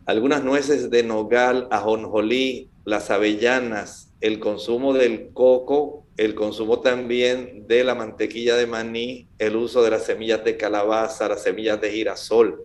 algunas 0.06 0.42
nueces 0.42 0.90
de 0.90 1.04
nogal, 1.04 1.68
ajonjolí, 1.70 2.68
las 2.84 3.12
avellanas, 3.12 4.12
el 4.20 4.40
consumo 4.40 4.92
del 4.92 5.30
coco, 5.32 6.04
el 6.16 6.34
consumo 6.34 6.80
también 6.80 7.68
de 7.68 7.84
la 7.84 7.94
mantequilla 7.94 8.56
de 8.56 8.66
maní, 8.66 9.28
el 9.38 9.54
uso 9.54 9.84
de 9.84 9.90
las 9.90 10.04
semillas 10.04 10.42
de 10.44 10.56
calabaza, 10.56 11.28
las 11.28 11.44
semillas 11.44 11.80
de 11.80 11.92
girasol. 11.92 12.64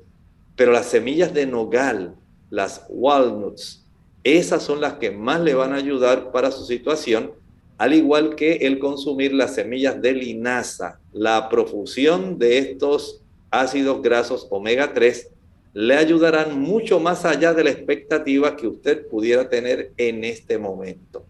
Pero 0.56 0.72
las 0.72 0.88
semillas 0.88 1.36
de 1.36 1.46
nogal, 1.46 2.16
las 2.50 2.88
walnuts, 2.90 3.86
esas 4.24 4.64
son 4.64 4.82
las 4.82 4.94
que 4.94 5.12
más 5.12 5.40
le 5.42 5.54
van 5.54 5.74
a 5.74 5.78
ayudar 5.78 6.32
para 6.32 6.50
su 6.50 6.66
situación 6.66 7.43
al 7.78 7.94
igual 7.94 8.36
que 8.36 8.54
el 8.58 8.80
consumir 8.80 9.34
las 9.34 9.56
semillas 9.56 10.02
de 10.02 10.14
linaza. 10.14 11.00
La 11.12 11.50
profusión 11.50 12.38
de 12.38 12.58
estos 12.60 13.22
ácidos 13.52 14.02
grasos 14.02 14.48
omega 14.50 14.94
3 14.94 15.30
le 15.74 15.96
ayudarán 15.96 16.60
mucho 16.60 17.00
más 17.00 17.26
allá 17.26 17.54
de 17.54 17.64
la 17.64 17.72
expectativa 17.72 18.56
que 18.56 18.68
usted 18.68 19.08
pudiera 19.08 19.50
tener 19.50 19.92
en 19.98 20.24
este 20.24 20.58
momento. 20.58 21.26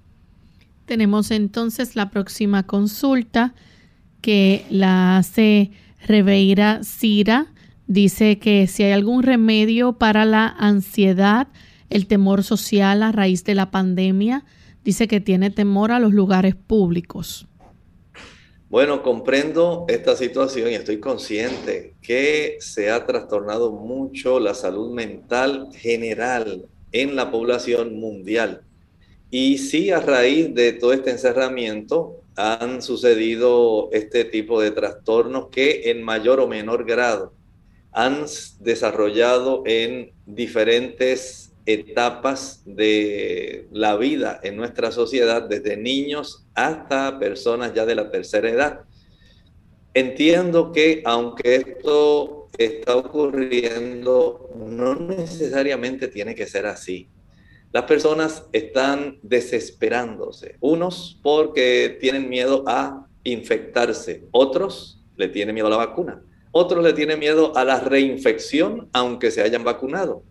Tenemos 0.86 1.32
entonces 1.32 1.96
la 1.96 2.12
próxima 2.12 2.64
consulta 2.64 3.54
que 4.22 4.66
la 4.70 5.18
hace 5.18 5.72
Reveira 6.06 6.84
Cira. 6.84 7.48
Dice 7.88 8.38
que 8.38 8.68
si 8.68 8.84
hay 8.84 8.92
algún 8.92 9.24
remedio 9.24 9.94
para 9.94 10.26
la 10.26 10.48
ansiedad, 10.48 11.48
el 11.90 12.08
temor 12.08 12.44
social 12.44 13.04
a 13.04 13.12
raíz 13.12 13.44
de 13.46 13.56
la 13.56 13.72
pandemia, 13.72 14.44
Dice 14.84 15.08
que 15.08 15.22
tiene 15.22 15.50
temor 15.50 15.92
a 15.92 16.00
los 16.00 16.14
lugares 16.14 16.56
públicos. 16.56 17.48
Bueno, 18.70 19.04
comprendo 19.04 19.86
esta 19.88 20.16
situación 20.16 20.72
y 20.72 20.74
estoy 20.74 21.00
consciente 21.00 21.94
que 22.02 22.58
se 22.60 22.90
ha 22.90 23.06
trastornado 23.06 23.72
mucho 23.72 24.40
la 24.40 24.56
salud 24.56 24.92
mental 24.92 25.70
general 25.74 26.66
en 26.92 27.16
la 27.16 27.30
población 27.30 27.96
mundial. 28.00 28.64
Y 29.30 29.60
sí, 29.60 29.92
a 29.92 30.00
raíz 30.00 30.54
de 30.56 30.74
todo 30.74 30.92
este 30.92 31.12
encerramiento 31.12 32.24
han 32.36 32.82
sucedido 32.82 33.90
este 33.92 34.26
tipo 34.26 34.60
de 34.60 34.72
trastornos 34.72 35.50
que 35.50 35.92
en 35.92 36.04
mayor 36.04 36.40
o 36.40 36.48
menor 36.48 36.84
grado 36.84 37.32
han 37.92 38.26
desarrollado 38.60 39.62
en 39.66 40.12
diferentes 40.26 41.53
etapas 41.66 42.62
de 42.66 43.68
la 43.72 43.96
vida 43.96 44.40
en 44.44 44.58
nuestra 44.58 44.92
sociedad, 44.92 45.44
desde 45.44 45.78
niños 45.78 46.46
hasta 46.54 47.20
personas 47.20 47.74
ya 47.74 47.86
de 47.86 47.96
la 47.96 48.12
tercera 48.12 48.50
edad. 48.50 48.82
Entiendo 49.94 50.72
que 50.72 51.02
aunque 51.06 51.56
esto 51.56 52.50
está 52.58 52.96
ocurriendo, 52.96 54.50
no 54.56 54.96
necesariamente 54.96 56.08
tiene 56.08 56.36
que 56.36 56.48
ser 56.48 56.66
así. 56.66 57.10
Las 57.72 57.86
personas 57.86 58.44
están 58.52 59.20
desesperándose, 59.24 60.58
unos 60.60 61.20
porque 61.24 61.98
tienen 62.00 62.30
miedo 62.30 62.64
a 62.68 63.08
infectarse, 63.24 64.26
otros 64.32 65.02
le 65.16 65.28
tienen 65.28 65.56
miedo 65.56 65.68
a 65.68 65.72
la 65.72 65.78
vacuna, 65.78 66.24
otros 66.52 66.84
le 66.84 66.94
tienen 66.94 67.20
miedo 67.20 67.56
a 67.56 67.66
la 67.66 67.80
reinfección 67.80 68.90
aunque 68.94 69.32
se 69.32 69.42
hayan 69.42 69.64
vacunado. 69.64 70.24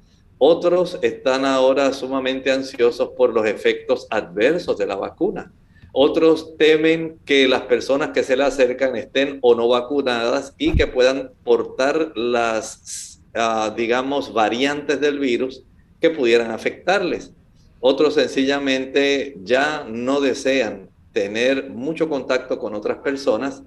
Otros 0.45 0.99
están 1.03 1.45
ahora 1.45 1.93
sumamente 1.93 2.51
ansiosos 2.51 3.11
por 3.11 3.33
los 3.33 3.47
efectos 3.47 4.09
adversos 4.11 4.77
de 4.77 4.89
la 4.89 4.97
vacuna. 4.97 5.53
Otros 5.93 6.57
temen 6.57 7.21
que 7.25 7.47
las 7.47 7.61
personas 7.63 8.09
que 8.09 8.25
se 8.25 8.37
le 8.37 8.43
acercan 8.43 8.97
estén 8.97 9.39
o 9.41 9.55
no 9.55 9.69
vacunadas 9.69 10.53
y 10.59 10.73
que 10.75 10.89
puedan 10.89 11.31
portar 11.45 12.11
las, 12.17 13.23
ah, 13.37 13.73
digamos, 13.77 14.33
variantes 14.33 15.01
del 15.01 15.21
virus 15.21 15.63
que 16.01 16.11
pudieran 16.11 16.51
afectarles. 16.51 17.33
Otros 17.79 18.15
sencillamente 18.15 19.37
ya 19.45 19.87
no 19.89 20.21
desean 20.21 20.91
tener 21.13 21.71
mucho 21.71 22.09
contacto 22.09 22.59
con 22.59 22.75
otras 22.75 22.99
personas 22.99 23.63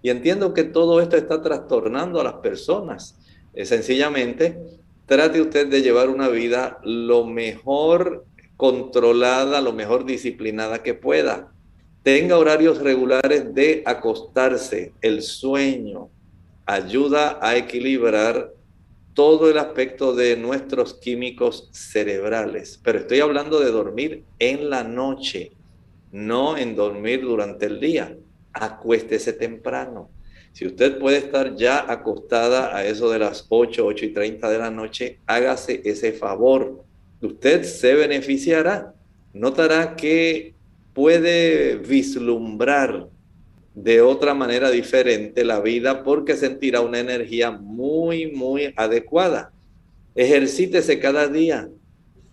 y 0.00 0.10
entiendo 0.10 0.54
que 0.54 0.62
todo 0.62 1.00
esto 1.00 1.16
está 1.16 1.42
trastornando 1.42 2.20
a 2.20 2.24
las 2.24 2.34
personas. 2.34 3.16
Eh, 3.52 3.64
sencillamente, 3.66 4.79
trate 5.10 5.40
usted 5.40 5.66
de 5.66 5.82
llevar 5.82 6.08
una 6.08 6.28
vida 6.28 6.78
lo 6.84 7.24
mejor 7.26 8.26
controlada, 8.56 9.60
lo 9.60 9.72
mejor 9.72 10.04
disciplinada 10.04 10.84
que 10.84 10.94
pueda. 10.94 11.52
Tenga 12.04 12.38
horarios 12.38 12.78
regulares 12.78 13.52
de 13.52 13.82
acostarse, 13.86 14.92
el 15.00 15.22
sueño 15.22 16.10
ayuda 16.64 17.40
a 17.42 17.56
equilibrar 17.56 18.52
todo 19.12 19.50
el 19.50 19.58
aspecto 19.58 20.14
de 20.14 20.36
nuestros 20.36 20.94
químicos 20.94 21.68
cerebrales. 21.72 22.78
Pero 22.84 23.00
estoy 23.00 23.18
hablando 23.18 23.58
de 23.58 23.72
dormir 23.72 24.22
en 24.38 24.70
la 24.70 24.84
noche, 24.84 25.50
no 26.12 26.56
en 26.56 26.76
dormir 26.76 27.22
durante 27.22 27.66
el 27.66 27.80
día 27.80 28.16
acuéstese 28.52 29.32
temprano. 29.32 30.08
Si 30.52 30.66
usted 30.66 30.98
puede 30.98 31.18
estar 31.18 31.54
ya 31.56 31.90
acostada 31.90 32.76
a 32.76 32.84
eso 32.84 33.10
de 33.10 33.18
las 33.18 33.46
8, 33.48 33.86
8 33.86 34.04
y 34.04 34.12
30 34.12 34.50
de 34.50 34.58
la 34.58 34.70
noche, 34.70 35.18
hágase 35.26 35.80
ese 35.84 36.12
favor. 36.12 36.84
Usted 37.22 37.62
se 37.64 37.94
beneficiará. 37.94 38.94
Notará 39.32 39.94
que 39.94 40.54
puede 40.92 41.76
vislumbrar 41.76 43.08
de 43.74 44.00
otra 44.00 44.34
manera 44.34 44.70
diferente 44.70 45.44
la 45.44 45.60
vida 45.60 46.02
porque 46.02 46.36
sentirá 46.36 46.80
una 46.80 46.98
energía 46.98 47.52
muy, 47.52 48.32
muy 48.32 48.74
adecuada. 48.76 49.52
Ejercítese 50.14 50.98
cada 50.98 51.28
día. 51.28 51.68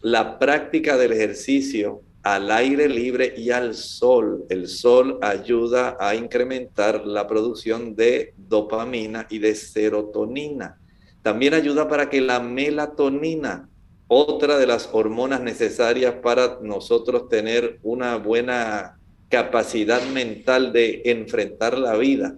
La 0.01 0.39
práctica 0.39 0.97
del 0.97 1.13
ejercicio 1.13 2.01
al 2.28 2.51
aire 2.51 2.89
libre 2.89 3.34
y 3.38 3.51
al 3.51 3.73
sol. 3.73 4.43
El 4.49 4.67
sol 4.67 5.17
ayuda 5.21 5.95
a 5.97 6.13
incrementar 6.13 7.05
la 7.05 7.25
producción 7.25 7.95
de 7.95 8.34
dopamina 8.36 9.28
y 9.30 9.39
de 9.39 9.55
serotonina. 9.55 10.78
También 11.21 11.53
ayuda 11.53 11.88
para 11.88 12.09
que 12.09 12.19
la 12.19 12.41
melatonina, 12.41 13.69
otra 14.09 14.57
de 14.57 14.67
las 14.67 14.89
hormonas 14.91 15.39
necesarias 15.39 16.15
para 16.21 16.59
nosotros 16.61 17.30
tener 17.30 17.80
una 17.82 18.17
buena 18.17 18.99
capacidad 19.30 20.05
mental 20.09 20.73
de 20.73 21.03
enfrentar 21.05 21.78
la 21.78 21.95
vida, 21.95 22.36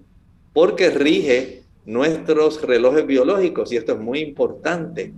porque 0.54 0.92
rige 0.92 1.64
nuestros 1.86 2.62
relojes 2.62 3.08
biológicos 3.08 3.72
y 3.72 3.78
esto 3.78 3.94
es 3.94 4.00
muy 4.00 4.20
importante. 4.20 5.14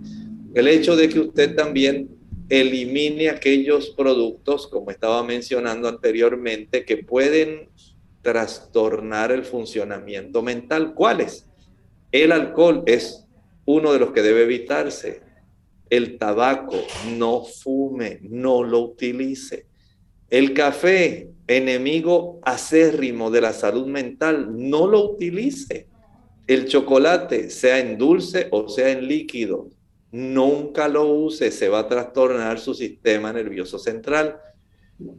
El 0.54 0.66
hecho 0.66 0.96
de 0.96 1.10
que 1.10 1.20
usted 1.20 1.54
también 1.54 2.21
elimine 2.52 3.30
aquellos 3.30 3.88
productos, 3.96 4.66
como 4.66 4.90
estaba 4.90 5.22
mencionando 5.22 5.88
anteriormente, 5.88 6.84
que 6.84 6.98
pueden 6.98 7.70
trastornar 8.20 9.32
el 9.32 9.46
funcionamiento 9.46 10.42
mental. 10.42 10.92
¿Cuáles? 10.92 11.46
El 12.10 12.30
alcohol 12.30 12.82
es 12.84 13.26
uno 13.64 13.94
de 13.94 14.00
los 14.00 14.12
que 14.12 14.20
debe 14.20 14.42
evitarse. 14.42 15.22
El 15.88 16.18
tabaco, 16.18 16.76
no 17.16 17.42
fume, 17.42 18.18
no 18.20 18.62
lo 18.62 18.80
utilice. 18.80 19.64
El 20.28 20.52
café, 20.52 21.30
enemigo 21.46 22.38
acérrimo 22.42 23.30
de 23.30 23.40
la 23.40 23.54
salud 23.54 23.86
mental, 23.86 24.48
no 24.50 24.86
lo 24.86 25.12
utilice. 25.12 25.86
El 26.46 26.66
chocolate, 26.66 27.48
sea 27.48 27.78
en 27.78 27.96
dulce 27.96 28.48
o 28.50 28.68
sea 28.68 28.90
en 28.90 29.08
líquido, 29.08 29.70
nunca 30.12 30.86
lo 30.86 31.06
use, 31.06 31.50
se 31.50 31.68
va 31.68 31.80
a 31.80 31.88
trastornar 31.88 32.60
su 32.60 32.74
sistema 32.74 33.32
nervioso 33.32 33.78
central. 33.78 34.38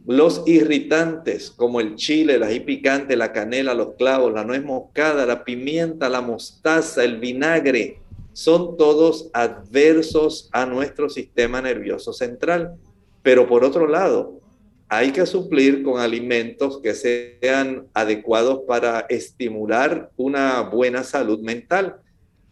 Los 0.06 0.44
irritantes 0.46 1.50
como 1.50 1.80
el 1.80 1.96
chile, 1.96 2.36
el 2.36 2.42
ají 2.44 2.60
picante, 2.60 3.16
la 3.16 3.32
canela, 3.32 3.74
los 3.74 3.94
clavos, 3.96 4.32
la 4.32 4.44
nuez 4.44 4.64
moscada, 4.64 5.26
la 5.26 5.44
pimienta, 5.44 6.08
la 6.08 6.22
mostaza, 6.22 7.04
el 7.04 7.18
vinagre, 7.18 7.98
son 8.32 8.76
todos 8.76 9.30
adversos 9.32 10.48
a 10.52 10.64
nuestro 10.64 11.08
sistema 11.08 11.60
nervioso 11.60 12.12
central. 12.12 12.76
Pero 13.22 13.46
por 13.46 13.64
otro 13.64 13.86
lado, 13.86 14.40
hay 14.88 15.12
que 15.12 15.26
suplir 15.26 15.82
con 15.82 16.00
alimentos 16.00 16.80
que 16.80 16.94
sean 16.94 17.88
adecuados 17.94 18.60
para 18.66 19.00
estimular 19.08 20.10
una 20.16 20.60
buena 20.62 21.02
salud 21.02 21.40
mental. 21.40 21.96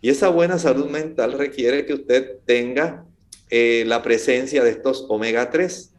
Y 0.02 0.10
esa 0.10 0.28
buena 0.28 0.58
salud 0.58 0.90
mental 0.90 1.32
requiere 1.32 1.86
que 1.86 1.94
usted 1.94 2.38
tenga 2.44 3.06
eh, 3.50 3.84
la 3.86 4.02
presencia 4.02 4.64
de 4.64 4.70
estos 4.70 5.06
omega 5.08 5.48
3. 5.48 5.94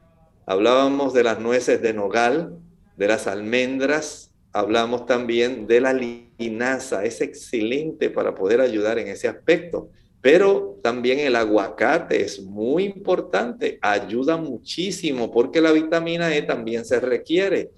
Hablábamos 0.45 1.14
de 1.14 1.24
las 1.24 1.39
nueces 1.39 1.82
de 1.82 1.93
nogal, 1.93 2.60
de 2.97 3.08
las 3.08 3.28
almendras, 3.28 4.32
hablamos 4.51 5.06
también 5.06 5.68
de 5.68 5.80
la 5.80 5.93
linaza, 5.93 7.06
es 7.06 7.22
excelente 7.22 8.10
para 8.10 8.36
poder 8.36 8.60
ayudar 8.60 8.99
en 8.99 9.08
ese 9.08 9.30
aspecto. 9.30 9.89
Pero 10.20 10.80
también 10.84 11.20
el 11.20 11.38
aguacate 11.38 12.24
es 12.24 12.41
muy 12.41 12.84
importante, 12.84 13.80
ayuda 13.82 14.36
muchísimo 14.36 15.32
porque 15.32 15.62
la 15.62 15.72
vitamina 15.72 16.36
E 16.36 16.41
también 16.41 16.84
se 16.84 16.99
requiere. 16.99 17.72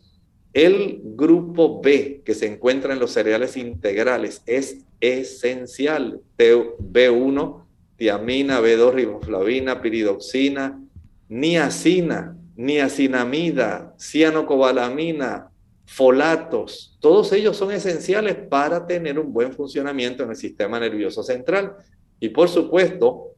El 0.55 1.01
grupo 1.03 1.81
B 1.81 2.21
que 2.23 2.33
se 2.33 2.47
encuentra 2.47 2.93
en 2.93 2.99
los 2.99 3.11
cereales 3.11 3.57
integrales 3.57 4.41
es 4.45 4.85
esencial. 5.01 6.21
B1, 6.37 7.65
tiamina, 7.97 8.61
B2, 8.61 8.93
riboflavina, 8.93 9.81
piridoxina, 9.81 10.81
niacina, 11.27 12.37
niacinamida, 12.55 13.95
cianocobalamina, 13.99 15.51
folatos. 15.87 16.97
Todos 17.01 17.33
ellos 17.33 17.57
son 17.57 17.73
esenciales 17.73 18.35
para 18.35 18.87
tener 18.87 19.19
un 19.19 19.33
buen 19.33 19.51
funcionamiento 19.51 20.23
en 20.23 20.29
el 20.29 20.37
sistema 20.37 20.79
nervioso 20.79 21.21
central. 21.21 21.75
Y 22.21 22.29
por 22.29 22.47
supuesto, 22.47 23.33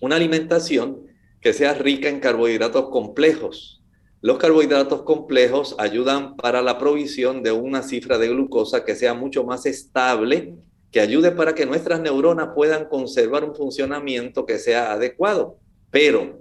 una 0.00 0.16
alimentación 0.16 1.06
que 1.40 1.52
sea 1.52 1.74
rica 1.74 2.08
en 2.08 2.18
carbohidratos 2.18 2.88
complejos, 2.90 3.79
los 4.22 4.36
carbohidratos 4.36 5.02
complejos 5.02 5.74
ayudan 5.78 6.36
para 6.36 6.60
la 6.60 6.76
provisión 6.76 7.42
de 7.42 7.52
una 7.52 7.82
cifra 7.82 8.18
de 8.18 8.28
glucosa 8.28 8.84
que 8.84 8.94
sea 8.94 9.14
mucho 9.14 9.44
más 9.44 9.64
estable, 9.64 10.54
que 10.90 11.00
ayude 11.00 11.30
para 11.30 11.54
que 11.54 11.64
nuestras 11.64 12.00
neuronas 12.00 12.50
puedan 12.54 12.86
conservar 12.86 13.44
un 13.44 13.54
funcionamiento 13.54 14.44
que 14.44 14.58
sea 14.58 14.92
adecuado. 14.92 15.56
Pero 15.90 16.38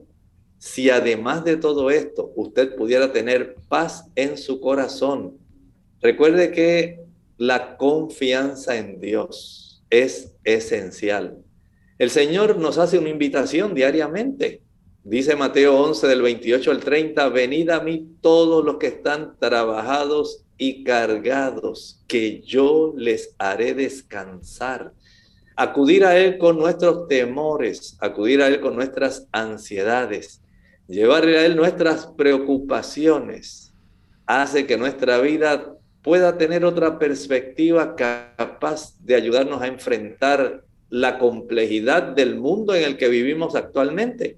si 0.57 0.89
además 0.89 1.45
de 1.45 1.55
todo 1.55 1.89
esto 1.89 2.33
usted 2.35 2.75
pudiera 2.75 3.13
tener 3.13 3.55
paz 3.69 4.09
en 4.15 4.37
su 4.37 4.59
corazón, 4.59 5.37
recuerde 6.01 6.51
que 6.51 6.99
la 7.37 7.77
confianza 7.77 8.75
en 8.75 8.99
Dios 8.99 9.85
es 9.89 10.35
esencial. 10.43 11.37
El 11.97 12.09
Señor 12.09 12.57
nos 12.57 12.77
hace 12.77 12.97
una 12.97 13.09
invitación 13.09 13.73
diariamente 13.73 14.63
Dice 15.03 15.37
Mateo 15.37 15.81
11 15.81 16.07
del 16.07 16.21
28 16.21 16.71
al 16.71 16.79
30, 16.81 17.29
venid 17.29 17.69
a 17.69 17.79
mí 17.79 18.17
todos 18.21 18.65
los 18.65 18.75
que 18.75 18.87
están 18.87 19.37
trabajados 19.39 20.43
y 20.57 20.83
cargados, 20.83 22.03
que 22.05 22.41
yo 22.41 22.93
les 22.97 23.33
haré 23.37 23.73
descansar. 23.73 24.91
Acudir 25.55 26.03
a 26.03 26.17
Él 26.17 26.37
con 26.37 26.57
nuestros 26.57 27.07
temores, 27.07 27.97
acudir 28.01 28.41
a 28.41 28.47
Él 28.47 28.59
con 28.59 28.75
nuestras 28.75 29.27
ansiedades, 29.31 30.41
llevarle 30.87 31.37
a 31.37 31.45
Él 31.45 31.55
nuestras 31.55 32.05
preocupaciones, 32.05 33.73
hace 34.25 34.67
que 34.67 34.77
nuestra 34.77 35.19
vida 35.21 35.75
pueda 36.03 36.37
tener 36.37 36.65
otra 36.65 36.99
perspectiva 36.99 37.95
capaz 37.95 38.97
de 38.99 39.15
ayudarnos 39.15 39.61
a 39.61 39.67
enfrentar 39.67 40.65
la 40.89 41.17
complejidad 41.19 42.03
del 42.03 42.35
mundo 42.35 42.75
en 42.75 42.83
el 42.83 42.97
que 42.97 43.07
vivimos 43.07 43.55
actualmente. 43.55 44.37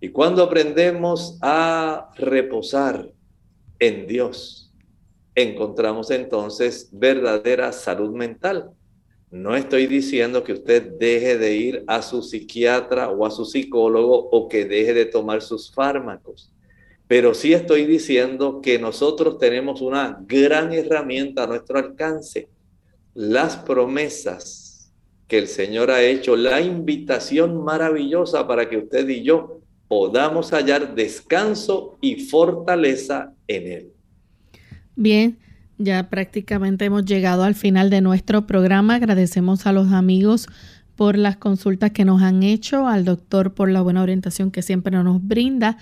Y 0.00 0.10
cuando 0.10 0.42
aprendemos 0.42 1.38
a 1.42 2.10
reposar 2.16 3.10
en 3.80 4.06
Dios, 4.06 4.72
encontramos 5.34 6.10
entonces 6.10 6.88
verdadera 6.92 7.72
salud 7.72 8.14
mental. 8.14 8.70
No 9.30 9.56
estoy 9.56 9.86
diciendo 9.86 10.42
que 10.44 10.52
usted 10.52 10.92
deje 10.98 11.36
de 11.36 11.54
ir 11.54 11.84
a 11.86 12.00
su 12.02 12.22
psiquiatra 12.22 13.10
o 13.10 13.26
a 13.26 13.30
su 13.30 13.44
psicólogo 13.44 14.28
o 14.30 14.48
que 14.48 14.64
deje 14.64 14.94
de 14.94 15.04
tomar 15.04 15.42
sus 15.42 15.72
fármacos, 15.72 16.52
pero 17.06 17.34
sí 17.34 17.52
estoy 17.52 17.84
diciendo 17.84 18.60
que 18.62 18.78
nosotros 18.78 19.38
tenemos 19.38 19.80
una 19.80 20.18
gran 20.26 20.72
herramienta 20.72 21.44
a 21.44 21.46
nuestro 21.46 21.78
alcance, 21.78 22.48
las 23.14 23.56
promesas 23.56 24.92
que 25.26 25.38
el 25.38 25.48
Señor 25.48 25.90
ha 25.90 26.02
hecho, 26.02 26.36
la 26.36 26.60
invitación 26.60 27.62
maravillosa 27.62 28.46
para 28.46 28.68
que 28.68 28.78
usted 28.78 29.06
y 29.08 29.22
yo 29.22 29.57
podamos 29.88 30.52
hallar 30.52 30.94
descanso 30.94 31.98
y 32.00 32.26
fortaleza 32.26 33.32
en 33.46 33.72
Él. 33.72 33.92
Bien, 34.94 35.38
ya 35.78 36.10
prácticamente 36.10 36.84
hemos 36.84 37.04
llegado 37.04 37.44
al 37.44 37.54
final 37.54 37.88
de 37.88 38.00
nuestro 38.00 38.46
programa. 38.46 38.96
Agradecemos 38.96 39.66
a 39.66 39.72
los 39.72 39.92
amigos 39.92 40.46
por 40.96 41.16
las 41.16 41.36
consultas 41.36 41.92
que 41.92 42.04
nos 42.04 42.22
han 42.22 42.42
hecho, 42.42 42.88
al 42.88 43.04
doctor 43.04 43.54
por 43.54 43.70
la 43.70 43.80
buena 43.80 44.02
orientación 44.02 44.50
que 44.50 44.62
siempre 44.62 45.02
nos 45.02 45.26
brinda. 45.26 45.78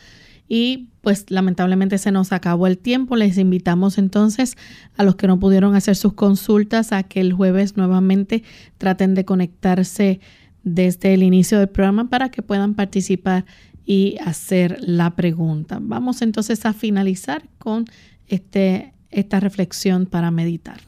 Y 0.49 0.91
pues 1.01 1.31
lamentablemente 1.31 1.99
se 1.99 2.13
nos 2.13 2.33
acabó 2.33 2.67
el 2.67 2.79
tiempo. 2.79 3.17
Les 3.17 3.39
invitamos 3.39 3.99
entonces 3.99 4.57
a 4.97 5.03
los 5.03 5.17
que 5.17 5.27
no 5.27 5.41
pudieron 5.41 5.75
hacer 5.75 5.97
sus 5.97 6.13
consultas 6.13 6.93
a 6.93 7.03
que 7.03 7.21
el 7.21 7.33
jueves 7.33 7.77
nuevamente 7.77 8.45
traten 8.79 9.15
de 9.15 9.25
conectarse 9.25 10.21
desde 10.63 11.15
el 11.15 11.23
inicio 11.23 11.59
del 11.59 11.69
programa 11.69 12.11
para 12.11 12.31
que 12.31 12.43
puedan 12.43 12.75
participar 12.75 13.47
y 13.87 14.19
hacer 14.19 14.79
la 14.81 15.15
pregunta. 15.17 15.79
Vamos 15.81 16.21
entonces 16.21 16.67
a 16.67 16.75
finalizar 16.75 17.45
con 17.59 17.87
este 18.27 18.93
esta 19.11 19.41
reflexión 19.41 20.05
para 20.05 20.31
meditar. 20.31 20.79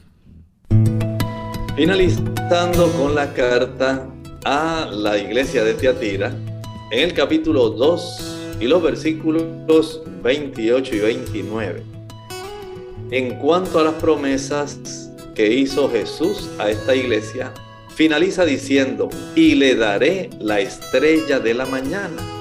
Finalizando 1.75 2.91
con 2.91 3.15
la 3.15 3.33
carta 3.33 4.07
a 4.45 4.89
la 4.91 5.17
iglesia 5.17 5.63
de 5.63 5.73
Tiatira, 5.73 6.35
en 6.91 6.99
el 6.99 7.13
capítulo 7.13 7.69
2 7.69 8.57
y 8.59 8.67
los 8.67 8.83
versículos 8.83 10.01
28 10.21 10.95
y 10.95 10.99
29. 10.99 11.83
En 13.11 13.35
cuanto 13.39 13.79
a 13.79 13.83
las 13.83 13.93
promesas 13.95 15.09
que 15.33 15.53
hizo 15.53 15.89
Jesús 15.89 16.49
a 16.59 16.69
esta 16.69 16.95
iglesia, 16.95 17.53
finaliza 17.95 18.45
diciendo, 18.45 19.09
y 19.35 19.55
le 19.55 19.75
daré 19.75 20.29
la 20.39 20.59
estrella 20.59 21.39
de 21.39 21.53
la 21.53 21.65
mañana. 21.65 22.38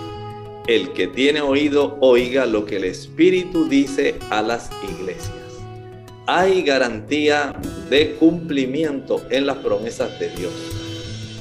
El 0.69 0.93
que 0.93 1.09
tiene 1.09 1.41
oído, 1.41 1.99
oiga 2.01 2.47
lo 2.47 2.65
que 2.65 2.77
el 2.77 2.85
Espíritu 2.85 3.69
dice 3.69 4.15
a 4.31 4.43
las 4.43 4.71
iglesias 4.89 5.39
hay 6.29 6.61
garantía 6.61 7.55
de 7.89 8.17
cumplimiento 8.17 9.23
en 9.31 9.47
las 9.47 9.57
promesas 9.57 10.21
de 10.21 10.29
Dios. 10.29 10.53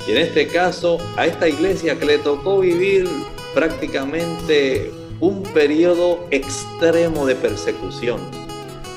Y 0.07 0.11
en 0.11 0.19
este 0.19 0.47
caso, 0.47 0.97
a 1.17 1.28
esta 1.28 1.49
iglesia 1.49 1.99
que 1.99 2.05
le 2.05 2.19
tocó 2.19 2.61
vivir 2.61 3.05
prácticamente 3.53 4.89
un 5.19 5.43
periodo 5.43 6.25
extremo 6.32 7.25
de 7.25 7.36
persecución. 7.36 8.21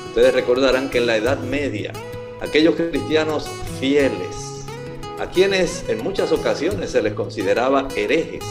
Ustedes 0.07 0.33
recordarán 0.33 0.89
que 0.89 0.99
en 0.99 1.07
la 1.07 1.17
Edad 1.17 1.39
Media, 1.39 1.91
aquellos 2.39 2.75
cristianos 2.75 3.49
fieles, 3.81 4.65
a 5.19 5.29
quienes 5.29 5.83
en 5.89 6.01
muchas 6.01 6.31
ocasiones 6.31 6.91
se 6.91 7.01
les 7.01 7.11
consideraba 7.11 7.89
herejes, 7.97 8.45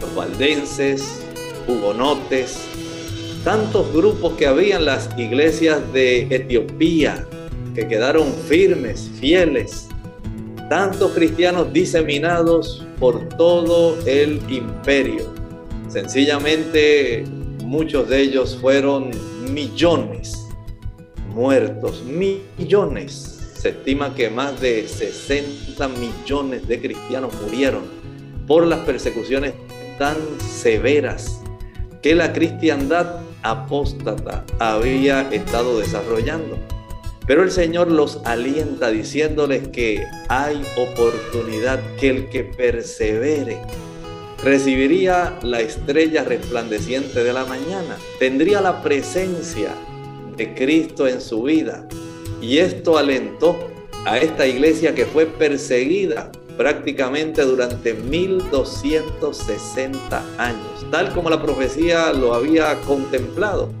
los 0.00 0.14
valdenses, 0.14 1.22
hugonotes, 1.66 2.58
tantos 3.44 3.92
grupos 3.92 4.34
que 4.34 4.46
había 4.46 4.76
en 4.76 4.84
las 4.84 5.08
iglesias 5.16 5.80
de 5.92 6.22
Etiopía, 6.34 7.26
que 7.74 7.86
quedaron 7.86 8.32
firmes, 8.48 9.10
fieles, 9.20 9.88
tantos 10.68 11.12
cristianos 11.12 11.72
diseminados 11.72 12.86
por 12.98 13.28
todo 13.30 13.96
el 14.06 14.40
imperio. 14.48 15.32
Sencillamente 15.88 17.24
muchos 17.64 18.08
de 18.08 18.20
ellos 18.20 18.58
fueron 18.60 19.10
millones 19.52 20.40
muertos, 21.34 22.02
millones. 22.04 23.38
Se 23.54 23.70
estima 23.70 24.14
que 24.14 24.30
más 24.30 24.60
de 24.60 24.86
60 24.88 25.88
millones 25.88 26.66
de 26.66 26.80
cristianos 26.80 27.32
murieron 27.42 27.84
por 28.46 28.66
las 28.66 28.80
persecuciones 28.80 29.54
tan 30.00 30.16
severas 30.40 31.42
que 32.00 32.14
la 32.14 32.32
cristiandad 32.32 33.20
apóstata 33.42 34.46
había 34.58 35.30
estado 35.30 35.78
desarrollando. 35.78 36.58
Pero 37.26 37.42
el 37.42 37.50
Señor 37.50 37.90
los 37.90 38.18
alienta 38.24 38.90
diciéndoles 38.90 39.68
que 39.68 40.06
hay 40.30 40.62
oportunidad, 40.78 41.80
que 41.98 42.08
el 42.08 42.30
que 42.30 42.44
persevere 42.44 43.58
recibiría 44.42 45.38
la 45.42 45.60
estrella 45.60 46.24
resplandeciente 46.24 47.22
de 47.22 47.34
la 47.34 47.44
mañana, 47.44 47.98
tendría 48.18 48.62
la 48.62 48.82
presencia 48.82 49.68
de 50.34 50.54
Cristo 50.54 51.08
en 51.08 51.20
su 51.20 51.42
vida. 51.42 51.86
Y 52.40 52.56
esto 52.56 52.96
alentó 52.96 53.54
a 54.06 54.16
esta 54.16 54.46
iglesia 54.46 54.94
que 54.94 55.04
fue 55.04 55.26
perseguida 55.26 56.32
prácticamente 56.60 57.40
durante 57.40 57.94
1260 57.94 60.22
años, 60.36 60.86
tal 60.90 61.10
como 61.14 61.30
la 61.30 61.40
profecía 61.40 62.12
lo 62.12 62.34
había 62.34 62.78
contemplado. 62.82 63.72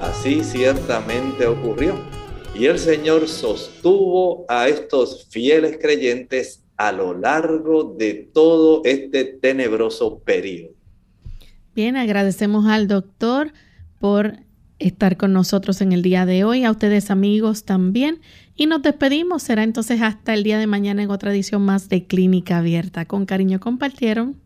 Así 0.00 0.42
ciertamente 0.42 1.46
ocurrió. 1.46 1.94
Y 2.52 2.66
el 2.66 2.80
Señor 2.80 3.28
sostuvo 3.28 4.44
a 4.48 4.66
estos 4.66 5.28
fieles 5.30 5.78
creyentes 5.80 6.64
a 6.76 6.90
lo 6.90 7.16
largo 7.16 7.94
de 7.96 8.28
todo 8.34 8.82
este 8.84 9.24
tenebroso 9.24 10.18
periodo. 10.18 10.72
Bien, 11.76 11.96
agradecemos 11.96 12.66
al 12.66 12.88
doctor 12.88 13.52
por 14.00 14.40
estar 14.80 15.16
con 15.16 15.32
nosotros 15.32 15.80
en 15.80 15.92
el 15.92 16.02
día 16.02 16.26
de 16.26 16.42
hoy, 16.42 16.64
a 16.64 16.72
ustedes 16.72 17.12
amigos 17.12 17.64
también. 17.64 18.20
Y 18.60 18.66
nos 18.66 18.82
despedimos. 18.82 19.44
Será 19.44 19.62
entonces 19.62 20.02
hasta 20.02 20.34
el 20.34 20.42
día 20.42 20.58
de 20.58 20.66
mañana 20.66 21.00
en 21.04 21.10
otra 21.10 21.30
edición 21.30 21.62
más 21.62 21.88
de 21.88 22.08
Clínica 22.08 22.58
Abierta. 22.58 23.06
Con 23.06 23.24
cariño 23.24 23.60
compartieron 23.60 24.42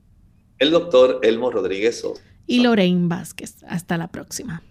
el 0.59 0.71
doctor 0.71 1.19
Elmo 1.23 1.51
Rodríguez 1.51 2.05
y 2.47 2.61
Lorraine 2.61 3.09
Vázquez. 3.09 3.65
Hasta 3.67 3.97
la 3.97 4.09
próxima. 4.09 4.63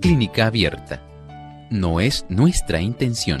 Clínica 0.00 0.46
Abierta. 0.46 1.02
No 1.70 1.98
es 1.98 2.24
nuestra 2.28 2.80
intención 2.80 3.40